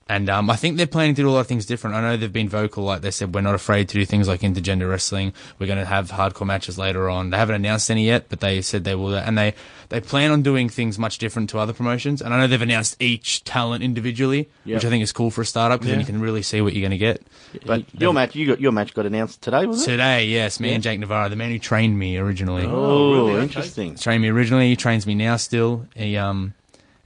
And 0.10 0.28
um, 0.28 0.50
I 0.50 0.56
think 0.56 0.78
they're 0.78 0.88
planning 0.88 1.14
to 1.14 1.22
do 1.22 1.30
a 1.30 1.32
lot 1.32 1.42
of 1.42 1.48
things 1.48 1.68
different. 1.68 1.96
I 1.96 2.02
know 2.02 2.18
they've 2.18 2.34
been 2.34 2.50
vocal, 2.50 2.84
like 2.84 3.02
they 3.02 3.12
said, 3.12 3.36
we're 3.36 3.42
not 3.42 3.54
afraid 3.54 3.88
to 3.90 3.94
do 3.94 4.06
things 4.06 4.28
like 4.28 4.42
intergender 4.42 4.90
wrestling. 4.90 5.34
We're 5.60 5.68
going 5.68 5.78
to 5.78 5.86
have 5.86 6.10
hardcore 6.10 6.48
matches 6.48 6.80
later 6.80 7.08
on. 7.12 7.30
They 7.30 7.38
haven't 7.38 7.54
announced 7.56 7.92
any 7.92 8.08
yet, 8.08 8.26
but 8.28 8.40
they 8.40 8.62
said 8.64 8.86
they 8.86 8.96
will. 8.96 9.14
And 9.16 9.38
they, 9.38 9.54
they 9.90 10.02
plan 10.02 10.32
on 10.32 10.42
doing 10.42 10.68
things 10.68 10.98
much 10.98 11.20
different 11.20 11.52
to 11.52 11.60
other 11.60 11.74
promotions. 11.74 12.24
And 12.24 12.34
I 12.34 12.40
know 12.40 12.48
they've 12.48 12.60
announced 12.60 12.98
each 13.00 13.44
talent 13.44 13.84
individually, 13.84 14.50
Yep. 14.66 14.76
which 14.78 14.86
I 14.86 14.90
think 14.90 15.04
is 15.04 15.12
cool 15.12 15.30
for 15.30 15.42
a 15.42 15.46
startup 15.46 15.80
because 15.80 15.92
then 15.92 16.00
you 16.00 16.06
can 16.08 16.20
really 16.20 16.42
see 16.42 16.60
what 16.62 16.74
you're 16.74 16.82
going 16.82 16.90
to 16.92 16.98
get. 16.98 17.22
But 17.66 17.86
your 17.94 18.12
match, 18.12 18.36
you 18.36 18.48
got 18.48 18.60
your 18.60 18.72
match 18.72 18.96
got 18.96 19.06
announced 19.06 19.44
today, 19.44 19.68
was 19.68 19.84
it? 19.84 19.92
Today, 19.92 20.26
yes, 20.26 20.60
me 20.60 20.74
and 20.74 20.82
Jake 20.82 21.00
Navarro, 21.00 21.30
the 21.30 21.36
man 21.36 21.52
who 21.52 21.60
trained 21.60 22.00
me 22.00 22.18
originally. 22.18 22.66
Oh, 22.66 23.14
really? 23.14 23.34
Okay. 23.34 23.44
interesting. 23.44 23.96
trained 23.96 24.24
me 24.24 24.30
originally. 24.30 24.70
He 24.70 24.76
trains 24.76 25.06
me 25.06 25.14
now 25.14 25.36
still. 25.38 25.86
He 25.96 26.18
um, 26.18 26.56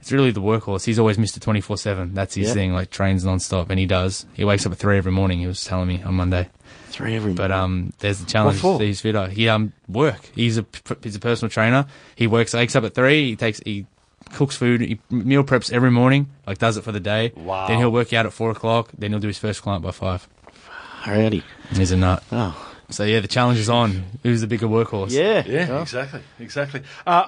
it's 0.04 0.12
really 0.12 0.30
the 0.32 0.42
workhorse. 0.42 0.84
He's 0.84 0.98
always 0.98 1.16
Mister 1.18 1.40
Twenty 1.40 1.62
Four 1.62 1.78
Seven. 1.78 2.12
That's 2.12 2.34
his 2.34 2.48
Yeah. 2.48 2.52
thing. 2.54 2.74
Like 2.74 2.90
trains 2.90 3.24
non-stop, 3.24 3.70
and 3.70 3.78
he 3.80 3.86
does. 3.86 4.26
He 4.34 4.44
wakes 4.44 4.66
up 4.66 4.72
at 4.72 4.78
three 4.78 4.98
every 4.98 5.12
morning. 5.12 5.38
He 5.40 5.46
was 5.46 5.64
telling 5.64 5.88
me 5.88 6.02
on 6.02 6.12
Monday. 6.14 6.50
Three 6.88 7.16
every. 7.16 7.32
But 7.32 7.50
um, 7.50 7.94
there's 8.00 8.20
the 8.20 8.26
challenge. 8.26 8.56
What 8.62 8.72
for? 8.74 8.78
that 8.78 8.84
He's 8.84 9.00
fitter. 9.00 9.28
He 9.28 9.48
um 9.48 9.72
work. 9.88 10.30
He's 10.34 10.58
a 10.58 10.62
p- 10.62 10.94
he's 11.02 11.16
a 11.16 11.20
personal 11.20 11.48
trainer. 11.48 11.86
He 12.16 12.26
works. 12.26 12.52
Wakes 12.52 12.76
up 12.76 12.84
at 12.84 12.94
three. 12.94 13.30
He 13.30 13.36
takes 13.36 13.60
he 13.64 13.86
cooks 14.34 14.56
food. 14.56 14.82
He 14.82 14.98
meal 15.10 15.42
preps 15.42 15.72
every 15.72 15.90
morning. 15.90 16.28
Like 16.46 16.58
does 16.58 16.76
it 16.76 16.84
for 16.84 16.92
the 16.92 17.00
day. 17.00 17.32
Wow. 17.34 17.66
Then 17.66 17.78
he'll 17.78 17.90
work 17.90 18.12
out 18.12 18.26
at 18.26 18.32
four 18.34 18.50
o'clock. 18.50 18.90
Then 18.96 19.10
he'll 19.12 19.20
do 19.20 19.28
his 19.28 19.38
first 19.38 19.62
client 19.62 19.82
by 19.82 19.90
five. 19.92 20.28
Howdy. 21.00 21.42
He's 21.72 21.90
a 21.92 21.96
nut. 21.96 22.22
Oh, 22.30 22.54
So 22.90 23.04
yeah, 23.04 23.20
the 23.20 23.28
challenge 23.28 23.58
is 23.58 23.68
on. 23.70 24.04
Who's 24.22 24.40
the 24.42 24.46
bigger 24.46 24.66
workhorse? 24.66 25.10
yeah. 25.12 25.42
Yeah, 25.46 25.66
Oh. 25.70 25.82
exactly, 25.82 26.20
exactly. 26.38 26.82
Uh, 27.06 27.26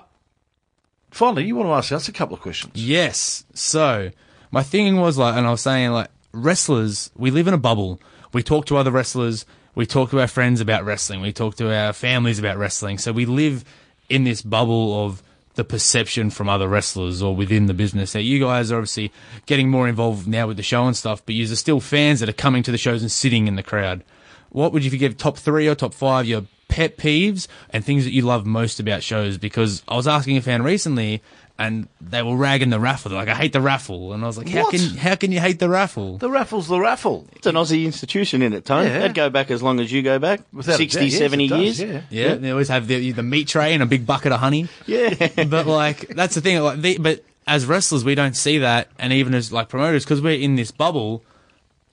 finally, 1.17 1.45
you 1.45 1.57
want 1.57 1.69
to 1.69 1.73
ask 1.73 1.93
us 1.93 2.09
a 2.09 2.13
couple 2.13 2.35
of 2.35 2.43
questions? 2.43 2.73
Yes. 2.75 3.45
So 3.55 4.11
my 4.51 4.63
thing 4.63 4.97
was 4.97 5.19
like, 5.19 5.37
and 5.37 5.47
I 5.47 5.51
was 5.51 5.63
saying 5.63 5.91
like, 5.91 6.09
wrestlers, 6.33 7.11
we 7.17 7.31
live 7.31 7.49
in 7.49 7.55
a 7.55 7.59
bubble. 7.59 8.01
We 8.33 8.43
talk 8.43 8.67
to 8.67 8.77
other 8.77 8.91
wrestlers. 8.91 9.47
We 9.75 9.87
talk 9.87 10.11
to 10.11 10.21
our 10.21 10.29
friends 10.29 10.61
about 10.61 10.85
wrestling. 10.85 11.21
We 11.21 11.33
talk 11.33 11.57
to 11.57 11.75
our 11.75 11.93
families 11.93 12.39
about 12.39 12.59
wrestling. 12.59 12.99
So 12.99 13.13
we 13.13 13.27
live 13.27 13.65
in 14.09 14.25
this 14.25 14.43
bubble 14.43 15.05
of 15.05 15.23
the 15.55 15.65
perception 15.65 16.31
from 16.31 16.49
other 16.49 16.69
wrestlers 16.69 17.23
or 17.23 17.35
within 17.35 17.67
the 17.67 17.75
business. 17.75 18.15
Now 18.15 18.21
you 18.21 18.39
guys 18.39 18.71
are 18.71 18.77
obviously 18.77 19.11
getting 19.47 19.71
more 19.71 19.89
involved 19.89 20.29
now 20.29 20.47
with 20.47 20.59
the 20.59 20.63
show 20.63 20.87
and 20.87 20.97
stuff, 20.97 21.25
but 21.25 21.35
you're 21.35 21.47
still 21.57 21.81
fans 21.81 22.21
that 22.21 22.29
are 22.29 22.35
coming 22.35 22.63
to 22.63 22.71
the 22.71 22.79
shows 22.79 23.03
and 23.03 23.11
sitting 23.11 23.49
in 23.49 23.57
the 23.57 23.63
crowd. 23.63 24.05
What 24.51 24.73
would 24.73 24.85
you 24.85 24.91
give 24.97 25.17
top 25.17 25.39
three 25.39 25.67
or 25.67 25.75
top 25.75 25.95
five 25.95 26.27
your 26.27 26.45
pet 26.77 26.99
peeves 26.99 27.49
and 27.71 27.83
things 27.83 28.05
that 28.05 28.13
you 28.13 28.21
love 28.23 28.45
most 28.45 28.79
about 28.79 29.03
shows? 29.03 29.39
Because 29.39 29.83
I 29.89 29.97
was 29.97 30.07
asking 30.07 30.37
a 30.37 30.43
fan 30.43 30.63
recently, 30.63 31.23
and 31.59 31.89
they 32.03 32.23
were 32.23 32.37
ragging 32.37 32.69
the 32.69 32.79
raffle. 32.79 33.09
They're 33.09 33.19
like, 33.19 33.31
"I 33.31 33.35
hate 33.35 33.55
the 33.55 33.63
raffle," 33.63 34.13
and 34.13 34.23
I 34.23 34.27
was 34.27 34.37
like, 34.37 34.49
"How 34.49 34.65
What? 34.65 34.73
can 34.73 34.97
how 34.99 35.15
can 35.15 35.33
you 35.33 35.41
hate 35.41 35.59
the 35.59 35.71
raffle?" 35.71 36.19
The 36.19 36.31
raffle's 36.31 36.69
the 36.69 36.79
raffle. 36.79 37.27
It's 37.35 37.47
an 37.47 37.55
Aussie 37.55 37.87
institution 37.87 38.43
in 38.43 38.53
it, 38.53 38.67
Tony. 38.67 38.89
Yeah. 38.89 38.99
That'd 38.99 39.17
go 39.17 39.31
back 39.31 39.51
as 39.51 39.63
long 39.63 39.81
as 39.81 39.91
you 39.91 40.03
go 40.03 40.19
back. 40.19 40.43
Without 40.53 40.77
60, 40.77 40.99
doubt, 41.01 41.09
yes, 41.09 41.19
70 41.19 41.49
does, 41.49 41.81
years. 41.81 41.81
Yeah. 41.81 42.01
Yeah, 42.11 42.35
they 42.35 42.51
always 42.51 42.69
have 42.69 42.87
the 42.87 43.13
the 43.13 43.23
meat 43.23 43.49
tray 43.49 43.73
and 43.73 43.83
a 43.83 43.87
big 43.87 44.07
bucket 44.07 44.33
of 44.33 44.41
honey. 44.41 44.69
Yeah. 44.87 45.15
but 45.49 45.67
like 45.67 46.09
that's 46.09 46.35
the 46.35 46.43
thing. 46.43 46.61
Like, 46.61 46.81
the, 46.83 46.99
but 46.99 47.25
as 47.47 47.65
wrestlers, 47.65 48.05
we 48.05 48.15
don't 48.15 48.37
see 48.37 48.59
that, 48.59 48.89
and 48.99 49.13
even 49.15 49.35
as 49.35 49.51
like 49.51 49.69
promoters, 49.69 50.05
because 50.05 50.21
we're 50.21 50.39
in 50.39 50.57
this 50.57 50.71
bubble, 50.71 51.23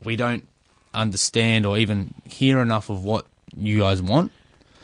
we 0.03 0.17
don't 0.17 0.45
understand 0.93 1.65
or 1.65 1.77
even 1.77 2.13
hear 2.25 2.59
enough 2.59 2.89
of 2.89 3.03
what 3.03 3.25
you 3.55 3.79
guys 3.79 4.01
want. 4.01 4.31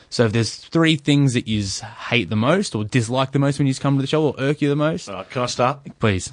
So 0.10 0.26
if 0.26 0.32
there's 0.34 0.55
three 0.55 0.95
things 0.95 1.34
that 1.36 1.47
you 1.47 1.64
hate 2.10 2.30
the 2.30 2.36
most 2.36 2.74
or 2.74 2.84
dislike 2.84 3.32
the 3.32 3.39
most 3.39 3.60
when 3.60 3.68
you 3.68 3.76
come 3.76 3.95
to 3.97 4.01
the 4.01 4.07
show 4.07 4.24
or 4.26 4.36
irk 4.39 4.62
you 4.62 4.70
the 4.70 4.76
most, 4.76 5.07
right, 5.07 5.30
can 5.30 5.43
I 5.43 5.45
start? 5.45 5.80
please. 5.99 6.32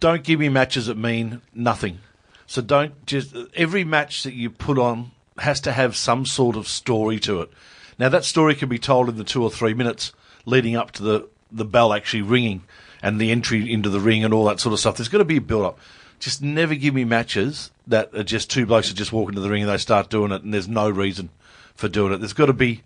Don't 0.00 0.22
give 0.22 0.40
me 0.40 0.50
matches 0.50 0.86
that 0.86 0.98
mean 0.98 1.40
nothing. 1.54 2.00
So 2.46 2.60
don't 2.60 3.06
just 3.06 3.34
every 3.54 3.84
match 3.84 4.22
that 4.24 4.34
you 4.34 4.50
put 4.50 4.78
on 4.78 5.12
has 5.38 5.60
to 5.62 5.72
have 5.72 5.96
some 5.96 6.26
sort 6.26 6.56
of 6.56 6.68
story 6.68 7.18
to 7.20 7.40
it. 7.40 7.50
Now 7.98 8.10
that 8.10 8.24
story 8.24 8.54
can 8.54 8.68
be 8.68 8.78
told 8.78 9.08
in 9.08 9.16
the 9.16 9.24
two 9.24 9.42
or 9.42 9.50
three 9.50 9.72
minutes 9.72 10.12
leading 10.44 10.76
up 10.76 10.90
to 10.92 11.02
the 11.02 11.28
the 11.50 11.64
bell 11.64 11.94
actually 11.94 12.22
ringing 12.22 12.64
and 13.02 13.18
the 13.20 13.30
entry 13.30 13.72
into 13.72 13.88
the 13.88 14.00
ring 14.00 14.24
and 14.24 14.34
all 14.34 14.44
that 14.44 14.60
sort 14.60 14.72
of 14.74 14.80
stuff. 14.80 14.96
There's 14.96 15.08
got 15.08 15.18
to 15.18 15.24
be 15.24 15.38
a 15.38 15.40
build 15.40 15.64
up. 15.64 15.78
Just 16.18 16.42
never 16.42 16.74
give 16.74 16.94
me 16.94 17.04
matches 17.04 17.70
that 17.86 18.14
are 18.14 18.22
just 18.22 18.50
two 18.50 18.66
blokes 18.66 18.88
that 18.88 18.94
just 18.94 19.12
walk 19.12 19.30
into 19.30 19.40
the 19.40 19.48
ring 19.48 19.62
and 19.62 19.70
they 19.70 19.78
start 19.78 20.10
doing 20.10 20.32
it 20.32 20.42
and 20.42 20.52
there's 20.52 20.68
no 20.68 20.90
reason 20.90 21.30
for 21.74 21.88
doing 21.88 22.12
it. 22.12 22.18
There's 22.18 22.32
got 22.32 22.46
to 22.46 22.52
be, 22.52 22.82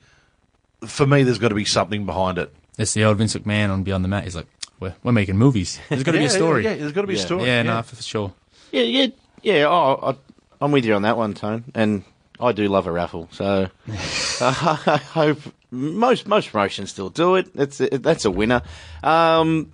for 0.87 1.07
me, 1.07 1.23
there's 1.23 1.39
got 1.39 1.49
to 1.49 1.55
be 1.55 1.65
something 1.65 2.07
behind 2.07 2.39
it. 2.39 2.55
It's 2.79 2.95
the 2.95 3.05
old 3.05 3.19
Vince 3.19 3.35
McMahon 3.35 3.71
on 3.71 3.83
Beyond 3.83 4.05
the 4.05 4.09
Mat. 4.09 4.25
He's 4.25 4.37
like, 4.37 4.47
we're, 4.81 4.95
we're 5.03 5.13
making 5.13 5.37
movies. 5.37 5.81
There's 5.89 6.05
got 6.05 6.13
to 6.13 6.19
be 6.19 6.25
a 6.27 6.31
story. 6.31 6.65
Yeah, 6.65 6.71
yeah, 6.71 6.77
there's 6.77 6.93
got 6.93 7.01
to 7.03 7.07
be 7.09 7.15
Yeah. 7.15 7.21
a 7.21 7.27
story. 7.27 7.45
Yeah, 7.47 7.63
no, 7.63 7.83
for 7.83 8.01
sure. 8.03 8.33
Yeah, 8.71 8.83
yeah, 8.83 9.07
yeah. 9.43 9.65
Oh, 9.69 9.99
I, 10.13 10.65
I'm 10.65 10.71
with 10.73 10.85
you 10.85 10.95
on 10.95 11.03
that 11.03 11.17
one, 11.17 11.35
Tone. 11.35 11.65
And 11.75 12.05
I 12.39 12.53
do 12.53 12.69
love 12.69 12.87
a 12.87 12.93
raffle, 12.93 13.29
so 13.33 13.69
I 14.41 15.01
hope 15.13 15.39
most 15.71 16.27
most 16.29 16.51
promotions 16.51 16.91
still 16.91 17.11
do 17.11 17.35
it. 17.35 17.53
That's 17.55 17.81
a, 17.81 17.89
that's 17.99 18.25
a 18.25 18.31
winner. 18.31 18.63
Um, 19.03 19.73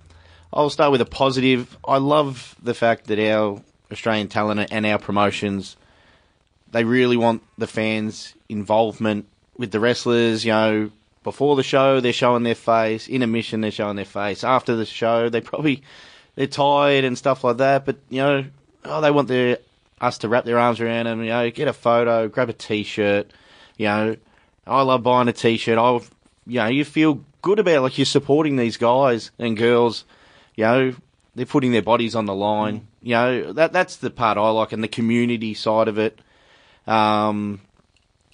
I'll 0.51 0.69
start 0.71 0.91
with 0.91 1.01
a 1.01 1.05
positive. 1.05 1.77
I 1.87 1.97
love 1.97 2.55
the 2.63 2.73
fact 2.73 3.05
that 3.07 3.19
our 3.19 3.61
Australian 3.91 4.27
talent 4.29 4.69
and 4.71 4.85
our 4.85 4.97
promotions 4.97 5.75
they 6.75 6.83
really 6.83 7.15
want 7.15 7.41
the 7.57 7.67
fans' 7.67 8.33
involvement 8.49 9.27
with 9.57 9.71
the 9.71 9.79
wrestlers. 9.79 10.43
You 10.43 10.51
know, 10.51 10.91
before 11.23 11.55
the 11.55 11.63
show 11.63 12.01
they're 12.01 12.11
showing 12.11 12.43
their 12.43 12.53
face, 12.53 13.07
intermission 13.07 13.61
they're 13.61 13.71
showing 13.71 13.95
their 13.95 14.03
face. 14.03 14.43
After 14.43 14.75
the 14.75 14.85
show 14.85 15.29
they 15.29 15.39
probably 15.39 15.83
they're 16.35 16.47
tired 16.47 17.05
and 17.05 17.17
stuff 17.17 17.45
like 17.45 17.57
that. 17.57 17.85
But 17.85 17.95
you 18.09 18.17
know, 18.17 18.45
oh, 18.83 18.99
they 18.99 19.09
want 19.09 19.29
their 19.29 19.59
us 20.01 20.17
to 20.17 20.27
wrap 20.27 20.43
their 20.43 20.59
arms 20.59 20.81
around 20.81 21.05
them. 21.05 21.23
You 21.23 21.29
know, 21.29 21.49
get 21.49 21.69
a 21.69 21.73
photo, 21.73 22.27
grab 22.27 22.49
a 22.49 22.53
T-shirt. 22.53 23.31
You 23.77 23.85
know, 23.85 24.17
I 24.67 24.81
love 24.81 25.01
buying 25.01 25.29
a 25.29 25.33
T-shirt. 25.33 25.77
I, 25.77 25.93
you 26.45 26.59
know, 26.59 26.67
you 26.67 26.83
feel 26.83 27.23
good 27.41 27.59
about 27.59 27.75
it, 27.75 27.81
like 27.81 27.97
you're 27.97 28.03
supporting 28.03 28.57
these 28.57 28.75
guys 28.75 29.31
and 29.39 29.55
girls. 29.55 30.03
You 30.55 30.65
know, 30.65 30.95
they're 31.35 31.45
putting 31.45 31.71
their 31.71 31.81
bodies 31.81 32.15
on 32.15 32.25
the 32.25 32.35
line. 32.35 32.79
Mm. 32.79 32.85
You 33.01 33.13
know, 33.13 33.53
that 33.53 33.71
that's 33.71 33.95
the 33.95 34.09
part 34.09 34.37
I 34.37 34.49
like, 34.49 34.73
and 34.73 34.83
the 34.83 34.89
community 34.89 35.53
side 35.53 35.87
of 35.87 35.97
it. 35.97 36.19
Um, 36.87 37.61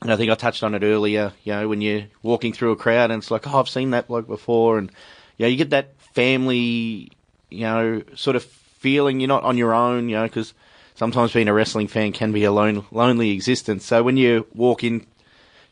and 0.01 0.11
I 0.11 0.15
think 0.17 0.31
I 0.31 0.35
touched 0.35 0.63
on 0.63 0.73
it 0.75 0.83
earlier. 0.83 1.33
You 1.43 1.53
know, 1.53 1.67
when 1.67 1.81
you're 1.81 2.05
walking 2.23 2.53
through 2.53 2.71
a 2.71 2.75
crowd 2.75 3.11
and 3.11 3.21
it's 3.21 3.31
like, 3.31 3.47
oh, 3.47 3.59
I've 3.59 3.69
seen 3.69 3.91
that 3.91 4.07
bloke 4.07 4.27
before, 4.27 4.77
and 4.77 4.89
you 5.37 5.45
know, 5.45 5.49
you 5.49 5.57
get 5.57 5.69
that 5.71 5.93
family, 6.13 7.11
you 7.49 7.61
know, 7.61 8.01
sort 8.15 8.35
of 8.35 8.43
feeling. 8.43 9.19
You're 9.19 9.27
not 9.27 9.43
on 9.43 9.57
your 9.57 9.73
own, 9.73 10.09
you 10.09 10.15
know, 10.15 10.23
because 10.23 10.53
sometimes 10.95 11.33
being 11.33 11.47
a 11.47 11.53
wrestling 11.53 11.87
fan 11.87 12.11
can 12.13 12.31
be 12.31 12.43
a 12.43 12.51
lone, 12.51 12.85
lonely 12.91 13.31
existence. 13.31 13.85
So 13.85 14.03
when 14.03 14.17
you 14.17 14.47
walk 14.53 14.83
in, 14.83 15.05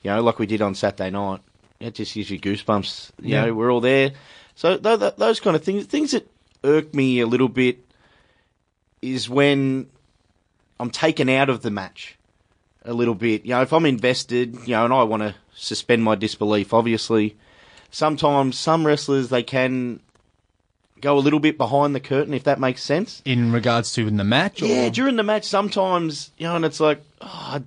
you 0.04 0.12
know, 0.12 0.22
like 0.22 0.40
we 0.40 0.46
did 0.46 0.62
on 0.62 0.76
Saturday 0.76 1.10
night, 1.10 1.42
it 1.80 1.96
just 1.96 2.14
gives 2.14 2.30
you 2.30 2.40
goosebumps. 2.40 3.12
You 3.22 3.30
Yeah. 3.30 3.46
know, 3.46 3.54
we're 3.54 3.72
all 3.72 3.82
there. 3.82 4.12
So 4.56 4.78
th- 4.78 5.00
th- 5.00 5.16
those 5.18 5.40
kind 5.40 5.56
of 5.56 5.64
things, 5.64 5.86
things 5.86 6.12
that 6.12 6.30
irk 6.64 6.94
me 6.94 7.20
a 7.20 7.26
little 7.28 7.50
bit, 7.50 7.80
is 9.02 9.30
when 9.30 9.88
I'm 10.80 10.92
taken 10.92 11.30
out 11.30 11.50
of 11.50 11.62
the 11.62 11.72
match 11.72 12.16
a 12.84 12.94
little 12.94 13.16
bit. 13.16 13.46
You 13.46 13.52
know, 13.52 13.62
if 13.62 13.74
I'm 13.74 13.86
invested, 13.86 14.56
you 14.66 14.76
know, 14.76 14.86
and 14.86 14.94
I 14.94 15.04
want 15.04 15.24
to 15.24 15.36
suspend 15.54 16.04
my 16.04 16.16
disbelief, 16.16 16.74
obviously, 16.74 17.36
sometimes 17.92 18.58
some 18.58 18.86
wrestlers 18.86 19.30
they 19.30 19.44
can 19.44 20.00
go 21.02 21.18
a 21.18 21.20
little 21.20 21.40
bit 21.40 21.58
behind 21.58 21.96
the 21.96 22.00
curtain, 22.00 22.34
if 22.34 22.44
that 22.44 22.60
makes 22.60 22.84
sense. 22.84 23.22
In 23.26 23.52
regards 23.52 23.94
to 23.94 24.08
in 24.08 24.18
the 24.18 24.24
match, 24.24 24.62
or 24.62 24.66
Yeah, 24.66 24.90
during 24.90 25.16
the 25.16 25.24
match, 25.24 25.46
sometimes 25.46 26.32
you 26.38 26.48
know, 26.48 26.56
and 26.56 26.66
it's 26.66 26.80
like, 26.80 27.02
oh, 27.22 27.62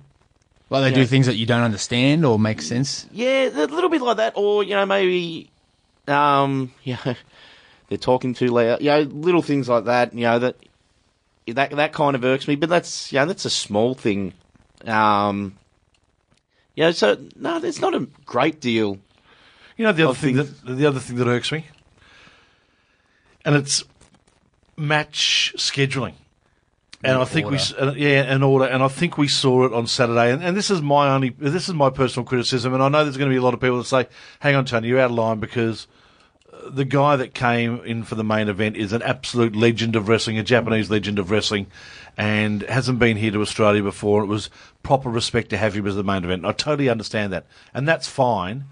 like 0.69 0.83
they 0.83 0.89
yeah. 0.89 0.95
do 0.95 1.05
things 1.05 1.25
that 1.27 1.35
you 1.35 1.45
don't 1.45 1.63
understand 1.63 2.25
or 2.25 2.39
make 2.39 2.61
sense. 2.61 3.07
yeah, 3.11 3.47
a 3.47 3.67
little 3.67 3.89
bit 3.89 4.01
like 4.01 4.17
that, 4.17 4.33
or 4.35 4.63
you 4.63 4.71
know, 4.71 4.85
maybe, 4.85 5.49
um, 6.07 6.71
you 6.83 6.97
know, 7.05 7.15
they're 7.89 7.97
talking 7.97 8.33
too 8.33 8.47
loud. 8.47 8.81
You 8.81 8.89
know, 8.89 9.01
little 9.01 9.41
things 9.41 9.69
like 9.69 9.85
that. 9.85 10.13
You 10.13 10.23
know 10.23 10.39
that 10.39 10.55
that 11.47 11.71
that 11.71 11.93
kind 11.93 12.15
of 12.15 12.23
irks 12.23 12.47
me, 12.47 12.55
but 12.55 12.69
that's 12.69 13.11
you 13.11 13.19
know, 13.19 13.25
that's 13.25 13.45
a 13.45 13.49
small 13.49 13.93
thing. 13.93 14.33
Um, 14.85 15.57
yeah, 16.75 16.91
so 16.91 17.17
no, 17.35 17.57
it's 17.63 17.79
not 17.79 17.93
a 17.93 18.07
great 18.25 18.59
deal. 18.59 18.97
You 19.77 19.85
know 19.85 19.91
the 19.91 20.07
other 20.07 20.15
thing 20.15 20.35
that 20.35 20.65
the 20.65 20.85
other 20.85 20.99
thing 20.99 21.17
that 21.17 21.27
irks 21.27 21.51
me, 21.51 21.65
and 23.45 23.55
it's 23.55 23.83
match 24.77 25.53
scheduling. 25.57 26.13
And 27.05 27.17
I 27.17 27.25
think 27.25 27.49
we, 27.49 27.57
uh, 27.77 27.91
yeah, 27.95 28.21
an 28.33 28.43
order, 28.43 28.63
and 28.63 28.81
I 28.81 28.87
think 28.87 29.17
we 29.17 29.27
saw 29.27 29.65
it 29.65 29.73
on 29.73 29.87
Saturday. 29.87 30.31
And, 30.31 30.41
and 30.41 30.55
this 30.55 30.71
is 30.71 30.81
my 30.81 31.13
only, 31.13 31.29
this 31.29 31.67
is 31.67 31.73
my 31.73 31.89
personal 31.89 32.25
criticism. 32.25 32.73
And 32.73 32.81
I 32.81 32.87
know 32.87 33.03
there's 33.03 33.17
going 33.17 33.29
to 33.29 33.33
be 33.33 33.39
a 33.39 33.41
lot 33.41 33.53
of 33.53 33.59
people 33.59 33.77
that 33.79 33.83
say, 33.83 34.07
"Hang 34.39 34.55
on, 34.55 34.63
Tony, 34.63 34.87
you're 34.87 34.99
out 34.99 35.11
of 35.11 35.17
line 35.17 35.41
because 35.41 35.87
the 36.69 36.85
guy 36.85 37.15
that 37.15 37.33
came 37.33 37.83
in 37.83 38.03
for 38.03 38.15
the 38.15 38.23
main 38.23 38.49
event 38.49 38.77
is 38.77 38.93
an 38.93 39.01
absolute 39.01 39.55
legend 39.55 39.95
of 39.95 40.07
wrestling, 40.07 40.37
a 40.37 40.43
Japanese 40.43 40.89
legend 40.89 41.19
of 41.19 41.31
wrestling, 41.31 41.67
and 42.17 42.61
hasn't 42.63 42.99
been 42.99 43.17
here 43.17 43.31
to 43.31 43.41
Australia 43.41 43.83
before. 43.83 44.23
It 44.23 44.27
was 44.27 44.49
proper 44.83 45.09
respect 45.09 45.49
to 45.49 45.57
have 45.57 45.75
him 45.75 45.87
as 45.87 45.95
the 45.95 46.03
main 46.03 46.23
event. 46.23 46.45
I 46.45 46.51
totally 46.51 46.89
understand 46.89 47.33
that, 47.33 47.45
and 47.73 47.87
that's 47.87 48.07
fine 48.07 48.65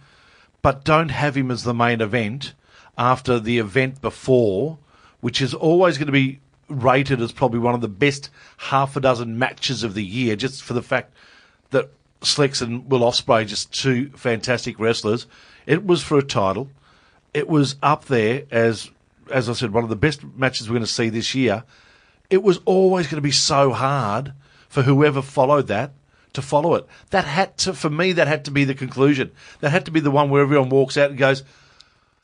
but 0.62 0.84
don't 0.84 1.10
have 1.10 1.36
him 1.36 1.52
as 1.52 1.64
the 1.64 1.74
main 1.74 2.02
event 2.02 2.54
after 2.98 3.40
the 3.40 3.58
event 3.58 4.02
before, 4.02 4.78
which 5.20 5.42
is 5.42 5.54
always 5.54 5.98
going 5.98 6.08
to 6.08 6.12
be 6.12 6.40
rated 6.68 7.22
as 7.22 7.32
probably 7.32 7.60
one 7.60 7.76
of 7.76 7.82
the 7.82 7.88
best 7.88 8.30
half 8.58 8.96
a 8.96 9.00
dozen 9.00 9.38
matches 9.38 9.84
of 9.84 9.94
the 9.94 10.04
year, 10.04 10.36
just 10.36 10.64
for 10.64 10.74
the 10.74 10.82
fact 10.82 11.12
that 11.72 11.90
Slex 12.22 12.62
and 12.62 12.90
Will 12.90 13.00
Ospreay, 13.00 13.48
just 13.48 13.74
two 13.74 14.10
fantastic 14.12 14.80
wrestlers. 14.80 15.26
It 15.66 15.86
was 15.86 16.04
for 16.04 16.18
a 16.18 16.24
title. 16.24 16.70
It 17.34 17.48
was 17.48 17.76
up 17.82 18.06
there 18.06 18.44
as, 18.52 18.90
as 19.32 19.50
I 19.50 19.54
said, 19.54 19.74
one 19.74 19.84
of 19.84 19.90
the 19.90 19.96
best 19.96 20.24
matches 20.36 20.70
we're 20.70 20.76
going 20.76 20.86
to 20.86 20.92
see 20.92 21.10
this 21.10 21.34
year. 21.34 21.64
It 22.30 22.44
was 22.44 22.60
always 22.66 23.08
going 23.08 23.18
to 23.18 23.22
be 23.22 23.32
so 23.32 23.72
hard 23.72 24.34
for 24.70 24.84
whoever 24.84 25.22
followed 25.22 25.68
that 25.68 25.92
to 26.34 26.42
follow 26.42 26.76
it. 26.76 26.86
That 27.10 27.26
had 27.26 27.58
to, 27.60 27.74
for 27.74 27.90
me, 27.90 28.14
that 28.14 28.28
had 28.28 28.46
to 28.46 28.52
be 28.52 28.64
the 28.64 28.76
conclusion. 28.76 29.32
That 29.60 29.72
had 29.72 29.86
to 29.86 29.92
be 29.92 30.00
the 30.00 30.12
one 30.12 30.30
where 30.30 30.42
everyone 30.42 30.70
walks 30.70 30.98
out 30.98 31.10
and 31.10 31.20
goes, 31.20 31.44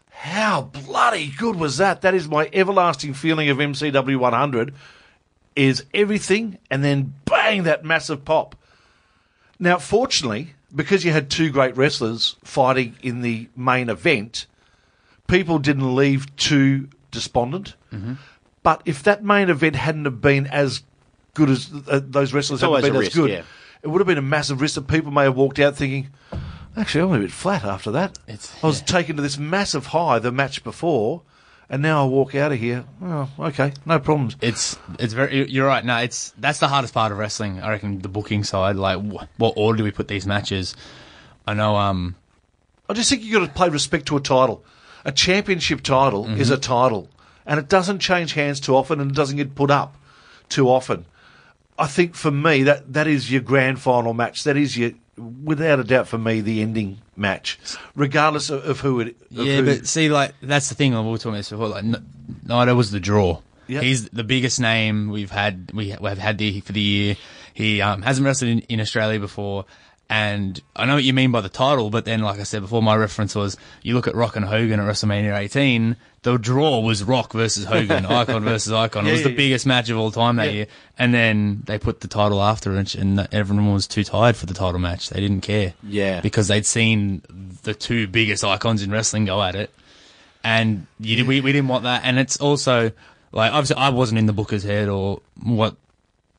how 0.09 0.61
bloody 0.61 1.27
good 1.27 1.57
was 1.57 1.77
that? 1.77 2.01
That 2.01 2.15
is 2.15 2.27
my 2.27 2.49
everlasting 2.51 3.13
feeling 3.13 3.49
of 3.49 3.57
MCW 3.57 4.17
100 4.17 4.73
is 5.55 5.85
everything 5.93 6.57
and 6.71 6.83
then 6.83 7.13
bang, 7.25 7.63
that 7.63 7.83
massive 7.83 8.23
pop. 8.25 8.55
Now, 9.59 9.77
fortunately, 9.77 10.53
because 10.73 11.03
you 11.03 11.11
had 11.11 11.29
two 11.29 11.49
great 11.49 11.75
wrestlers 11.77 12.35
fighting 12.43 12.95
in 13.01 13.21
the 13.21 13.49
main 13.55 13.89
event, 13.89 14.45
people 15.27 15.59
didn't 15.59 15.95
leave 15.95 16.33
too 16.35 16.89
despondent. 17.11 17.75
But 18.63 18.81
if 18.85 19.03
that 19.03 19.23
main 19.23 19.49
event 19.49 19.75
hadn't 19.75 20.05
have 20.05 20.19
been 20.21 20.47
as 20.47 20.81
good 21.33 21.49
as 21.49 21.71
uh, 21.87 22.01
those 22.03 22.33
wrestlers 22.33 22.61
hadn't 22.61 22.81
been 22.81 22.95
a 22.95 22.99
as 22.99 23.05
risk, 23.05 23.15
good, 23.15 23.29
yeah. 23.29 23.43
it 23.81 23.87
would 23.87 23.99
have 23.99 24.07
been 24.07 24.17
a 24.17 24.21
massive 24.21 24.59
risk 24.59 24.75
that 24.75 24.87
people 24.87 25.11
may 25.11 25.23
have 25.23 25.35
walked 25.37 25.59
out 25.59 25.75
thinking, 25.77 26.09
actually, 26.75 27.03
I'm 27.03 27.13
a 27.13 27.19
bit 27.19 27.31
flat 27.31 27.63
after 27.63 27.91
that. 27.91 28.17
It's- 28.27 28.53
I 28.61 28.67
was 28.67 28.79
yeah. 28.81 28.85
taken 28.87 29.15
to 29.15 29.21
this 29.21 29.37
massive 29.37 29.87
high 29.87 30.19
the 30.19 30.31
match 30.33 30.63
before, 30.65 31.21
and 31.69 31.81
now 31.81 32.03
I 32.03 32.07
walk 32.07 32.35
out 32.35 32.51
of 32.51 32.59
here. 32.59 32.83
Oh, 33.01 33.29
okay, 33.39 33.71
no 33.85 33.99
problems. 33.99 34.35
It's 34.41 34.77
it's 34.99 35.13
very 35.13 35.49
you're 35.49 35.67
right. 35.67 35.85
No, 35.85 35.97
it's 35.97 36.33
that's 36.37 36.59
the 36.59 36.67
hardest 36.67 36.93
part 36.93 37.11
of 37.11 37.17
wrestling. 37.17 37.61
I 37.61 37.69
reckon 37.69 37.99
the 38.01 38.09
booking 38.09 38.43
side. 38.43 38.75
Like, 38.77 38.99
wh- 38.99 39.39
what 39.39 39.53
order 39.57 39.77
do 39.77 39.83
we 39.83 39.91
put 39.91 40.07
these 40.07 40.25
matches? 40.25 40.75
I 41.45 41.53
know. 41.53 41.75
Um, 41.77 42.15
I 42.89 42.93
just 42.93 43.09
think 43.09 43.21
you've 43.21 43.33
got 43.39 43.45
to 43.47 43.53
pay 43.59 43.69
respect 43.69 44.07
to 44.07 44.17
a 44.17 44.21
title. 44.21 44.63
A 45.07 45.11
championship 45.11 45.81
title 45.81 46.25
Mm-hmm. 46.25 46.39
is 46.41 46.51
a 46.51 46.57
title, 46.57 47.09
and 47.45 47.59
it 47.59 47.67
doesn't 47.69 47.99
change 47.99 48.33
hands 48.33 48.59
too 48.59 48.75
often, 48.75 48.99
and 48.99 49.09
it 49.09 49.15
doesn't 49.15 49.37
get 49.37 49.55
put 49.55 49.71
up 49.71 49.95
too 50.49 50.69
often. 50.69 51.05
I 51.79 51.87
think 51.87 52.13
for 52.13 52.29
me 52.31 52.63
that 52.63 52.93
that 52.93 53.07
is 53.07 53.31
your 53.31 53.41
grand 53.41 53.79
final 53.79 54.13
match. 54.13 54.43
That 54.43 54.57
is 54.57 54.77
your, 54.77 54.91
without 55.17 55.79
a 55.79 55.83
doubt, 55.83 56.07
for 56.07 56.17
me, 56.17 56.41
the 56.41 56.61
ending 56.61 56.99
match, 57.15 57.57
regardless 57.95 58.49
of, 58.49 58.65
of 58.65 58.79
who 58.81 58.99
it. 58.99 59.15
Of 59.31 59.45
yeah, 59.45 59.55
who, 59.57 59.65
but 59.65 59.87
see, 59.87 60.09
like 60.09 60.33
that's 60.41 60.69
the 60.69 60.75
thing. 60.75 60.93
We 60.93 60.99
were 61.09 61.17
talking 61.17 61.31
about 61.31 61.37
this 61.37 61.49
before. 61.51 61.69
Like, 61.69 61.85
Naito 62.45 62.75
was 62.75 62.91
the 62.91 62.99
draw. 62.99 63.41
Yep. 63.67 63.83
He's 63.83 64.09
the 64.09 64.23
biggest 64.23 64.59
name 64.59 65.09
we've 65.09 65.31
had. 65.31 65.71
We 65.73 65.89
have 65.89 66.17
had 66.17 66.37
the, 66.37 66.61
for 66.61 66.71
the 66.71 66.81
year. 66.81 67.17
He 67.53 67.81
um, 67.81 68.01
hasn't 68.01 68.25
wrestled 68.25 68.49
in, 68.49 68.59
in 68.61 68.79
Australia 68.79 69.19
before. 69.19 69.65
And 70.09 70.61
I 70.75 70.85
know 70.85 70.95
what 70.95 71.03
you 71.03 71.13
mean 71.13 71.31
by 71.31 71.41
the 71.41 71.49
title, 71.49 71.89
but 71.89 72.05
then, 72.05 72.21
like 72.21 72.39
I 72.39 72.43
said 72.43 72.61
before, 72.61 72.81
my 72.81 72.95
reference 72.95 73.35
was 73.35 73.57
you 73.83 73.93
look 73.93 74.07
at 74.07 74.15
Rock 74.15 74.37
and 74.37 74.45
Hogan 74.45 74.79
at 74.79 74.85
WrestleMania 74.87 75.37
18. 75.37 75.97
The 76.21 76.37
draw 76.37 76.79
was 76.79 77.03
Rock 77.03 77.33
versus 77.33 77.65
Hogan, 77.65 78.05
Icon 78.09 78.43
versus 78.45 78.71
Icon. 78.71 79.03
Yeah, 79.05 79.09
it 79.09 79.13
was 79.15 79.23
the 79.23 79.31
yeah, 79.31 79.35
biggest 79.35 79.65
match 79.65 79.89
of 79.89 79.97
all 79.97 80.11
time 80.11 80.37
that 80.37 80.45
Yeah. 80.47 80.51
year. 80.53 80.67
And 80.97 81.13
then 81.13 81.63
they 81.65 81.77
put 81.77 81.99
the 81.99 82.07
title 82.07 82.41
after 82.41 82.77
it, 82.79 82.95
and 82.95 83.27
everyone 83.33 83.73
was 83.73 83.85
too 83.85 84.05
tired 84.05 84.37
for 84.37 84.45
the 84.45 84.53
title 84.53 84.79
match. 84.79 85.09
They 85.09 85.19
didn't 85.19 85.41
care. 85.41 85.73
Yeah. 85.83 86.21
Because 86.21 86.47
they'd 86.47 86.65
seen 86.65 87.21
the 87.63 87.73
two 87.73 88.07
biggest 88.07 88.45
icons 88.45 88.83
in 88.83 88.91
wrestling 88.91 89.25
go 89.25 89.43
at 89.43 89.55
it 89.55 89.73
and 90.43 90.85
you, 90.99 91.25
we 91.25 91.41
we 91.41 91.51
didn't 91.51 91.67
want 91.67 91.83
that. 91.83 92.01
And 92.05 92.17
it's 92.17 92.37
also 92.37 92.91
like 93.33 93.51
obviously 93.51 93.75
I 93.75 93.89
wasn't 93.89 94.19
in 94.19 94.25
the 94.25 94.33
booker's 94.33 94.63
head 94.63 94.87
or 94.87 95.21
what 95.43 95.75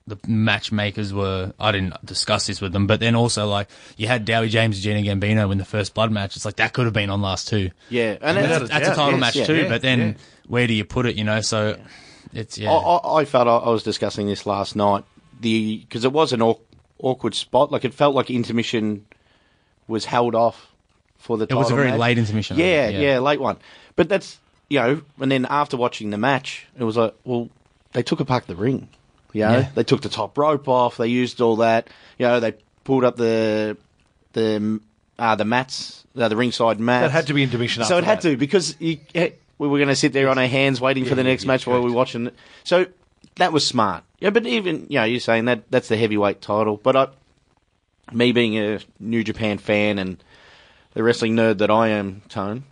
the 0.08 0.16
matchmakers 0.26 1.12
were. 1.12 1.52
I 1.58 1.72
didn't 1.72 1.94
discuss 2.04 2.46
this 2.46 2.60
with 2.60 2.72
them. 2.72 2.86
But 2.86 3.00
then 3.00 3.14
also 3.14 3.46
like 3.46 3.68
you 3.96 4.06
had 4.06 4.24
Dowie 4.24 4.48
James 4.48 4.76
and 4.76 4.82
Gino 4.82 5.00
Gambino 5.00 5.52
in 5.52 5.58
the 5.58 5.64
first 5.64 5.94
blood 5.94 6.10
match. 6.10 6.36
It's 6.36 6.44
like 6.44 6.56
that 6.56 6.72
could 6.72 6.84
have 6.86 6.94
been 6.94 7.10
on 7.10 7.22
last 7.22 7.48
two. 7.48 7.70
Yeah, 7.90 8.16
and 8.20 8.36
That's, 8.36 8.48
Without 8.48 8.62
a, 8.62 8.64
a 8.64 8.68
that's 8.68 8.88
a 8.88 8.94
title 8.94 9.12
yes, 9.12 9.20
match 9.20 9.36
yeah, 9.36 9.44
too. 9.44 9.56
yeah, 9.56 9.68
but 9.68 9.82
then 9.82 10.00
yeah. 10.00 10.14
where 10.46 10.66
do 10.66 10.74
you 10.74 10.84
put 10.84 11.06
it? 11.06 11.16
You 11.16 11.24
know, 11.24 11.40
so 11.40 11.78
it's 12.32 12.58
yeah. 12.58 12.70
I, 12.72 12.96
I, 12.96 13.20
I 13.20 13.24
felt 13.24 13.46
I, 13.48 13.70
was 13.70 13.82
discussing 13.82 14.26
this 14.26 14.46
last 14.46 14.76
night. 14.76 15.04
The 15.40 15.78
because 15.78 16.04
it 16.04 16.12
was 16.12 16.32
an 16.32 16.42
aw- 16.42 16.58
awkward 16.98 17.34
spot. 17.34 17.70
Like 17.70 17.84
it 17.84 17.94
felt 17.94 18.14
like 18.14 18.30
intermission 18.30 19.06
was 19.86 20.04
held 20.04 20.34
off 20.34 20.72
for 21.18 21.36
the. 21.36 21.44
It 21.44 21.54
was 21.54 21.70
a 21.70 21.74
very 21.74 21.90
match. 21.90 22.00
late 22.00 22.18
intermission, 22.18 22.58
Yeah, 22.58 22.88
yeah, 22.88 22.98
yeah. 22.98 23.18
late 23.18 23.40
one. 23.40 23.56
But 23.96 24.08
that's 24.08 24.38
you 24.68 24.80
know, 24.80 25.02
and 25.20 25.30
then 25.30 25.46
after 25.48 25.76
watching 25.76 26.10
the 26.10 26.18
match, 26.18 26.66
it 26.78 26.84
was 26.84 26.96
like, 26.96 27.14
well, 27.24 27.48
they 27.92 28.02
took 28.02 28.20
apart 28.20 28.46
the 28.46 28.56
ring. 28.56 28.88
You 29.32 29.42
know, 29.42 29.58
Yeah. 29.58 29.68
they 29.74 29.84
took 29.84 30.00
the 30.02 30.08
top 30.08 30.38
rope 30.38 30.68
off. 30.68 30.96
They 30.96 31.08
used 31.08 31.40
all 31.40 31.56
that. 31.56 31.88
You 32.18 32.26
know, 32.26 32.40
they 32.40 32.54
pulled 32.84 33.04
up 33.04 33.16
the 33.16 33.76
the 34.32 34.80
uh, 35.18 35.34
the 35.34 35.44
mats, 35.44 36.04
uh, 36.16 36.28
the 36.28 36.36
ringside 36.36 36.78
mats. 36.80 37.04
That 37.06 37.10
had 37.10 37.26
to 37.26 37.34
be 37.34 37.42
intermission 37.42 37.84
So 37.84 37.98
it 37.98 38.04
had 38.04 38.18
that. 38.18 38.30
to 38.30 38.36
because 38.36 38.76
you, 38.80 38.98
eh, 39.14 39.30
we 39.58 39.66
were 39.68 39.78
going 39.78 39.88
to 39.88 39.96
sit 39.96 40.12
there 40.12 40.28
on 40.28 40.38
our 40.38 40.46
hands 40.46 40.80
waiting 40.80 41.04
for 41.04 41.14
the 41.14 41.24
next 41.24 41.44
yeah, 41.44 41.48
match 41.48 41.66
while 41.66 41.80
we 41.82 41.90
were 41.90 41.96
watching 41.96 42.28
it. 42.28 42.34
So 42.64 42.86
that 43.36 43.52
was 43.52 43.66
smart. 43.66 44.04
Yeah, 44.20 44.30
but 44.30 44.46
even 44.46 44.86
you 44.88 44.98
know 44.98 45.04
you're 45.04 45.20
saying 45.20 45.46
that 45.46 45.70
that's 45.70 45.88
the 45.88 45.96
heavyweight 45.96 46.40
title, 46.40 46.76
but 46.76 46.96
I, 46.96 47.08
me 48.12 48.32
being 48.32 48.56
a 48.58 48.80
New 48.98 49.22
Japan 49.24 49.58
fan 49.58 49.98
and 49.98 50.16
the 50.94 51.02
wrestling 51.02 51.36
nerd 51.36 51.58
that 51.58 51.70
I 51.70 51.88
am, 51.88 52.22
Tone. 52.28 52.64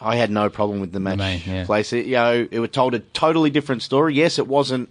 I 0.00 0.16
had 0.16 0.30
no 0.30 0.48
problem 0.48 0.80
with 0.80 0.92
the 0.92 1.00
match 1.00 1.18
main, 1.18 1.42
yeah. 1.44 1.64
place. 1.64 1.92
It, 1.92 2.06
you 2.06 2.12
know, 2.12 2.46
it 2.50 2.60
was 2.60 2.70
told 2.70 2.94
a 2.94 3.00
totally 3.00 3.50
different 3.50 3.82
story. 3.82 4.14
Yes, 4.14 4.38
it 4.38 4.46
wasn't 4.46 4.90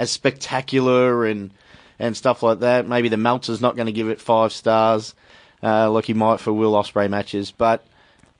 as 0.00 0.10
spectacular 0.10 1.26
and 1.26 1.50
and 1.98 2.16
stuff 2.16 2.42
like 2.42 2.60
that. 2.60 2.88
Maybe 2.88 3.08
the 3.08 3.16
Meltzer's 3.18 3.60
not 3.60 3.76
going 3.76 3.86
to 3.86 3.92
give 3.92 4.08
it 4.08 4.20
five 4.20 4.52
stars, 4.52 5.14
uh, 5.62 5.90
like 5.90 6.06
he 6.06 6.14
might 6.14 6.40
for 6.40 6.52
Will 6.52 6.72
Ospreay 6.72 7.08
matches. 7.10 7.50
But 7.50 7.84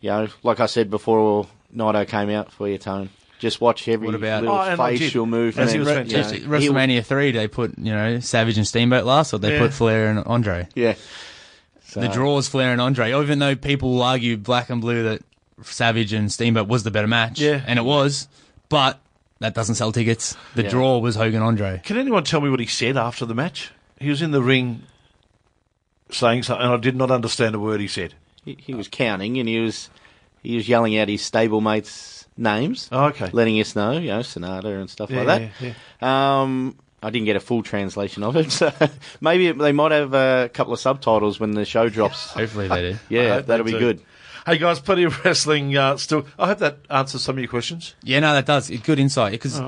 you 0.00 0.08
know, 0.11 0.28
like 0.42 0.61
I 0.61 0.66
said 0.66 0.90
before, 0.90 1.46
Naito 1.76 2.08
came 2.08 2.30
out 2.30 2.50
for 2.50 2.66
you, 2.68 2.78
Tone. 2.78 3.11
Just 3.38 3.61
watch 3.61 3.86
every 3.88 4.06
What 4.06 4.14
about- 4.16 4.42
little 4.42 4.56
Oh, 4.56 4.61
and 4.62 4.80
I 4.80 4.90
did. 4.92 4.98
facial 5.00 5.24
move. 5.26 5.58
As 5.58 5.72
he 5.72 5.78
and 5.78 5.86
was 5.86 5.94
fantastic. 5.94 6.42
you 6.42 6.46
know, 6.48 6.58
WrestleMania 6.58 7.04
three, 7.04 7.30
they 7.32 7.48
put 7.48 7.78
you 7.78 7.92
know 7.92 8.20
Savage 8.20 8.56
and 8.58 8.66
Steamboat 8.66 9.04
last, 9.04 9.32
or 9.34 9.38
they 9.38 9.52
Yeah. 9.54 9.61
put 9.61 9.72
Flair 9.74 10.11
and 10.11 10.24
Andre. 10.26 10.68
Yeah. 10.74 10.94
The 11.94 12.08
draws 12.08 12.48
Flair 12.48 12.70
and 12.72 12.80
Andre, 12.80 13.12
even 13.20 13.40
though 13.40 13.56
people 13.56 13.94
will 13.94 14.02
argue 14.02 14.36
black 14.36 14.70
and 14.70 14.80
blue 14.80 15.02
that 15.04 15.22
Savage 15.64 16.12
and 16.12 16.30
Steamboat 16.32 16.68
was 16.68 16.84
the 16.84 16.90
better 16.90 17.08
match, 17.08 17.40
Yeah. 17.40 17.61
and 17.66 17.78
it 17.78 17.82
was, 17.82 18.28
but 18.68 19.00
that 19.41 19.55
doesn't 19.55 19.74
sell 19.74 19.93
tickets. 19.93 20.36
The 20.55 20.62
Yeah. 20.62 20.70
draw 20.70 20.99
was 20.99 21.16
Hogan 21.16 21.43
Andre. 21.43 21.80
Can 21.84 21.99
anyone 21.99 22.24
tell 22.24 22.41
me 22.41 22.49
what 22.51 22.61
he 22.61 22.66
said 22.66 22.97
after 22.97 23.26
the 23.26 23.34
match? 23.34 23.70
He 23.99 24.09
was 24.09 24.22
in 24.22 24.30
the 24.30 24.43
ring 24.43 24.82
saying 26.11 26.43
something, 26.45 26.64
and 26.64 26.74
I 26.74 26.76
did 26.78 26.97
not 26.97 27.11
understand 27.11 27.55
a 27.55 27.59
word 27.61 27.80
he 27.80 27.88
said. 27.88 28.14
he, 28.45 28.57
he 28.59 28.74
was 28.74 28.88
counting 28.88 29.38
and 29.38 29.49
he 29.49 29.59
was 29.61 29.91
he 30.43 30.57
was 30.57 30.68
yelling 30.68 30.97
out 30.97 31.09
his 31.09 31.20
stablemates' 31.22 32.24
names. 32.36 32.88
Oh, 32.91 33.07
okay. 33.07 33.28
Letting 33.32 33.61
us 33.61 33.76
know, 33.76 33.93
you 33.93 34.09
know, 34.09 34.20
Sanada 34.20 34.80
and 34.80 34.88
stuff 34.88 35.11
Yeah, 35.11 35.22
like 35.22 35.53
that. 35.61 35.74
yeah, 36.01 36.41
Um, 36.41 36.76
I 37.03 37.11
didn't 37.11 37.26
get 37.26 37.36
a 37.36 37.41
full 37.41 37.62
translation 37.62 38.22
of 38.22 38.36
it, 38.36 38.51
so 38.61 38.72
maybe 39.20 39.53
they 39.53 39.72
might 39.72 39.93
have 39.93 40.14
a 40.14 40.51
couple 40.53 40.72
of 40.72 40.80
subtitles 40.80 41.38
when 41.38 41.53
the 41.53 41.64
show 41.66 41.88
drops. 41.91 42.30
Hopefully 42.30 42.68
they 42.68 42.93
do. 42.93 42.99
Yeah, 43.11 43.41
that'll 43.41 43.64
be 43.66 43.72
do. 43.72 43.78
good. 43.78 44.01
Hey 44.47 44.59
guys, 44.59 44.80
plenty 44.80 45.05
of 45.05 45.24
wrestling 45.24 45.76
uh, 45.76 45.97
still. 45.97 46.26
I 46.38 46.47
hope 46.47 46.59
that 46.59 46.78
answers 46.88 47.22
some 47.22 47.36
of 47.36 47.41
your 47.41 47.49
questions. 47.49 47.95
Yeah, 48.03 48.20
no, 48.20 48.32
that 48.32 48.47
does. 48.47 48.70
It's 48.70 48.82
good 48.82 48.99
insight 48.99 49.32
because 49.32 49.61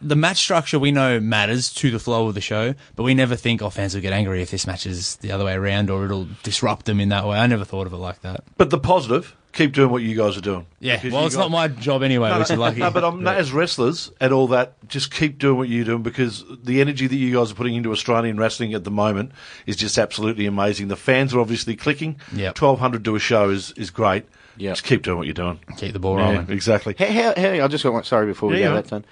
the 0.00 0.16
match 0.16 0.38
structure 0.38 0.78
we 0.78 0.92
know 0.92 1.20
matters 1.20 1.72
to 1.74 1.90
the 1.90 1.98
flow 1.98 2.28
of 2.28 2.34
the 2.34 2.40
show, 2.40 2.74
but 2.96 3.02
we 3.02 3.14
never 3.14 3.36
think, 3.36 3.60
oh, 3.62 3.70
fans 3.70 3.94
will 3.94 4.02
get 4.02 4.12
angry 4.12 4.40
if 4.42 4.50
this 4.50 4.66
match 4.66 4.86
is 4.86 5.16
the 5.16 5.32
other 5.32 5.44
way 5.44 5.54
around 5.54 5.90
or 5.90 6.04
it'll 6.04 6.28
disrupt 6.42 6.86
them 6.86 7.00
in 7.00 7.08
that 7.08 7.26
way. 7.26 7.38
I 7.38 7.46
never 7.46 7.64
thought 7.64 7.86
of 7.86 7.92
it 7.92 7.98
like 7.98 8.20
that. 8.22 8.44
But 8.56 8.70
the 8.70 8.78
positive, 8.78 9.34
keep 9.54 9.72
doing 9.72 9.90
what 9.90 10.02
you 10.02 10.16
guys 10.16 10.36
are 10.36 10.40
doing. 10.42 10.66
Yeah, 10.80 10.96
Because 10.96 11.12
well, 11.12 11.22
you 11.22 11.26
it's 11.28 11.36
got- 11.36 11.42
not 11.42 11.50
my 11.50 11.68
job 11.68 12.02
anyway, 12.02 12.36
which 12.38 12.50
is 12.50 12.58
lucky. 12.58 12.80
No, 12.80 12.90
but 12.90 13.04
I'm, 13.04 13.26
as 13.42 13.52
wrestlers 13.52 14.10
and 14.20 14.32
all 14.32 14.48
that, 14.48 14.74
just 14.88 15.10
keep 15.10 15.38
doing 15.38 15.56
what 15.56 15.68
you're 15.68 15.84
doing 15.84 16.02
because 16.02 16.44
the 16.62 16.80
energy 16.80 17.06
that 17.06 17.16
you 17.16 17.32
guys 17.34 17.50
are 17.52 17.54
putting 17.54 17.74
into 17.74 17.90
Australian 17.92 18.36
wrestling 18.36 18.74
at 18.74 18.84
the 18.84 18.90
moment 18.90 19.32
is 19.66 19.76
just 19.76 19.96
absolutely 19.96 20.46
amazing. 20.46 20.88
The 20.88 20.96
fans 20.96 21.32
are 21.34 21.40
obviously 21.40 21.76
clicking. 21.76 22.16
Yeah, 22.32 22.48
1200 22.48 23.04
to 23.06 23.14
a 23.14 23.18
show 23.18 23.48
is, 23.50 23.72
is 23.76 23.90
great. 23.90 24.26
Yeah, 24.56 24.72
Just 24.72 24.84
keep 24.84 25.02
doing 25.02 25.16
what 25.18 25.26
you're 25.26 25.34
doing. 25.34 25.58
Keep 25.78 25.94
the 25.94 25.98
ball 25.98 26.18
Yeah, 26.18 26.30
rolling. 26.32 26.50
exactly. 26.50 26.94
How, 26.98 27.06
how, 27.06 27.34
how, 27.36 27.64
I 27.64 27.68
just 27.68 27.82
got 27.82 27.92
one, 27.92 28.04
sorry 28.04 28.26
before 28.26 28.50
we 28.50 28.60
Yeah, 28.60 28.68
go 28.68 28.74
that 28.74 28.88
done. 28.88 29.04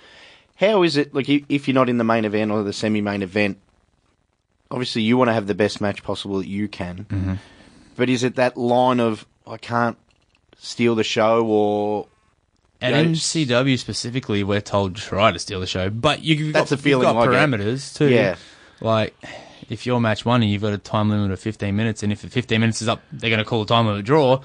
How 0.56 0.82
is 0.84 0.96
it, 0.96 1.12
like, 1.14 1.28
if 1.28 1.42
if 1.48 1.66
you're 1.66 1.74
not 1.74 1.88
in 1.88 1.98
the 1.98 2.04
main 2.04 2.24
event 2.24 2.50
or 2.52 2.62
the 2.62 2.72
semi 2.72 3.00
main 3.00 3.22
event, 3.22 3.58
obviously 4.70 5.02
you 5.02 5.16
want 5.16 5.28
to 5.28 5.32
have 5.34 5.46
the 5.46 5.54
best 5.54 5.80
match 5.80 6.02
possible 6.02 6.38
that 6.38 6.46
you 6.46 6.68
can, 6.68 7.06
Mm-hmm. 7.10 7.34
but 7.96 8.08
is 8.08 8.22
it 8.24 8.36
that 8.36 8.56
line 8.56 9.00
of, 9.00 9.26
I 9.46 9.56
can't 9.56 9.96
steal 10.62 10.94
the 10.94 11.04
show 11.04 11.44
or. 11.46 12.06
At 12.80 12.92
Yeah, 12.92 13.04
MCW 13.04 13.78
specifically, 13.78 14.42
we're 14.42 14.60
told 14.60 14.96
try 14.96 15.30
to 15.30 15.38
steal 15.38 15.60
the 15.60 15.68
show, 15.68 15.88
but 15.88 16.24
you, 16.24 16.34
you've 16.34 16.52
That's 16.52 16.70
got, 16.70 16.76
the 16.76 16.82
feeling 16.82 17.06
you've 17.06 17.14
got 17.14 17.28
parameters 17.28 17.94
too. 17.96 18.08
Yeah. 18.08 18.36
like 18.80 19.14
if 19.68 19.86
you're 19.86 20.00
match 20.00 20.24
one 20.24 20.42
and 20.42 20.50
you've 20.50 20.62
got 20.62 20.72
a 20.72 20.78
time 20.78 21.08
limit 21.08 21.30
of 21.30 21.38
15 21.38 21.76
minutes, 21.76 22.02
and 22.02 22.12
if 22.12 22.22
the 22.22 22.28
15 22.28 22.60
minutes 22.60 22.82
is 22.82 22.88
up, 22.88 23.00
they're 23.12 23.30
going 23.30 23.38
to 23.38 23.44
call 23.44 23.62
a 23.62 23.66
time 23.66 23.86
limit 23.86 24.00
a 24.00 24.02
draw. 24.02 24.40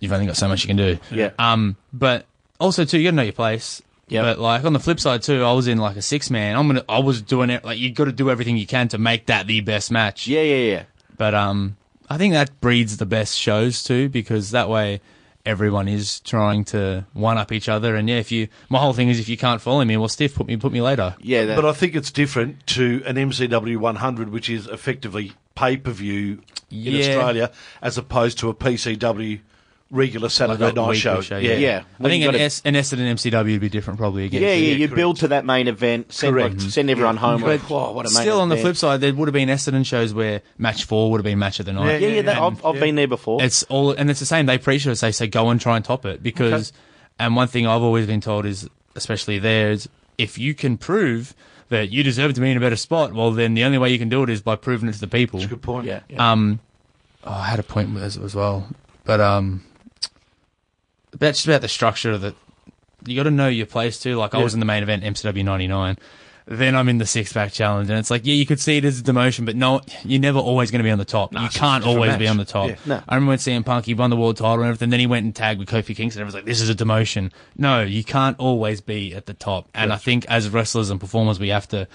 You've 0.00 0.12
only 0.12 0.26
got 0.26 0.36
so 0.36 0.48
much 0.48 0.62
you 0.62 0.68
can 0.68 0.76
do. 0.76 0.98
Yeah. 1.10 1.32
Um, 1.38 1.76
but 1.92 2.24
also 2.58 2.84
too, 2.84 2.98
you 2.98 3.04
got 3.04 3.10
to 3.10 3.16
know 3.16 3.22
your 3.22 3.32
place. 3.32 3.82
Yep. 4.08 4.24
But 4.24 4.38
like 4.38 4.64
on 4.64 4.72
the 4.72 4.80
flip 4.80 4.98
side 4.98 5.22
too, 5.22 5.44
I 5.44 5.52
was 5.52 5.68
in 5.68 5.76
like 5.76 5.96
a 5.96 6.02
six 6.02 6.30
man. 6.30 6.56
I'm 6.56 6.66
gonna, 6.66 6.84
I 6.88 7.00
was 7.00 7.20
doing 7.20 7.50
it 7.50 7.64
like 7.64 7.78
you 7.78 7.92
got 7.92 8.06
to 8.06 8.12
do 8.12 8.30
everything 8.30 8.56
you 8.56 8.66
can 8.66 8.88
to 8.88 8.98
make 8.98 9.26
that 9.26 9.46
the 9.46 9.60
best 9.60 9.90
match. 9.90 10.26
Yeah, 10.26 10.40
yeah, 10.40 10.72
yeah. 10.72 10.82
But 11.18 11.34
um, 11.34 11.76
I 12.08 12.16
think 12.16 12.32
that 12.32 12.58
breeds 12.62 12.96
the 12.96 13.04
best 13.04 13.36
shows 13.36 13.84
too, 13.84 14.08
because 14.08 14.52
that 14.52 14.70
way 14.70 15.02
everyone 15.46 15.88
is 15.88 16.20
trying 16.20 16.64
to 16.66 17.04
one 17.12 17.38
up 17.38 17.52
each 17.52 17.68
other. 17.68 17.94
And 17.96 18.08
yeah, 18.08 18.16
if 18.16 18.30
you, 18.30 18.48
my 18.68 18.78
whole 18.78 18.92
thing 18.92 19.08
is 19.08 19.18
if 19.18 19.28
you 19.28 19.36
can't 19.36 19.60
follow 19.60 19.84
me, 19.84 19.96
well, 19.96 20.08
stiff, 20.08 20.34
put 20.34 20.46
me, 20.46 20.56
put 20.56 20.72
me 20.72 20.80
later. 20.82 21.16
Yeah, 21.20 21.44
that, 21.46 21.56
But 21.56 21.64
I 21.64 21.72
think 21.72 21.94
it's 21.94 22.10
different 22.10 22.66
to 22.68 23.02
an 23.06 23.16
MCW 23.16 23.76
100, 23.78 24.30
which 24.30 24.50
is 24.50 24.66
effectively 24.66 25.32
pay 25.54 25.76
per 25.76 25.90
view 25.90 26.42
in 26.70 26.94
Yeah. 26.94 27.00
Australia, 27.00 27.50
as 27.82 27.96
opposed 27.98 28.38
to 28.40 28.48
a 28.48 28.54
PCW 28.54 29.40
regular 29.90 30.28
Saturday 30.28 30.64
Like 30.66 30.74
night 30.74 30.82
weekly 30.88 30.98
show. 31.22 31.38
yeah. 31.38 31.54
Yeah. 31.54 31.78
I 31.98 32.02
When 32.02 32.10
think 32.10 32.22
you 32.22 32.28
an, 32.28 32.34
gotta- 32.34 32.44
S, 32.44 32.60
an 32.64 32.74
Essendon 32.74 33.10
MCW 33.14 33.52
would 33.52 33.60
be 33.60 33.68
different 33.70 33.98
probably 33.98 34.24
again. 34.26 34.42
yeah, 34.42 34.48
yeah, 34.48 34.54
Yeah, 34.54 34.74
you 34.76 34.88
correct. 34.88 34.96
build 34.96 35.16
to 35.20 35.28
that 35.28 35.46
main 35.46 35.66
event, 35.66 36.12
send, 36.12 36.36
like, 36.36 36.52
Correct. 36.52 36.70
send 36.72 36.90
everyone 36.90 37.16
home. 37.16 37.40
But 37.40 37.46
Like, 37.48 37.60
"Whoa, 37.70 37.92
what 37.92 38.04
a 38.04 38.10
main 38.10 38.22
still, 38.22 38.40
on 38.40 38.50
the 38.50 38.58
flip 38.58 38.76
side, 38.76 39.00
there 39.00 39.14
would 39.14 39.28
have 39.28 39.32
been 39.32 39.48
Essendon 39.48 39.86
shows 39.86 40.12
where 40.12 40.42
match 40.58 40.84
four 40.84 41.10
would 41.10 41.18
have 41.18 41.24
been 41.24 41.38
match 41.38 41.58
of 41.60 41.66
the 41.66 41.72
night. 41.72 42.02
Yeah, 42.02 42.08
yeah, 42.08 42.22
that, 42.22 42.36
Yeah. 42.36 42.44
I've, 42.46 42.64
I've 42.66 42.80
been 42.80 42.96
there 42.96 43.08
before. 43.08 43.42
It's 43.42 43.62
all, 43.64 43.92
and 43.92 44.10
it's 44.10 44.20
the 44.20 44.26
same. 44.26 44.44
They 44.46 44.58
pre-shows 44.58 45.00
they 45.00 45.10
say 45.12 45.26
go 45.26 45.48
and 45.48 45.58
try 45.60 45.76
and 45.76 45.84
top 45.84 46.04
it 46.04 46.22
because, 46.22 46.72
and 47.18 47.34
one 47.34 47.48
thing 47.48 47.66
I've 47.66 47.82
always 47.82 48.06
been 48.06 48.20
told 48.20 48.44
is, 48.44 48.68
especially 48.94 49.38
there, 49.38 49.70
is 49.70 49.88
if 50.18 50.36
you 50.36 50.52
can 50.52 50.76
prove 50.76 51.34
that 51.70 51.90
you 51.90 52.02
deserve 52.02 52.34
to 52.34 52.40
be 52.42 52.50
in 52.50 52.56
a 52.56 52.60
better 52.60 52.76
spot, 52.76 53.14
well, 53.14 53.30
then 53.30 53.54
the 53.54 53.64
only 53.64 53.78
way 53.78 53.90
you 53.90 53.98
can 53.98 54.08
do 54.10 54.22
it 54.22 54.28
is 54.30 54.42
by 54.42 54.54
proving 54.56 54.88
it 54.88 54.92
to 54.92 55.00
the 55.00 55.06
people. 55.06 55.46
Good 55.46 55.62
point. 55.62 55.86
yeah, 55.86 56.00
yeah. 56.10 56.32
Um, 56.32 56.60
oh, 57.24 57.32
I 57.32 57.46
had 57.46 57.58
a 57.58 57.62
point 57.62 57.94
with 57.94 58.02
this 58.02 58.16
as 58.18 58.34
well, 58.34 58.68
but 59.04 59.20
um, 59.20 59.62
that's 61.16 61.38
just 61.38 61.46
about 61.48 61.60
the 61.62 61.68
structure 61.68 62.12
of 62.12 62.20
the. 62.20 62.34
You 63.06 63.14
got 63.16 63.22
to 63.24 63.30
know 63.30 63.48
your 63.48 63.66
place 63.66 63.98
too. 64.00 64.16
Like 64.16 64.34
I 64.34 64.38
Yeah. 64.38 64.44
was 64.44 64.54
in 64.54 64.60
the 64.60 64.66
main 64.66 64.82
event 64.82 65.04
MCW 65.04 65.44
'99. 65.44 65.96
Then 66.50 66.74
I'm 66.74 66.88
in 66.88 66.96
the 66.96 67.04
six 67.04 67.30
pack 67.30 67.52
challenge, 67.52 67.90
and 67.90 67.98
it's 67.98 68.10
like, 68.10 68.24
yeah, 68.24 68.32
you 68.32 68.46
could 68.46 68.58
see 68.58 68.78
it 68.78 68.84
as 68.86 68.98
a 69.00 69.02
demotion, 69.02 69.44
but 69.44 69.54
no, 69.54 69.82
you're 70.02 70.18
never 70.18 70.38
always 70.38 70.70
going 70.70 70.78
to 70.78 70.82
be 70.82 70.90
on 70.90 70.96
the 70.96 71.04
top. 71.04 71.34
you 71.34 71.46
can't 71.50 71.84
always 71.84 72.16
be 72.16 72.26
on 72.26 72.38
the 72.38 72.46
top. 72.46 72.70
Yeah. 72.70 72.76
No. 72.86 73.02
I 73.06 73.14
remember 73.16 73.28
when 73.32 73.38
CM 73.38 73.66
Punk 73.66 73.84
he 73.84 73.92
won 73.92 74.08
the 74.08 74.16
world 74.16 74.38
title 74.38 74.54
and 74.62 74.64
everything. 74.64 74.88
Then 74.88 74.98
he 74.98 75.06
went 75.06 75.24
and 75.24 75.36
tagged 75.36 75.60
with 75.60 75.68
Kofi 75.68 75.94
Kingston. 75.94 76.22
And 76.22 76.26
everyone's 76.28 76.34
like, 76.34 76.46
this 76.46 76.62
is 76.62 76.70
a 76.70 76.74
demotion. 76.74 77.32
No, 77.58 77.82
you 77.82 78.02
can't 78.02 78.34
always 78.38 78.80
be 78.80 79.14
at 79.14 79.26
the 79.26 79.34
top. 79.34 79.68
And 79.74 79.92
I 79.92 79.96
think 79.96 80.24
as 80.30 80.48
wrestlers 80.48 80.88
and 80.88 80.98
performers, 80.98 81.38
we 81.38 81.48
have 81.50 81.68
to. 81.68 81.86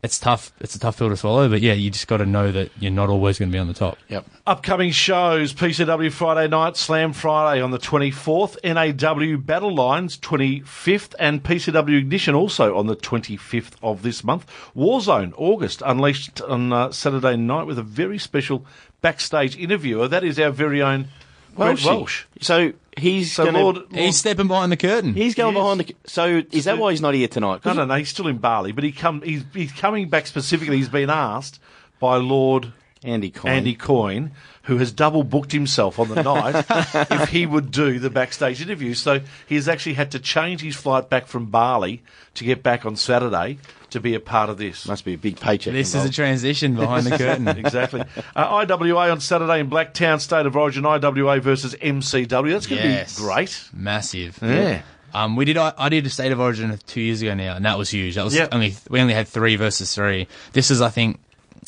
It's 0.00 0.20
tough. 0.20 0.52
It's 0.60 0.76
a 0.76 0.78
tough 0.78 0.96
pill 0.98 1.08
to 1.08 1.16
swallow, 1.16 1.48
but 1.48 1.60
yeah, 1.60 1.72
you 1.72 1.90
just 1.90 2.06
got 2.06 2.18
to 2.18 2.26
know 2.26 2.52
that 2.52 2.70
you're 2.78 2.92
not 2.92 3.08
always 3.08 3.36
going 3.36 3.50
to 3.50 3.52
be 3.52 3.58
on 3.58 3.66
the 3.66 3.74
top. 3.74 3.98
yep. 4.08 4.24
Upcoming 4.46 4.92
shows 4.92 5.52
PCW 5.52 6.12
Friday 6.12 6.46
night, 6.46 6.76
Slam 6.76 7.12
Friday 7.12 7.60
on 7.60 7.72
the 7.72 7.80
24th, 7.80 8.56
NAW 8.62 9.38
Battle 9.38 9.74
Lines 9.74 10.16
25th, 10.16 11.16
and 11.18 11.42
PCW 11.42 11.98
Ignition 11.98 12.36
also 12.36 12.76
on 12.76 12.86
the 12.86 12.94
25th 12.94 13.72
of 13.82 14.02
this 14.02 14.22
month. 14.22 14.46
Warzone 14.76 15.32
August 15.36 15.82
unleashed 15.84 16.40
on 16.42 16.72
uh, 16.72 16.92
Saturday 16.92 17.36
night 17.36 17.66
with 17.66 17.78
a 17.78 17.82
very 17.82 18.18
special 18.18 18.64
backstage 19.00 19.56
interviewer. 19.56 20.06
That 20.06 20.22
is 20.22 20.38
our 20.38 20.52
very 20.52 20.80
own 20.80 21.08
Brett 21.56 21.84
Welsh. 21.84 21.84
Welsh. 21.84 22.24
So 22.40 22.72
he's 22.98 23.32
So 23.32 23.44
gonna, 23.46 23.60
Lord, 23.60 23.76
Lord 23.76 23.86
He's 23.92 24.16
stepping 24.16 24.48
behind 24.48 24.70
the 24.72 24.76
curtain. 24.76 25.14
he's 25.14 25.34
going 25.34 25.54
Yes. 25.54 25.62
behind 25.62 25.80
the. 25.80 25.94
So 26.06 26.42
is 26.52 26.64
that 26.64 26.78
why 26.78 26.90
he's 26.90 27.00
not 27.00 27.14
here 27.14 27.28
tonight? 27.28 27.62
'Cause 27.62 27.76
no, 27.76 27.82
no, 27.84 27.94
no, 27.94 27.98
he's 27.98 28.08
still 28.10 28.26
in 28.28 28.38
Bali, 28.38 28.72
but 28.72 28.84
he 28.84 28.92
come 28.92 29.22
he's 29.22 29.44
he's 29.54 29.72
coming 29.72 30.08
back 30.08 30.26
specifically. 30.26 30.76
He's 30.76 30.88
been 30.88 31.10
asked 31.10 31.58
by 32.00 32.16
Lord 32.16 32.72
Andy 33.04 33.30
Coyne. 33.30 33.52
Andy 33.52 33.74
Coyne, 33.74 34.32
who 34.64 34.78
has 34.78 34.90
double 34.92 35.22
booked 35.22 35.52
himself 35.52 35.98
on 35.98 36.08
the 36.08 36.22
night, 36.34 36.64
if 37.10 37.28
he 37.30 37.46
would 37.46 37.70
do 37.70 37.98
the 37.98 38.10
backstage 38.10 38.60
interview. 38.60 38.94
So 38.94 39.20
he's 39.46 39.68
actually 39.68 39.94
had 39.94 40.10
to 40.12 40.18
change 40.18 40.60
his 40.62 40.74
flight 40.76 41.08
back 41.08 41.26
from 41.28 41.46
Bali 41.46 42.02
to 42.34 42.44
get 42.44 42.62
back 42.62 42.84
on 42.84 42.96
Saturday 42.96 43.58
to 43.90 44.00
be 44.00 44.14
a 44.14 44.20
part 44.20 44.50
of 44.50 44.58
this. 44.58 44.86
must 44.86 45.04
be 45.04 45.14
a 45.14 45.18
big 45.18 45.38
paycheck. 45.40 45.72
This 45.72 45.94
is 45.94 46.04
a 46.04 46.10
transition 46.12 46.74
behind 46.76 47.06
the 47.06 47.10
curtain. 47.18 47.48
Exactly. 47.48 48.02
Uh, 48.36 48.64
IWA 48.68 49.10
on 49.10 49.20
Saturday 49.20 49.60
in 49.60 49.70
Blacktown, 49.70 50.20
State 50.20 50.46
of 50.46 50.56
Origin. 50.56 50.84
IWA 50.84 51.40
versus 51.40 51.74
MCW. 51.74 52.50
That's 52.52 52.66
going 52.66 52.82
to 52.82 52.88
Yes. 52.88 53.16
be 53.16 53.22
great. 53.22 53.64
Massive. 53.72 54.38
Yeah. 54.42 54.82
Um, 55.14 55.36
we 55.36 55.44
did. 55.46 55.56
I, 55.56 55.72
I 55.78 55.88
did 55.88 56.04
a 56.04 56.10
state 56.10 56.32
of 56.32 56.38
origin 56.40 56.78
two 56.86 57.00
years 57.00 57.22
ago 57.22 57.32
now, 57.32 57.56
and 57.56 57.64
that 57.64 57.78
was 57.78 57.88
huge. 57.88 58.16
That 58.16 58.24
was 58.24 58.34
Yep. 58.34 58.50
only 58.52 58.74
we 58.90 59.00
only 59.00 59.14
had 59.14 59.26
three 59.26 59.56
versus 59.56 59.94
three. 59.94 60.28
This 60.52 60.70
is, 60.70 60.82
I 60.82 60.90
think, 60.90 61.18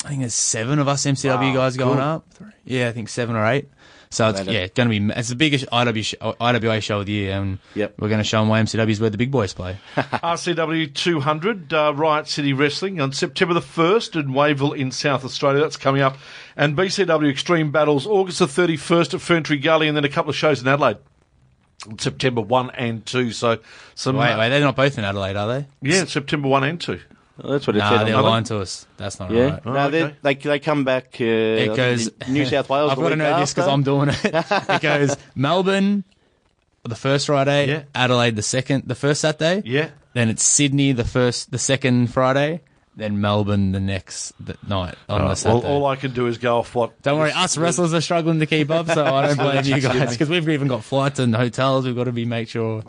I 0.05 0.09
think 0.09 0.19
there's 0.19 0.35
seven 0.35 0.77
of 0.77 0.87
us 0.87 1.05
MCW 1.07 1.39
Wow, 1.49 1.53
guys 1.55 1.75
going 1.75 1.97
cool. 1.97 2.03
up. 2.07 2.25
Yeah, 2.65 2.87
I 2.89 2.91
think 2.91 3.09
seven 3.09 3.35
or 3.35 3.43
eight. 3.47 3.67
So 4.13 4.27
it's 4.27 4.39
Later. 4.39 4.51
yeah, 4.51 4.67
going 4.67 4.89
to 4.89 4.99
be 4.99 5.13
it's 5.19 5.29
the 5.29 5.35
biggest 5.35 5.65
IW 5.71 6.03
sh- 6.03 6.15
IWA 6.41 6.81
show 6.81 6.99
of 6.99 7.05
the 7.05 7.13
year, 7.13 7.31
and 7.39 7.59
Yep. 7.75 7.95
we're 7.97 8.09
going 8.09 8.19
to 8.19 8.25
show 8.25 8.39
them 8.41 8.49
why 8.49 8.61
MCW 8.61 8.89
is 8.89 8.99
where 8.99 9.09
the 9.09 9.17
big 9.17 9.31
boys 9.31 9.53
play. 9.53 9.77
RCW 9.95 10.93
200, 10.93 11.73
uh, 11.73 11.93
Riot 11.95 12.27
City 12.27 12.51
Wrestling 12.51 12.99
on 12.99 13.13
September 13.13 13.53
the 13.53 13.61
1st 13.61 14.19
in 14.19 14.33
Wavell 14.33 14.73
in 14.73 14.91
South 14.91 15.23
Australia. 15.23 15.61
That's 15.61 15.77
coming 15.77 16.01
up. 16.01 16.17
And 16.57 16.75
BCW 16.75 17.31
Extreme 17.31 17.71
Battles 17.71 18.05
August 18.05 18.39
the 18.39 18.47
31st 18.47 19.13
at 19.13 19.19
Ferntree 19.21 19.63
Gully 19.63 19.87
and 19.87 19.95
then 19.95 20.03
a 20.03 20.09
couple 20.09 20.29
of 20.29 20.35
shows 20.35 20.61
in 20.61 20.67
Adelaide. 20.67 20.97
September 21.97 22.41
1 22.41 22.69
and 22.71 23.05
2. 23.05 23.31
So, 23.31 23.59
some. 23.95 24.17
wait, 24.17 24.33
uh, 24.33 24.37
wait, 24.39 24.49
they're 24.49 24.59
not 24.59 24.75
both 24.75 24.97
in 24.97 25.03
Adelaide, 25.03 25.35
are 25.35 25.47
they? 25.47 25.65
Yeah, 25.81 26.05
September 26.05 26.47
1 26.47 26.63
and 26.63 26.79
2. 26.81 26.99
Well, 27.37 27.53
that's 27.53 27.65
what 27.67 27.75
it 27.75 27.79
Nah, 27.79 27.97
said. 27.97 28.07
they're 28.07 28.15
on 28.15 28.23
lying 28.23 28.43
to 28.45 28.59
us. 28.59 28.85
That's 28.97 29.19
not 29.19 29.31
Yeah, 29.31 29.43
right. 29.45 29.61
Oh, 29.65 29.73
no, 29.73 29.89
they 29.89 30.03
okay. 30.03 30.15
they 30.21 30.33
they 30.35 30.59
come 30.59 30.83
back. 30.83 31.15
Uh, 31.19 31.23
It 31.23 31.75
goes 31.75 32.09
New 32.27 32.45
South 32.45 32.69
Wales. 32.69 32.91
I've 32.91 32.97
got 32.97 33.03
to 33.03 33.15
week 33.15 33.17
know 33.19 33.39
this 33.39 33.53
because. 33.53 33.67
I'm 33.67 33.83
doing 33.83 34.09
it. 34.09 34.19
it 34.23 34.81
goes 34.81 35.15
Melbourne 35.35 36.03
the 36.83 36.95
first 36.95 37.27
Friday, 37.27 37.67
Yeah. 37.67 37.83
Adelaide 37.95 38.35
the 38.35 38.41
second, 38.43 38.83
the 38.87 38.95
first 38.95 39.21
Saturday. 39.21 39.61
Yeah. 39.65 39.89
Then 40.13 40.29
it's 40.29 40.43
Sydney 40.43 40.91
the 40.91 41.05
first, 41.05 41.51
the 41.51 41.59
second 41.59 42.07
Friday. 42.13 42.61
Then 42.93 43.21
Melbourne 43.21 43.71
the 43.71 43.79
next 43.79 44.33
th- 44.45 44.57
night 44.67 44.95
on 45.07 45.21
the 45.21 45.27
All, 45.29 45.35
Saturday. 45.35 45.65
all 45.67 45.85
I 45.85 45.95
can 45.95 46.11
do 46.11 46.27
is 46.27 46.37
go 46.37 46.57
off 46.57 46.75
what. 46.75 47.01
don't 47.01 47.19
worry, 47.19 47.31
us 47.31 47.57
wrestlers 47.57 47.93
are 47.93 48.01
struggling 48.01 48.39
to 48.41 48.45
keep 48.45 48.69
up, 48.69 48.87
so 48.87 49.05
I 49.05 49.27
don't 49.27 49.37
blame 49.37 49.63
you 49.63 49.79
guys 49.79 50.11
because 50.11 50.27
we've 50.29 50.47
even 50.49 50.67
got 50.67 50.83
flights 50.83 51.17
and 51.17 51.33
hotels. 51.33 51.85
We've 51.85 51.95
got 51.95 52.03
to 52.03 52.11
be 52.11 52.25
make 52.25 52.49
sure 52.49 52.83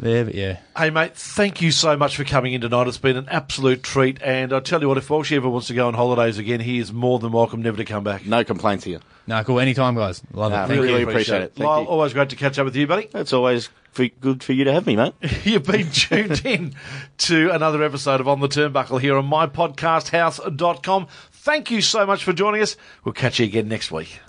there. 0.00 0.24
But 0.24 0.34
yeah, 0.34 0.58
Hey, 0.76 0.90
mate, 0.90 1.14
thank 1.14 1.62
you 1.62 1.70
so 1.70 1.96
much 1.96 2.16
for 2.16 2.24
coming 2.24 2.52
in 2.52 2.60
tonight. 2.62 2.88
It's 2.88 2.98
been 2.98 3.16
an 3.16 3.28
absolute 3.30 3.84
treat. 3.84 4.20
And 4.22 4.52
I 4.52 4.58
tell 4.58 4.80
you 4.80 4.88
what, 4.88 4.98
if 4.98 5.08
Walsh 5.08 5.30
ever 5.30 5.48
wants 5.48 5.68
to 5.68 5.74
go 5.74 5.86
on 5.86 5.94
holidays 5.94 6.38
again, 6.38 6.58
he 6.58 6.78
is 6.78 6.92
more 6.92 7.20
than 7.20 7.30
welcome 7.30 7.62
never 7.62 7.76
to 7.76 7.84
come 7.84 8.02
back. 8.02 8.26
No 8.26 8.42
complaints 8.42 8.84
here. 8.84 8.98
no, 9.28 9.44
cool. 9.44 9.60
Anytime, 9.60 9.94
guys. 9.94 10.20
Love 10.32 10.50
Nah, 10.50 10.64
it. 10.64 10.68
Thank 10.68 10.80
really 10.82 11.00
you. 11.02 11.08
appreciate 11.08 11.42
it. 11.42 11.52
Thank 11.54 11.64
Lyle, 11.68 11.82
you. 11.82 11.86
always 11.88 12.12
great 12.12 12.30
to 12.30 12.36
catch 12.36 12.58
up 12.58 12.64
with 12.64 12.74
you, 12.74 12.88
buddy. 12.88 13.08
It's 13.14 13.32
always 13.32 13.68
for, 13.90 14.06
good 14.06 14.42
for 14.42 14.52
you 14.52 14.64
to 14.64 14.72
have 14.72 14.86
me, 14.86 14.96
mate. 14.96 15.14
You've 15.44 15.64
been 15.64 15.90
tuned 15.90 16.42
in 16.44 16.74
to 17.18 17.50
another 17.50 17.82
episode 17.82 18.20
of 18.20 18.28
On 18.28 18.40
the 18.40 18.48
Turnbuckle 18.48 19.00
here 19.00 19.16
on 19.16 19.28
mypodcasthouse.com. 19.28 21.06
Thank 21.32 21.70
you 21.70 21.80
so 21.80 22.06
much 22.06 22.24
for 22.24 22.32
joining 22.32 22.62
us. 22.62 22.76
We'll 23.04 23.12
catch 23.12 23.38
you 23.38 23.46
again 23.46 23.68
next 23.68 23.90
week. 23.90 24.20